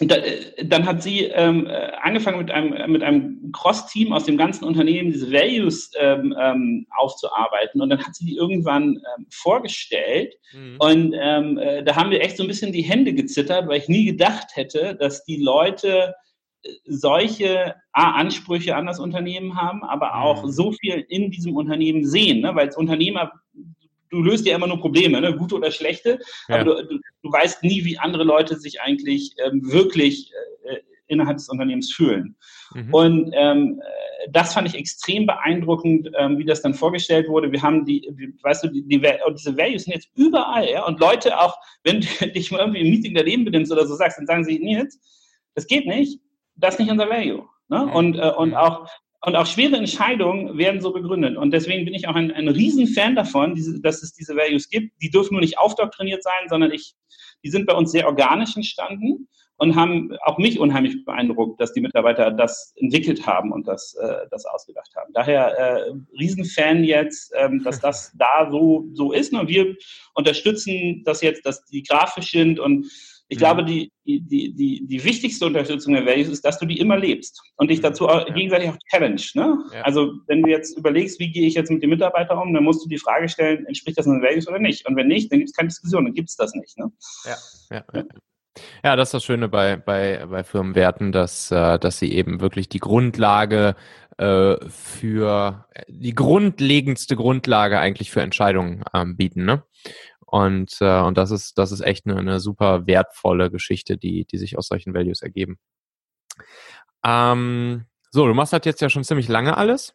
da, 0.00 0.16
dann 0.64 0.86
hat 0.86 1.04
sie 1.04 1.20
ähm, 1.26 1.68
äh, 1.68 1.92
angefangen 2.02 2.38
mit 2.38 2.50
einem, 2.50 2.90
mit 2.90 3.02
einem 3.04 3.52
Cross-Team 3.52 4.12
aus 4.12 4.24
dem 4.24 4.36
ganzen 4.36 4.64
Unternehmen 4.64 5.12
diese 5.12 5.30
Values 5.30 5.92
ähm, 5.96 6.34
ähm, 6.38 6.86
aufzuarbeiten 6.96 7.80
und 7.80 7.90
dann 7.90 8.04
hat 8.04 8.16
sie 8.16 8.24
die 8.24 8.36
irgendwann 8.36 8.96
ähm, 8.96 9.26
vorgestellt 9.30 10.34
mhm. 10.52 10.76
und 10.80 11.14
ähm, 11.16 11.58
äh, 11.58 11.84
da 11.84 11.94
haben 11.94 12.10
wir 12.10 12.22
echt 12.22 12.36
so 12.36 12.42
ein 12.42 12.48
bisschen 12.48 12.72
die 12.72 12.82
Hände 12.82 13.14
gezittert, 13.14 13.68
weil 13.68 13.78
ich 13.78 13.88
nie 13.88 14.04
gedacht 14.04 14.56
hätte, 14.56 14.96
dass 14.96 15.24
die 15.24 15.40
Leute 15.40 16.14
solche 16.86 17.74
A, 17.92 18.12
Ansprüche 18.12 18.76
an 18.76 18.86
das 18.86 18.98
Unternehmen 18.98 19.56
haben, 19.56 19.82
aber 19.84 20.16
auch 20.16 20.44
mhm. 20.44 20.50
so 20.50 20.72
viel 20.72 21.04
in 21.08 21.30
diesem 21.30 21.56
Unternehmen 21.56 22.04
sehen, 22.04 22.40
ne? 22.40 22.54
weil 22.54 22.66
als 22.66 22.76
Unternehmer, 22.76 23.32
du 24.10 24.22
löst 24.22 24.46
ja 24.46 24.56
immer 24.56 24.66
nur 24.66 24.80
Probleme, 24.80 25.20
ne? 25.20 25.36
gute 25.36 25.56
oder 25.56 25.70
schlechte, 25.70 26.18
ja. 26.48 26.56
aber 26.56 26.64
du, 26.64 26.88
du, 26.88 26.98
du, 27.22 27.32
weißt 27.32 27.62
nie, 27.62 27.84
wie 27.84 27.98
andere 27.98 28.24
Leute 28.24 28.56
sich 28.56 28.80
eigentlich 28.80 29.34
ähm, 29.44 29.60
wirklich 29.70 30.32
äh, 30.64 30.78
innerhalb 31.06 31.36
des 31.36 31.48
Unternehmens 31.48 31.92
fühlen. 31.92 32.36
Mhm. 32.74 32.94
Und 32.94 33.30
ähm, 33.34 33.80
das 34.30 34.54
fand 34.54 34.66
ich 34.68 34.74
extrem 34.74 35.26
beeindruckend, 35.26 36.10
ähm, 36.18 36.38
wie 36.38 36.44
das 36.46 36.62
dann 36.62 36.72
vorgestellt 36.72 37.28
wurde. 37.28 37.52
Wir 37.52 37.60
haben 37.60 37.84
die, 37.84 38.08
weißt 38.42 38.64
du, 38.64 38.68
die, 38.68 38.82
die, 38.82 39.00
diese 39.00 39.56
Values 39.56 39.84
sind 39.84 39.94
jetzt 39.94 40.08
überall, 40.14 40.68
ja, 40.68 40.86
und 40.86 40.98
Leute 40.98 41.38
auch, 41.38 41.56
wenn 41.82 42.00
du 42.00 42.06
dich 42.34 42.50
mal 42.50 42.60
irgendwie 42.60 42.80
im 42.80 42.90
Meeting 42.90 43.14
daneben 43.14 43.44
benimmst 43.44 43.70
oder 43.70 43.86
so 43.86 43.94
sagst, 43.94 44.18
dann 44.18 44.26
sagen 44.26 44.44
sie, 44.44 44.58
Nils, 44.58 44.98
das 45.54 45.66
geht 45.66 45.86
nicht, 45.86 46.20
das 46.56 46.74
ist 46.74 46.80
nicht 46.80 46.90
unser 46.90 47.08
Value. 47.08 47.46
Ne? 47.68 47.86
Und, 47.86 48.16
äh, 48.16 48.30
und, 48.36 48.54
auch, 48.54 48.88
und 49.24 49.36
auch 49.36 49.46
schwere 49.46 49.76
Entscheidungen 49.76 50.58
werden 50.58 50.80
so 50.80 50.92
begründet. 50.92 51.36
Und 51.36 51.50
deswegen 51.50 51.84
bin 51.84 51.94
ich 51.94 52.08
auch 52.08 52.14
ein, 52.14 52.30
ein 52.32 52.48
Riesenfan 52.48 53.14
davon, 53.14 53.54
diese, 53.54 53.80
dass 53.80 54.02
es 54.02 54.12
diese 54.12 54.36
Values 54.36 54.68
gibt. 54.68 55.00
Die 55.02 55.10
dürfen 55.10 55.34
nur 55.34 55.40
nicht 55.40 55.58
aufdoktriniert 55.58 56.22
sein, 56.22 56.48
sondern 56.48 56.72
ich, 56.72 56.94
die 57.42 57.50
sind 57.50 57.66
bei 57.66 57.74
uns 57.74 57.90
sehr 57.90 58.06
organisch 58.06 58.56
entstanden. 58.56 59.28
und 59.56 59.76
haben 59.76 60.10
auch 60.24 60.38
mich 60.38 60.58
unheimlich 60.58 61.04
beeindruckt, 61.04 61.60
dass 61.60 61.72
die 61.72 61.80
Mitarbeiter 61.80 62.32
das 62.32 62.74
entwickelt 62.76 63.24
haben 63.24 63.52
und 63.52 63.68
das, 63.68 63.94
äh, 63.94 64.26
das 64.30 64.44
ausgedacht 64.46 64.90
haben. 64.96 65.12
Daher 65.14 65.56
äh, 65.56 65.92
Riesenfan 66.18 66.82
jetzt, 66.82 67.32
ähm, 67.36 67.62
dass 67.62 67.80
das 67.80 68.12
da 68.18 68.48
so, 68.50 68.86
so 68.94 69.12
ist. 69.12 69.32
Und 69.32 69.48
wir 69.48 69.76
unterstützen 70.14 71.02
das 71.04 71.22
jetzt, 71.22 71.46
dass 71.46 71.64
die 71.66 71.84
grafisch 71.84 72.32
sind 72.32 72.58
und 72.58 72.86
ich 73.28 73.38
mhm. 73.38 73.40
glaube, 73.40 73.64
die, 73.64 73.90
die, 74.04 74.54
die, 74.54 74.86
die 74.86 75.04
wichtigste 75.04 75.46
Unterstützung 75.46 75.94
der 75.94 76.04
Values 76.04 76.28
ist, 76.28 76.44
dass 76.44 76.58
du 76.58 76.66
die 76.66 76.78
immer 76.78 76.98
lebst 76.98 77.40
und 77.56 77.70
dich 77.70 77.80
dazu 77.80 78.08
auch, 78.08 78.26
ja. 78.28 78.34
gegenseitig 78.34 78.68
auch 78.68 78.76
challenge. 78.90 79.22
Ne? 79.34 79.58
Ja. 79.72 79.82
Also 79.82 80.12
wenn 80.26 80.42
du 80.42 80.50
jetzt 80.50 80.76
überlegst, 80.76 81.18
wie 81.20 81.32
gehe 81.32 81.46
ich 81.46 81.54
jetzt 81.54 81.70
mit 81.70 81.82
dem 81.82 81.90
Mitarbeiter 81.90 82.40
um, 82.40 82.52
dann 82.52 82.64
musst 82.64 82.84
du 82.84 82.88
die 82.88 82.98
Frage 82.98 83.28
stellen, 83.28 83.66
entspricht 83.66 83.98
das 83.98 84.04
den 84.04 84.22
Values 84.22 84.46
oder 84.46 84.58
nicht? 84.58 84.86
Und 84.86 84.96
wenn 84.96 85.08
nicht, 85.08 85.32
dann 85.32 85.38
gibt 85.38 85.50
es 85.50 85.56
keine 85.56 85.68
Diskussion, 85.68 86.04
dann 86.04 86.14
gibt 86.14 86.28
es 86.28 86.36
das 86.36 86.54
nicht. 86.54 86.76
Ne? 86.78 86.92
Ja, 87.24 87.36
ja, 87.70 87.84
ja. 87.94 88.04
Ja, 88.84 88.94
das 88.94 89.08
ist 89.08 89.14
das 89.14 89.24
Schöne 89.24 89.48
bei, 89.48 89.76
bei, 89.76 90.26
bei 90.26 90.44
Firmenwerten, 90.44 91.10
dass, 91.10 91.50
äh, 91.50 91.76
dass 91.78 91.98
sie 91.98 92.12
eben 92.12 92.40
wirklich 92.40 92.68
die 92.68 92.78
Grundlage 92.78 93.74
äh, 94.16 94.56
für 94.68 95.66
die 95.88 96.14
grundlegendste 96.14 97.16
Grundlage 97.16 97.80
eigentlich 97.80 98.12
für 98.12 98.22
Entscheidungen 98.22 98.84
ähm, 98.94 99.16
bieten. 99.16 99.44
Ne? 99.44 99.64
Und, 100.26 100.76
äh, 100.80 101.00
und 101.00 101.18
das 101.18 101.30
ist, 101.30 101.58
das 101.58 101.72
ist 101.72 101.80
echt 101.80 102.06
eine, 102.06 102.16
eine 102.16 102.40
super 102.40 102.86
wertvolle 102.86 103.50
Geschichte, 103.50 103.96
die, 103.96 104.24
die 104.24 104.38
sich 104.38 104.58
aus 104.58 104.68
solchen 104.68 104.94
Values 104.94 105.22
ergeben. 105.22 105.58
Ähm, 107.04 107.84
so, 108.10 108.26
du 108.26 108.34
machst 108.34 108.52
halt 108.52 108.66
jetzt 108.66 108.80
ja 108.80 108.88
schon 108.88 109.04
ziemlich 109.04 109.28
lange 109.28 109.56
alles. 109.56 109.94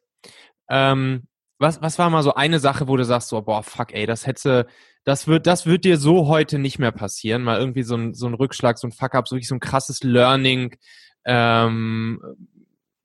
Ähm, 0.70 1.28
was, 1.58 1.82
was 1.82 2.00
war 2.00 2.10
mal 2.10 2.24
so 2.24 2.34
eine 2.36 2.60
Sache, 2.60 2.88
wo 2.88 2.96
du 2.96 3.04
sagst, 3.04 3.30
so, 3.30 3.42
boah, 3.42 3.64
fuck, 3.64 3.94
ey, 3.94 4.06
das 4.06 4.26
hätte, 4.26 4.68
das 5.04 5.28
wird, 5.28 5.46
das 5.46 5.66
wird 5.66 5.84
dir 5.84 5.98
so 5.98 6.28
heute 6.28 6.58
nicht 6.58 6.80
mehr 6.80 6.92
passieren, 6.92 7.44
mal 7.44 7.60
irgendwie 7.60 7.84
so 7.84 7.96
ein, 7.96 8.14
so 8.14 8.28
ein 8.28 8.34
Rückschlag, 8.34 8.78
so 8.78 8.88
ein 8.88 8.92
Fuck-up, 8.94 9.28
so 9.28 9.36
wirklich 9.36 9.50
so 9.50 9.56
ein 9.56 9.60
krasses 9.60 10.04
Learning, 10.04 10.78
ähm, 11.26 12.22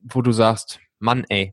wo 0.00 0.22
du 0.22 0.30
sagst, 0.30 0.80
Mann, 1.00 1.24
ey, 1.28 1.52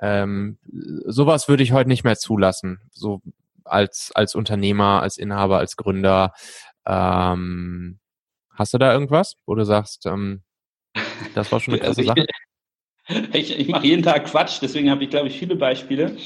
ähm, 0.00 0.58
sowas 1.06 1.48
würde 1.48 1.62
ich 1.62 1.72
heute 1.72 1.88
nicht 1.88 2.02
mehr 2.02 2.16
zulassen, 2.16 2.80
so 2.90 3.22
als, 3.64 4.12
als 4.14 4.34
Unternehmer, 4.34 5.02
als 5.02 5.18
Inhaber, 5.18 5.58
als 5.58 5.76
Gründer. 5.76 6.32
Ähm, 6.86 7.98
hast 8.50 8.74
du 8.74 8.78
da 8.78 8.92
irgendwas, 8.92 9.36
wo 9.46 9.54
du 9.54 9.64
sagst, 9.64 10.06
ähm, 10.06 10.42
das 11.34 11.50
war 11.52 11.60
schon 11.60 11.74
eine 11.74 11.82
krasse 11.82 12.04
Sache? 12.04 12.26
Ich, 13.32 13.58
ich 13.58 13.68
mache 13.68 13.84
jeden 13.84 14.04
Tag 14.04 14.26
Quatsch, 14.26 14.60
deswegen 14.62 14.88
habe 14.88 15.02
ich, 15.02 15.10
glaube 15.10 15.26
ich, 15.26 15.36
viele 15.36 15.56
Beispiele. 15.56 16.16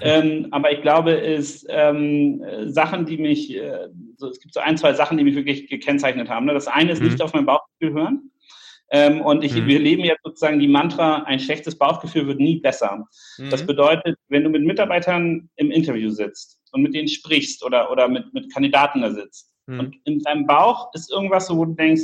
Ähm, 0.00 0.48
aber 0.50 0.72
ich 0.72 0.82
glaube, 0.82 1.16
es 1.16 1.64
ähm, 1.68 2.44
Sachen, 2.64 3.06
die 3.06 3.18
mich, 3.18 3.54
äh, 3.54 3.86
so, 4.16 4.28
es 4.28 4.40
gibt 4.40 4.52
so 4.52 4.58
ein, 4.58 4.76
zwei 4.76 4.94
Sachen, 4.94 5.16
die 5.16 5.22
mich 5.22 5.36
wirklich 5.36 5.68
gekennzeichnet 5.68 6.28
haben. 6.28 6.46
Ne? 6.46 6.52
Das 6.52 6.66
eine 6.66 6.90
ist 6.90 7.00
mhm. 7.00 7.10
nicht 7.10 7.22
auf 7.22 7.32
mein 7.32 7.46
Bauchgefühl 7.46 7.92
hören. 7.92 8.32
Ähm, 8.90 9.20
und 9.20 9.44
ich, 9.44 9.54
mhm. 9.54 9.66
wir 9.66 9.78
leben 9.78 10.04
jetzt 10.04 10.22
sozusagen 10.24 10.58
die 10.58 10.68
Mantra, 10.68 11.22
ein 11.22 11.38
schlechtes 11.38 11.78
Bauchgefühl 11.78 12.26
wird 12.26 12.40
nie 12.40 12.60
besser. 12.60 13.06
Mhm. 13.38 13.50
Das 13.50 13.64
bedeutet, 13.64 14.16
wenn 14.28 14.42
du 14.42 14.50
mit 14.50 14.64
Mitarbeitern 14.64 15.48
im 15.54 15.70
Interview 15.70 16.10
sitzt 16.10 16.58
und 16.74 16.82
mit 16.82 16.94
denen 16.94 17.08
sprichst 17.08 17.64
oder, 17.64 17.90
oder 17.90 18.08
mit, 18.08 18.32
mit 18.34 18.52
Kandidaten 18.52 19.02
da 19.02 19.10
sitzt 19.10 19.52
mhm. 19.66 19.80
und 19.80 19.96
in 20.04 20.20
deinem 20.20 20.46
Bauch 20.46 20.92
ist 20.94 21.10
irgendwas 21.10 21.46
so, 21.46 21.56
wo 21.56 21.64
du 21.64 21.74
denkst, 21.74 22.02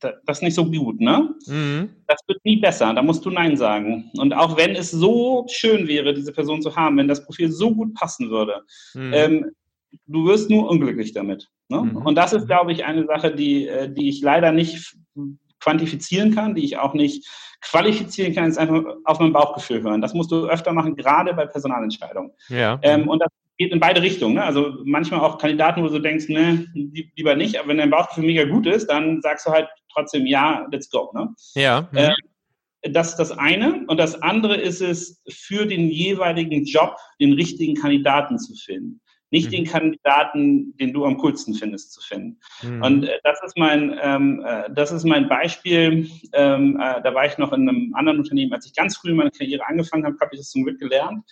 das 0.00 0.38
ist 0.38 0.42
nicht 0.42 0.54
so 0.54 0.70
gut, 0.70 1.00
ne? 1.00 1.34
Mhm. 1.46 1.88
Das 2.06 2.20
wird 2.28 2.44
nie 2.44 2.56
besser, 2.56 2.92
da 2.92 3.02
musst 3.02 3.24
du 3.24 3.30
Nein 3.30 3.56
sagen. 3.56 4.10
Und 4.18 4.34
auch 4.34 4.56
wenn 4.56 4.76
es 4.76 4.90
so 4.90 5.46
schön 5.48 5.88
wäre, 5.88 6.12
diese 6.12 6.32
Person 6.32 6.60
zu 6.60 6.76
haben, 6.76 6.98
wenn 6.98 7.08
das 7.08 7.24
Profil 7.24 7.50
so 7.50 7.74
gut 7.74 7.94
passen 7.94 8.30
würde, 8.30 8.62
mhm. 8.94 9.12
ähm, 9.14 9.50
du 10.06 10.26
wirst 10.26 10.50
nur 10.50 10.68
unglücklich 10.68 11.12
damit. 11.12 11.48
Ne? 11.68 11.80
Mhm. 11.80 11.96
Und 11.96 12.14
das 12.14 12.32
ist, 12.32 12.46
glaube 12.46 12.72
ich, 12.72 12.84
eine 12.84 13.06
Sache, 13.06 13.34
die, 13.34 13.66
äh, 13.66 13.92
die 13.92 14.08
ich 14.08 14.20
leider 14.20 14.52
nicht 14.52 14.96
quantifizieren 15.66 16.32
kann, 16.32 16.54
die 16.54 16.64
ich 16.64 16.78
auch 16.78 16.94
nicht 16.94 17.26
qualifizieren 17.60 18.32
kann, 18.34 18.48
ist 18.48 18.58
einfach 18.58 18.84
auf 19.04 19.18
mein 19.18 19.32
Bauchgefühl 19.32 19.82
hören. 19.82 20.00
Das 20.00 20.14
musst 20.14 20.30
du 20.30 20.46
öfter 20.46 20.72
machen, 20.72 20.94
gerade 20.94 21.34
bei 21.34 21.44
Personalentscheidungen. 21.46 22.30
Ja. 22.48 22.78
Ähm, 22.82 23.08
und 23.08 23.18
das 23.20 23.30
geht 23.58 23.72
in 23.72 23.80
beide 23.80 24.00
Richtungen. 24.00 24.34
Ne? 24.34 24.44
Also 24.44 24.74
manchmal 24.84 25.20
auch 25.20 25.38
Kandidaten, 25.38 25.82
wo 25.82 25.88
du 25.88 25.98
denkst, 25.98 26.28
ne, 26.28 26.66
lieber 27.16 27.34
nicht, 27.34 27.58
aber 27.58 27.68
wenn 27.68 27.78
dein 27.78 27.90
Bauchgefühl 27.90 28.24
mega 28.24 28.44
gut 28.44 28.66
ist, 28.66 28.86
dann 28.86 29.20
sagst 29.22 29.46
du 29.46 29.50
halt 29.50 29.68
trotzdem, 29.92 30.26
ja, 30.26 30.66
let's 30.70 30.88
go. 30.88 31.10
Ne? 31.14 31.34
Ja. 31.54 31.88
Mhm. 31.90 31.98
Äh, 31.98 32.14
das 32.90 33.10
ist 33.10 33.16
das 33.16 33.32
eine. 33.32 33.84
Und 33.88 33.98
das 33.98 34.22
andere 34.22 34.56
ist 34.56 34.80
es, 34.80 35.20
für 35.28 35.66
den 35.66 35.88
jeweiligen 35.88 36.64
Job 36.64 36.96
den 37.20 37.32
richtigen 37.32 37.74
Kandidaten 37.74 38.38
zu 38.38 38.54
finden. 38.54 39.00
Nicht 39.30 39.48
mhm. 39.48 39.56
den 39.56 39.64
Kandidaten, 39.64 40.76
den 40.76 40.92
du 40.92 41.04
am 41.04 41.18
coolsten 41.18 41.54
findest, 41.54 41.92
zu 41.92 42.00
finden. 42.00 42.38
Mhm. 42.62 42.82
Und 42.82 43.04
äh, 43.04 43.18
das 43.24 43.42
ist 43.44 43.58
mein, 43.58 43.98
ähm, 44.00 44.44
äh, 44.46 44.70
das 44.72 44.92
ist 44.92 45.04
mein 45.04 45.28
Beispiel. 45.28 46.08
Ähm, 46.32 46.80
äh, 46.80 47.02
da 47.02 47.14
war 47.14 47.26
ich 47.26 47.36
noch 47.38 47.52
in 47.52 47.68
einem 47.68 47.94
anderen 47.94 48.18
Unternehmen, 48.18 48.52
als 48.52 48.66
ich 48.66 48.74
ganz 48.74 48.96
früh 48.96 49.14
meine 49.14 49.30
Karriere 49.30 49.66
angefangen 49.66 50.04
habe, 50.04 50.16
habe 50.20 50.30
ich 50.32 50.40
das 50.40 50.50
zum 50.50 50.64
Glück 50.64 50.78
gelernt. 50.78 51.24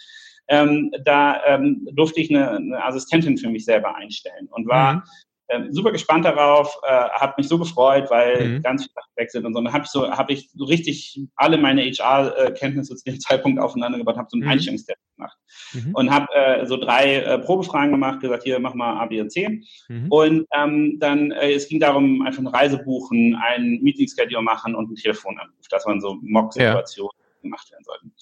Ähm, 0.48 0.90
da 1.04 1.40
ähm, 1.46 1.88
durfte 1.92 2.20
ich 2.20 2.30
eine, 2.30 2.50
eine, 2.50 2.84
Assistentin 2.84 3.38
für 3.38 3.48
mich 3.48 3.64
selber 3.64 3.94
einstellen 3.96 4.48
und 4.50 4.68
war 4.68 4.94
mhm. 4.94 5.02
Ähm, 5.50 5.70
super 5.72 5.92
gespannt 5.92 6.24
darauf, 6.24 6.74
äh, 6.88 6.90
hat 7.10 7.36
mich 7.36 7.48
so 7.48 7.58
gefreut, 7.58 8.08
weil 8.08 8.48
mhm. 8.48 8.62
ganz 8.62 8.84
viele 8.84 8.94
Sachen 8.94 9.12
weg 9.16 9.30
sind 9.30 9.44
und 9.44 9.52
so. 9.52 9.58
Und 9.58 9.66
dann 9.66 9.74
habe 9.74 9.84
ich 9.84 9.90
so, 9.90 10.10
habe 10.10 10.32
ich 10.32 10.50
so 10.54 10.64
richtig 10.64 11.20
alle 11.36 11.58
meine 11.58 11.82
HR-Kenntnisse 11.82 12.96
zu 12.96 13.04
dem 13.04 13.20
Zeitpunkt 13.20 13.60
aufeinander 13.60 13.98
gebaut, 13.98 14.16
habe 14.16 14.28
so 14.30 14.36
einen 14.36 14.44
mhm. 14.44 14.52
Einstellungstest 14.52 14.98
gemacht 15.16 15.36
mhm. 15.72 15.94
und 15.94 16.10
habe 16.10 16.26
äh, 16.34 16.66
so 16.66 16.76
drei 16.76 17.16
äh, 17.16 17.38
Probefragen 17.38 17.92
gemacht, 17.92 18.20
gesagt, 18.20 18.44
hier 18.44 18.58
mach 18.58 18.74
mal 18.74 19.00
A, 19.00 19.06
B 19.06 19.20
und 19.20 19.30
C. 19.30 19.62
Mhm. 19.88 20.06
Und 20.10 20.46
ähm, 20.54 20.98
dann, 21.00 21.30
äh, 21.32 21.52
es 21.52 21.68
ging 21.68 21.80
darum, 21.80 22.22
einfach 22.22 22.40
eine 22.40 22.52
Reise 22.52 22.78
buchen, 22.78 23.36
ein 23.36 23.80
Meeting-Schedule 23.82 24.42
machen 24.42 24.74
und 24.74 24.86
einen 24.86 24.96
Telefonanruf. 24.96 25.68
Das 25.70 25.86
waren 25.86 26.00
so 26.00 26.18
Mock-Situationen, 26.22 27.10
ja. 27.16 27.42
gemacht 27.42 27.70
werden 27.70 27.84
sollten. 27.84 28.12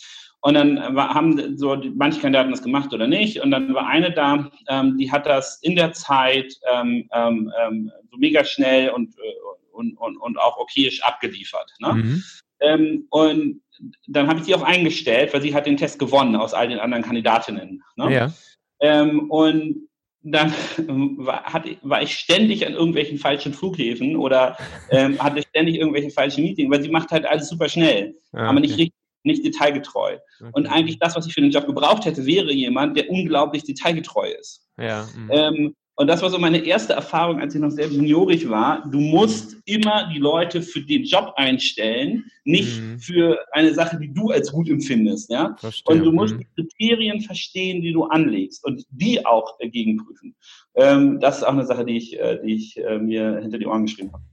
Und 0.44 0.54
dann 0.54 0.96
war, 0.96 1.14
haben 1.14 1.56
so 1.56 1.80
manche 1.94 2.20
Kandidaten 2.20 2.50
das 2.50 2.62
gemacht 2.62 2.92
oder 2.92 3.06
nicht. 3.06 3.40
Und 3.40 3.52
dann 3.52 3.72
war 3.74 3.86
eine 3.86 4.12
da, 4.12 4.50
ähm, 4.68 4.98
die 4.98 5.10
hat 5.10 5.24
das 5.24 5.60
in 5.62 5.76
der 5.76 5.92
Zeit 5.92 6.52
ähm, 6.70 7.08
ähm, 7.12 7.52
ähm 7.60 7.92
so 8.10 8.18
mega 8.18 8.44
schnell 8.44 8.90
und, 8.90 9.16
äh, 9.18 9.32
und, 9.72 9.96
und, 9.96 10.16
und 10.16 10.38
auch 10.38 10.58
okayisch 10.58 11.02
abgeliefert. 11.02 11.72
Ne? 11.78 11.94
Mhm. 11.94 12.24
Ähm, 12.60 13.06
und 13.10 13.62
dann 14.06 14.28
habe 14.28 14.40
ich 14.40 14.46
sie 14.46 14.54
auch 14.54 14.62
eingestellt, 14.62 15.32
weil 15.32 15.42
sie 15.42 15.54
hat 15.54 15.66
den 15.66 15.76
Test 15.76 15.98
gewonnen 15.98 16.36
aus 16.36 16.54
all 16.54 16.68
den 16.68 16.78
anderen 16.78 17.04
Kandidatinnen. 17.04 17.82
Ne? 17.96 18.12
Ja. 18.12 18.32
Ähm, 18.80 19.30
und 19.30 19.88
dann 20.22 20.52
war, 21.18 21.44
hat, 21.44 21.64
war 21.82 22.02
ich 22.02 22.14
ständig 22.14 22.66
an 22.66 22.74
irgendwelchen 22.74 23.18
falschen 23.18 23.52
Flughäfen 23.52 24.16
oder 24.16 24.56
ähm, 24.90 25.18
hatte 25.22 25.42
ständig 25.42 25.76
irgendwelche 25.76 26.10
falschen 26.10 26.44
Meetings, 26.44 26.70
weil 26.70 26.82
sie 26.82 26.90
macht 26.90 27.10
halt 27.10 27.26
alles 27.26 27.48
super 27.48 27.68
schnell, 27.68 28.16
ja, 28.32 28.40
aber 28.40 28.60
nicht 28.60 28.78
richtig 28.78 28.94
nicht 29.24 29.44
detailgetreu. 29.44 30.16
Okay. 30.40 30.50
Und 30.52 30.66
eigentlich 30.66 30.98
das, 30.98 31.14
was 31.14 31.26
ich 31.26 31.34
für 31.34 31.40
den 31.40 31.52
Job 31.52 31.66
gebraucht 31.66 32.04
hätte, 32.04 32.26
wäre 32.26 32.52
jemand, 32.52 32.96
der 32.96 33.08
unglaublich 33.08 33.62
detailgetreu 33.62 34.28
ist. 34.28 34.66
Ja. 34.76 35.08
Mhm. 35.16 35.30
Ähm, 35.30 35.76
und 35.96 36.06
das 36.06 36.22
war 36.22 36.30
so 36.30 36.38
meine 36.38 36.58
erste 36.58 36.94
Erfahrung, 36.94 37.40
als 37.40 37.54
ich 37.54 37.60
noch 37.60 37.70
sehr 37.70 37.86
juniorig 37.86 38.48
war. 38.48 38.82
Du 38.90 38.98
musst 38.98 39.56
immer 39.66 40.08
die 40.12 40.18
Leute 40.18 40.62
für 40.62 40.80
den 40.80 41.04
Job 41.04 41.34
einstellen, 41.36 42.24
nicht 42.44 42.80
mhm. 42.80 42.98
für 42.98 43.38
eine 43.52 43.74
Sache, 43.74 43.98
die 43.98 44.12
du 44.12 44.30
als 44.30 44.50
gut 44.50 44.70
empfindest. 44.70 45.30
Ja? 45.30 45.54
Verstehe. 45.58 45.94
Und 45.94 46.04
du 46.04 46.12
musst 46.12 46.34
mhm. 46.34 46.38
die 46.38 46.62
Kriterien 46.62 47.20
verstehen, 47.20 47.82
die 47.82 47.92
du 47.92 48.04
anlegst 48.04 48.64
und 48.64 48.84
die 48.90 49.24
auch 49.26 49.58
dagegen 49.58 49.98
prüfen. 49.98 50.34
Ähm, 50.76 51.20
das 51.20 51.38
ist 51.38 51.44
auch 51.44 51.52
eine 51.52 51.66
Sache, 51.66 51.84
die 51.84 51.98
ich, 51.98 52.18
äh, 52.18 52.38
die 52.42 52.54
ich 52.54 52.78
äh, 52.78 52.98
mir 52.98 53.40
hinter 53.42 53.58
die 53.58 53.66
Ohren 53.66 53.84
geschrieben 53.84 54.12
habe. 54.12 54.24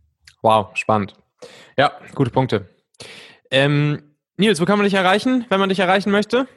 Wow, 0.41 0.67
spannend. 0.75 1.13
Ja, 1.77 1.91
gute 2.15 2.31
Punkte. 2.31 2.69
Ähm, 3.51 4.01
Nils, 4.37 4.61
wo 4.61 4.65
kann 4.65 4.77
man 4.77 4.85
dich 4.85 4.93
erreichen, 4.93 5.45
wenn 5.49 5.59
man 5.59 5.67
dich 5.67 5.79
erreichen 5.79 6.11
möchte? 6.11 6.47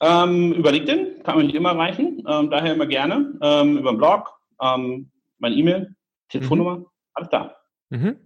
Ähm, 0.00 0.52
über 0.52 0.72
LinkedIn 0.72 1.22
kann 1.22 1.36
man 1.36 1.46
mich 1.46 1.54
immer 1.54 1.70
erreichen, 1.70 2.22
ähm, 2.28 2.50
daher 2.50 2.74
immer 2.74 2.86
gerne. 2.86 3.38
Ähm, 3.42 3.78
über 3.78 3.92
den 3.92 3.98
Blog, 3.98 4.30
ähm, 4.60 5.10
meine 5.38 5.54
E-Mail, 5.54 5.94
Telefonnummer, 6.28 6.78
mhm. 6.78 6.86
alles 7.14 7.28
da. 7.30 7.56
Mhm. 7.90 8.16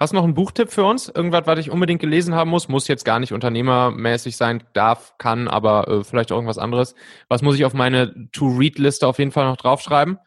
Hast 0.00 0.12
du 0.12 0.16
noch 0.16 0.24
einen 0.24 0.34
Buchtipp 0.34 0.70
für 0.70 0.84
uns? 0.84 1.08
Irgendwas, 1.08 1.46
was 1.46 1.58
ich 1.58 1.70
unbedingt 1.70 2.00
gelesen 2.00 2.34
haben 2.34 2.50
muss? 2.50 2.68
Muss 2.68 2.88
jetzt 2.88 3.04
gar 3.04 3.20
nicht 3.20 3.32
unternehmermäßig 3.32 4.36
sein, 4.36 4.64
darf, 4.72 5.16
kann, 5.18 5.48
aber 5.48 5.86
äh, 5.88 6.04
vielleicht 6.04 6.32
auch 6.32 6.36
irgendwas 6.36 6.58
anderes. 6.58 6.94
Was 7.28 7.42
muss 7.42 7.56
ich 7.56 7.64
auf 7.64 7.74
meine 7.74 8.28
To-Read-Liste 8.32 9.06
auf 9.06 9.18
jeden 9.18 9.32
Fall 9.32 9.44
noch 9.44 9.58
draufschreiben? 9.58 10.18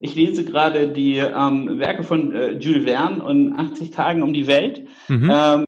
Ich 0.00 0.14
lese 0.14 0.46
gerade 0.46 0.88
die 0.88 1.18
ähm, 1.18 1.78
Werke 1.78 2.04
von 2.04 2.34
äh, 2.34 2.52
Jules 2.52 2.84
Verne 2.84 3.22
und 3.22 3.52
80 3.52 3.90
Tagen 3.90 4.22
um 4.22 4.32
die 4.32 4.46
Welt. 4.46 4.88
Mhm. 5.08 5.30
Ähm, 5.30 5.30
ähm, 5.30 5.64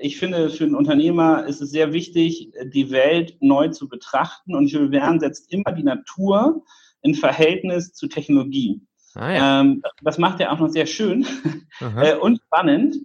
ich 0.00 0.18
finde, 0.18 0.48
für 0.48 0.64
einen 0.64 0.74
Unternehmer 0.74 1.46
ist 1.46 1.60
es 1.60 1.70
sehr 1.70 1.92
wichtig, 1.92 2.52
die 2.64 2.90
Welt 2.90 3.36
neu 3.40 3.68
zu 3.68 3.88
betrachten. 3.88 4.54
Und 4.54 4.68
Jules 4.68 4.90
Verne 4.90 5.20
setzt 5.20 5.52
immer 5.52 5.72
die 5.72 5.82
Natur 5.82 6.64
in 7.02 7.14
Verhältnis 7.14 7.92
zu 7.92 8.08
Technologie. 8.08 8.80
Ah, 9.14 9.32
ja. 9.32 9.60
ähm, 9.60 9.82
das 10.02 10.18
macht 10.18 10.40
er 10.40 10.52
auch 10.52 10.58
noch 10.58 10.70
sehr 10.70 10.86
schön 10.86 11.26
äh, 12.00 12.14
und 12.16 12.40
spannend. 12.46 12.96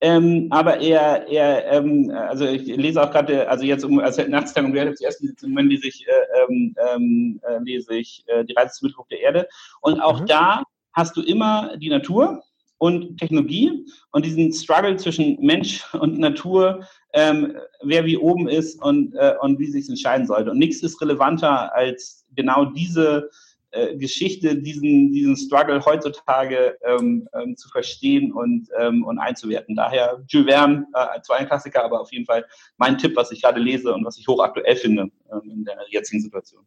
Ähm, 0.00 0.48
aber 0.50 0.78
er, 0.80 1.26
er 1.26 1.72
ähm, 1.72 2.10
also 2.10 2.44
ich 2.44 2.66
lese 2.66 3.02
auch 3.02 3.10
gerade, 3.10 3.48
also 3.48 3.64
jetzt 3.64 3.82
um, 3.82 3.98
als 3.98 4.18
Nachtstag 4.28 4.64
und 4.64 4.74
Wert 4.74 5.00
die 5.00 5.04
ersten 5.04 5.34
Moment 5.42 5.70
lese 5.70 5.88
ich, 5.88 6.06
äh, 6.06 6.42
ähm, 6.42 6.76
ähm, 6.94 7.40
äh, 7.42 7.58
lese 7.62 7.94
ich 7.94 8.22
äh, 8.26 8.44
die 8.44 8.52
Reise 8.52 8.74
zum 8.74 8.86
Mittelpunkt 8.86 9.10
der 9.10 9.20
Erde. 9.20 9.48
Und 9.80 10.00
auch 10.00 10.20
mhm. 10.20 10.26
da 10.26 10.62
hast 10.92 11.16
du 11.16 11.22
immer 11.22 11.76
die 11.78 11.88
Natur 11.88 12.42
und 12.78 13.18
Technologie 13.18 13.86
und 14.12 14.24
diesen 14.24 14.52
Struggle 14.52 14.96
zwischen 14.96 15.38
Mensch 15.40 15.82
und 15.94 16.18
Natur, 16.18 16.86
ähm, 17.12 17.56
wer 17.82 18.04
wie 18.04 18.16
oben 18.16 18.48
ist 18.48 18.82
und, 18.82 19.14
äh, 19.14 19.34
und 19.40 19.58
wie 19.58 19.66
sich 19.66 19.88
entscheiden 19.88 20.26
sollte. 20.26 20.50
Und 20.50 20.58
nichts 20.58 20.82
ist 20.82 21.00
relevanter 21.00 21.74
als 21.74 22.24
genau 22.34 22.66
diese 22.66 23.30
äh, 23.76 23.96
Geschichte, 23.96 24.56
diesen, 24.56 25.12
diesen 25.12 25.36
Struggle 25.36 25.84
heutzutage 25.84 26.78
ähm, 26.84 27.28
ähm, 27.34 27.56
zu 27.56 27.68
verstehen 27.68 28.32
und, 28.32 28.68
ähm, 28.78 29.04
und 29.04 29.18
einzuwerten. 29.18 29.74
Daher 29.74 30.22
Jules 30.28 30.46
Verne, 30.46 30.86
äh, 30.94 31.20
zwar 31.22 31.38
ein 31.38 31.46
Klassiker, 31.46 31.84
aber 31.84 32.00
auf 32.00 32.12
jeden 32.12 32.26
Fall 32.26 32.44
mein 32.76 32.96
Tipp, 32.96 33.16
was 33.16 33.32
ich 33.32 33.42
gerade 33.42 33.60
lese 33.60 33.92
und 33.92 34.04
was 34.04 34.18
ich 34.18 34.26
hochaktuell 34.28 34.76
finde 34.76 35.10
ähm, 35.32 35.50
in 35.50 35.64
der 35.64 35.78
jetzigen 35.90 36.22
Situation. 36.22 36.64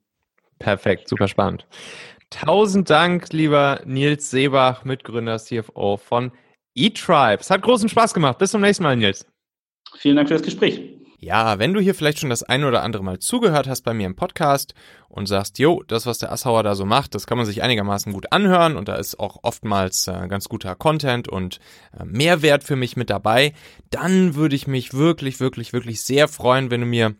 Perfekt, 0.59 1.07
super 1.07 1.27
spannend. 1.27 1.65
Tausend 2.29 2.89
Dank, 2.89 3.33
lieber 3.33 3.81
Nils 3.85 4.29
Seebach, 4.29 4.85
Mitgründer, 4.85 5.39
CFO 5.39 5.97
von 5.97 6.31
eTribe. 6.75 7.41
Es 7.41 7.49
hat 7.49 7.61
großen 7.61 7.89
Spaß 7.89 8.13
gemacht. 8.13 8.37
Bis 8.37 8.51
zum 8.51 8.61
nächsten 8.61 8.83
Mal, 8.83 8.95
Nils. 8.95 9.25
Vielen 9.97 10.15
Dank 10.15 10.27
für 10.27 10.35
das 10.35 10.43
Gespräch. 10.43 10.99
Ja, 11.21 11.59
wenn 11.59 11.73
du 11.73 11.81
hier 11.81 11.95
vielleicht 11.95 12.19
schon 12.19 12.29
das 12.29 12.43
ein 12.43 12.63
oder 12.63 12.81
andere 12.81 13.03
Mal 13.03 13.19
zugehört 13.19 13.67
hast 13.67 13.81
bei 13.81 13.93
mir 13.93 14.05
im 14.05 14.15
Podcast 14.15 14.73
und 15.09 15.25
sagst, 15.25 15.59
jo, 15.59 15.83
das, 15.85 16.05
was 16.05 16.19
der 16.19 16.31
Assauer 16.31 16.63
da 16.63 16.75
so 16.75 16.85
macht, 16.85 17.13
das 17.13 17.27
kann 17.27 17.37
man 17.37 17.45
sich 17.45 17.61
einigermaßen 17.61 18.13
gut 18.13 18.31
anhören 18.31 18.77
und 18.77 18.87
da 18.87 18.95
ist 18.95 19.19
auch 19.19 19.39
oftmals 19.43 20.07
äh, 20.07 20.27
ganz 20.29 20.47
guter 20.47 20.75
Content 20.75 21.27
und 21.27 21.59
äh, 21.99 22.05
Mehrwert 22.05 22.63
für 22.63 22.77
mich 22.77 22.95
mit 22.95 23.09
dabei, 23.09 23.53
dann 23.89 24.35
würde 24.35 24.55
ich 24.55 24.65
mich 24.65 24.93
wirklich, 24.93 25.41
wirklich, 25.41 25.73
wirklich 25.73 26.01
sehr 26.01 26.29
freuen, 26.29 26.71
wenn 26.71 26.81
du 26.81 26.87
mir 26.87 27.15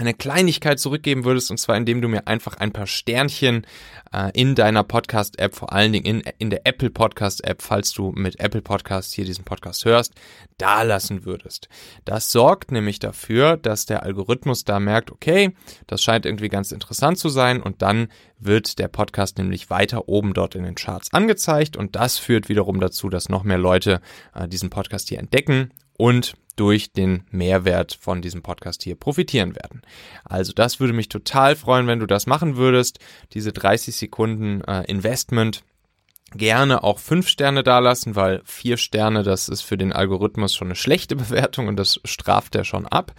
eine 0.00 0.14
Kleinigkeit 0.14 0.80
zurückgeben 0.80 1.24
würdest, 1.24 1.50
und 1.50 1.58
zwar 1.58 1.76
indem 1.76 2.00
du 2.00 2.08
mir 2.08 2.26
einfach 2.26 2.56
ein 2.56 2.72
paar 2.72 2.86
Sternchen 2.86 3.66
äh, 4.12 4.30
in 4.32 4.54
deiner 4.54 4.82
Podcast-App, 4.82 5.54
vor 5.54 5.72
allen 5.72 5.92
Dingen 5.92 6.06
in, 6.06 6.32
in 6.38 6.50
der 6.50 6.66
Apple 6.66 6.90
Podcast-App, 6.90 7.60
falls 7.60 7.92
du 7.92 8.10
mit 8.12 8.40
Apple 8.40 8.62
Podcast 8.62 9.12
hier 9.12 9.26
diesen 9.26 9.44
Podcast 9.44 9.84
hörst, 9.84 10.14
da 10.56 10.82
lassen 10.82 11.24
würdest. 11.26 11.68
Das 12.06 12.32
sorgt 12.32 12.72
nämlich 12.72 12.98
dafür, 12.98 13.58
dass 13.58 13.84
der 13.84 14.02
Algorithmus 14.02 14.64
da 14.64 14.80
merkt, 14.80 15.12
okay, 15.12 15.54
das 15.86 16.02
scheint 16.02 16.24
irgendwie 16.24 16.48
ganz 16.48 16.72
interessant 16.72 17.18
zu 17.18 17.28
sein 17.28 17.62
und 17.62 17.82
dann 17.82 18.08
wird 18.38 18.78
der 18.78 18.88
Podcast 18.88 19.36
nämlich 19.36 19.68
weiter 19.68 20.08
oben 20.08 20.32
dort 20.32 20.54
in 20.54 20.64
den 20.64 20.76
Charts 20.76 21.12
angezeigt 21.12 21.76
und 21.76 21.94
das 21.94 22.16
führt 22.16 22.48
wiederum 22.48 22.80
dazu, 22.80 23.10
dass 23.10 23.28
noch 23.28 23.44
mehr 23.44 23.58
Leute 23.58 24.00
äh, 24.34 24.48
diesen 24.48 24.70
Podcast 24.70 25.10
hier 25.10 25.18
entdecken 25.18 25.70
und 25.98 26.34
durch 26.60 26.92
den 26.92 27.24
Mehrwert 27.30 27.96
von 27.98 28.20
diesem 28.20 28.42
Podcast 28.42 28.82
hier 28.82 28.94
profitieren 28.94 29.56
werden. 29.56 29.80
Also 30.24 30.52
das 30.52 30.78
würde 30.78 30.92
mich 30.92 31.08
total 31.08 31.56
freuen, 31.56 31.86
wenn 31.86 32.00
du 32.00 32.06
das 32.06 32.26
machen 32.26 32.58
würdest. 32.58 32.98
Diese 33.32 33.50
30 33.50 33.96
Sekunden 33.96 34.60
äh, 34.64 34.82
Investment 34.82 35.64
gerne 36.32 36.84
auch 36.84 36.98
fünf 36.98 37.28
Sterne 37.28 37.62
dalassen, 37.62 38.14
weil 38.14 38.42
vier 38.44 38.76
Sterne, 38.76 39.22
das 39.22 39.48
ist 39.48 39.62
für 39.62 39.78
den 39.78 39.94
Algorithmus 39.94 40.54
schon 40.54 40.68
eine 40.68 40.76
schlechte 40.76 41.16
Bewertung 41.16 41.66
und 41.66 41.76
das 41.76 41.98
straft 42.04 42.54
er 42.54 42.64
schon 42.64 42.86
ab. 42.86 43.14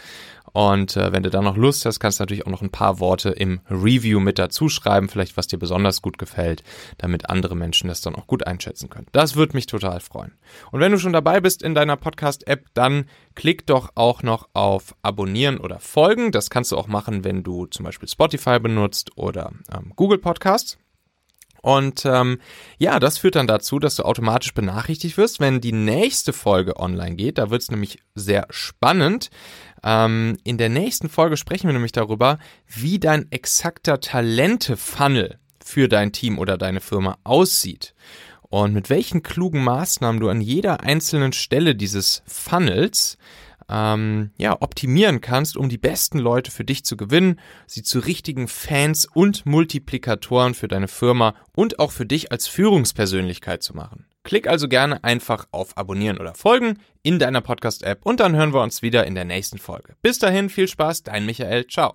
Und 0.54 0.98
äh, 0.98 1.12
wenn 1.12 1.24
du 1.24 1.30
da 1.30 1.42
noch 1.42 1.58
Lust 1.58 1.86
hast, 1.86 2.00
kannst 2.00 2.20
du 2.20 2.24
natürlich 2.24 2.46
auch 2.46 2.52
noch 2.52 2.62
ein 2.62 2.72
paar 2.72 3.00
Worte 3.00 3.30
im 3.30 3.62
Review 3.70 4.20
mit 4.20 4.40
dazu 4.40 4.70
schreiben, 4.70 5.10
vielleicht 5.10 5.38
was 5.38 5.48
dir 5.48 5.58
besonders 5.58 6.02
gut 6.02 6.18
gefällt, 6.18 6.64
damit 6.98 7.30
andere 7.30 7.56
Menschen 7.56 7.88
das 7.88 8.02
dann 8.02 8.16
auch 8.16 8.28
gut 8.28 8.46
einschätzen 8.46 8.90
können. 8.90 9.08
Das 9.12 9.36
würde 9.36 9.56
mich 9.56 9.66
total 9.66 10.00
freuen. 10.00 10.34
Und 10.72 10.80
wenn 10.80 10.92
du 10.92 10.98
schon 10.98 11.14
dabei 11.14 11.40
bist 11.40 11.64
in 11.64 11.76
deiner 11.76 11.98
Podcast-App, 11.98 12.66
dann 12.74 13.06
klick 13.36 13.66
doch 13.66 13.92
auch 13.96 14.24
noch 14.24 14.50
auf 14.54 14.96
Abonnieren 15.02 15.58
oder 15.58 15.80
Folgen. 15.80 16.32
Das 16.32 16.50
kannst 16.50 16.72
du 16.72 16.78
auch 16.78 16.88
machen, 16.88 17.24
wenn 17.24 17.44
du 17.44 17.66
zum 17.68 17.86
Beispiel 17.86 18.10
Spotify 18.10 18.60
benutzt 18.60 19.12
oder 19.18 19.52
ähm, 19.74 19.94
Google 19.96 20.18
Podcasts. 20.18 20.78
Und 21.62 22.06
ähm, 22.06 22.40
ja, 22.78 23.00
das 23.00 23.20
führt 23.20 23.36
dann 23.36 23.48
dazu, 23.48 23.80
dass 23.80 23.96
du 23.96 24.04
automatisch 24.04 24.54
benachrichtigt 24.54 25.18
wirst, 25.18 25.40
wenn 25.40 25.62
die 25.62 25.74
nächste 25.74 26.34
Folge 26.34 26.78
online 26.78 27.16
geht. 27.16 27.38
Da 27.38 27.50
wird 27.50 27.62
es 27.62 27.72
nämlich 27.72 28.00
sehr 28.16 28.48
spannend. 28.50 29.30
Ähm, 29.84 30.38
in 30.44 30.58
der 30.58 30.70
nächsten 30.70 31.10
Folge 31.10 31.38
sprechen 31.38 31.68
wir 31.68 31.74
nämlich 31.74 31.92
darüber, 31.92 32.40
wie 32.68 33.00
dein 33.00 33.32
exakter 33.32 34.00
Talente-Funnel 34.00 35.38
für 35.64 35.88
dein 35.88 36.12
Team 36.12 36.40
oder 36.40 36.58
deine 36.58 36.82
Firma 36.82 37.18
aussieht. 37.24 37.94
Und 38.42 38.74
mit 38.74 38.90
welchen 38.90 39.24
klugen 39.24 39.64
Maßnahmen 39.64 40.20
du 40.20 40.28
an 40.28 40.42
jeder 40.42 40.82
einzelnen 40.82 41.32
Stelle 41.32 41.74
dieses 41.76 42.22
Funnels 42.26 43.18
ähm, 43.70 44.32
ja, 44.38 44.62
optimieren 44.62 45.22
kannst, 45.22 45.58
um 45.58 45.70
die 45.70 45.78
besten 45.78 46.20
Leute 46.20 46.52
für 46.52 46.64
dich 46.64 46.84
zu 46.86 46.98
gewinnen, 46.98 47.40
sie 47.68 47.84
zu 47.84 48.00
richtigen 48.00 48.48
Fans 48.48 49.06
und 49.06 49.46
Multiplikatoren 49.46 50.54
für 50.54 50.68
deine 50.68 50.88
Firma 50.88 51.36
und 51.56 51.80
auch 51.80 51.92
für 51.92 52.06
dich 52.06 52.32
als 52.32 52.48
Führungspersönlichkeit 52.48 53.64
zu 53.64 53.76
machen. 53.76 54.06
Klick 54.24 54.48
also 54.48 54.68
gerne 54.68 55.04
einfach 55.04 55.48
auf 55.52 55.78
Abonnieren 55.78 56.20
oder 56.20 56.36
Folgen 56.36 56.78
in 57.02 57.18
deiner 57.18 57.42
Podcast-App 57.42 58.06
und 58.06 58.20
dann 58.20 58.36
hören 58.36 58.54
wir 58.54 58.62
uns 58.62 58.82
wieder 58.82 59.08
in 59.08 59.16
der 59.16 59.26
nächsten 59.26 59.58
Folge. 59.58 59.96
Bis 60.02 60.20
dahin, 60.20 60.50
viel 60.50 60.68
Spaß, 60.68 61.04
dein 61.04 61.26
Michael, 61.26 61.66
ciao. 61.68 61.94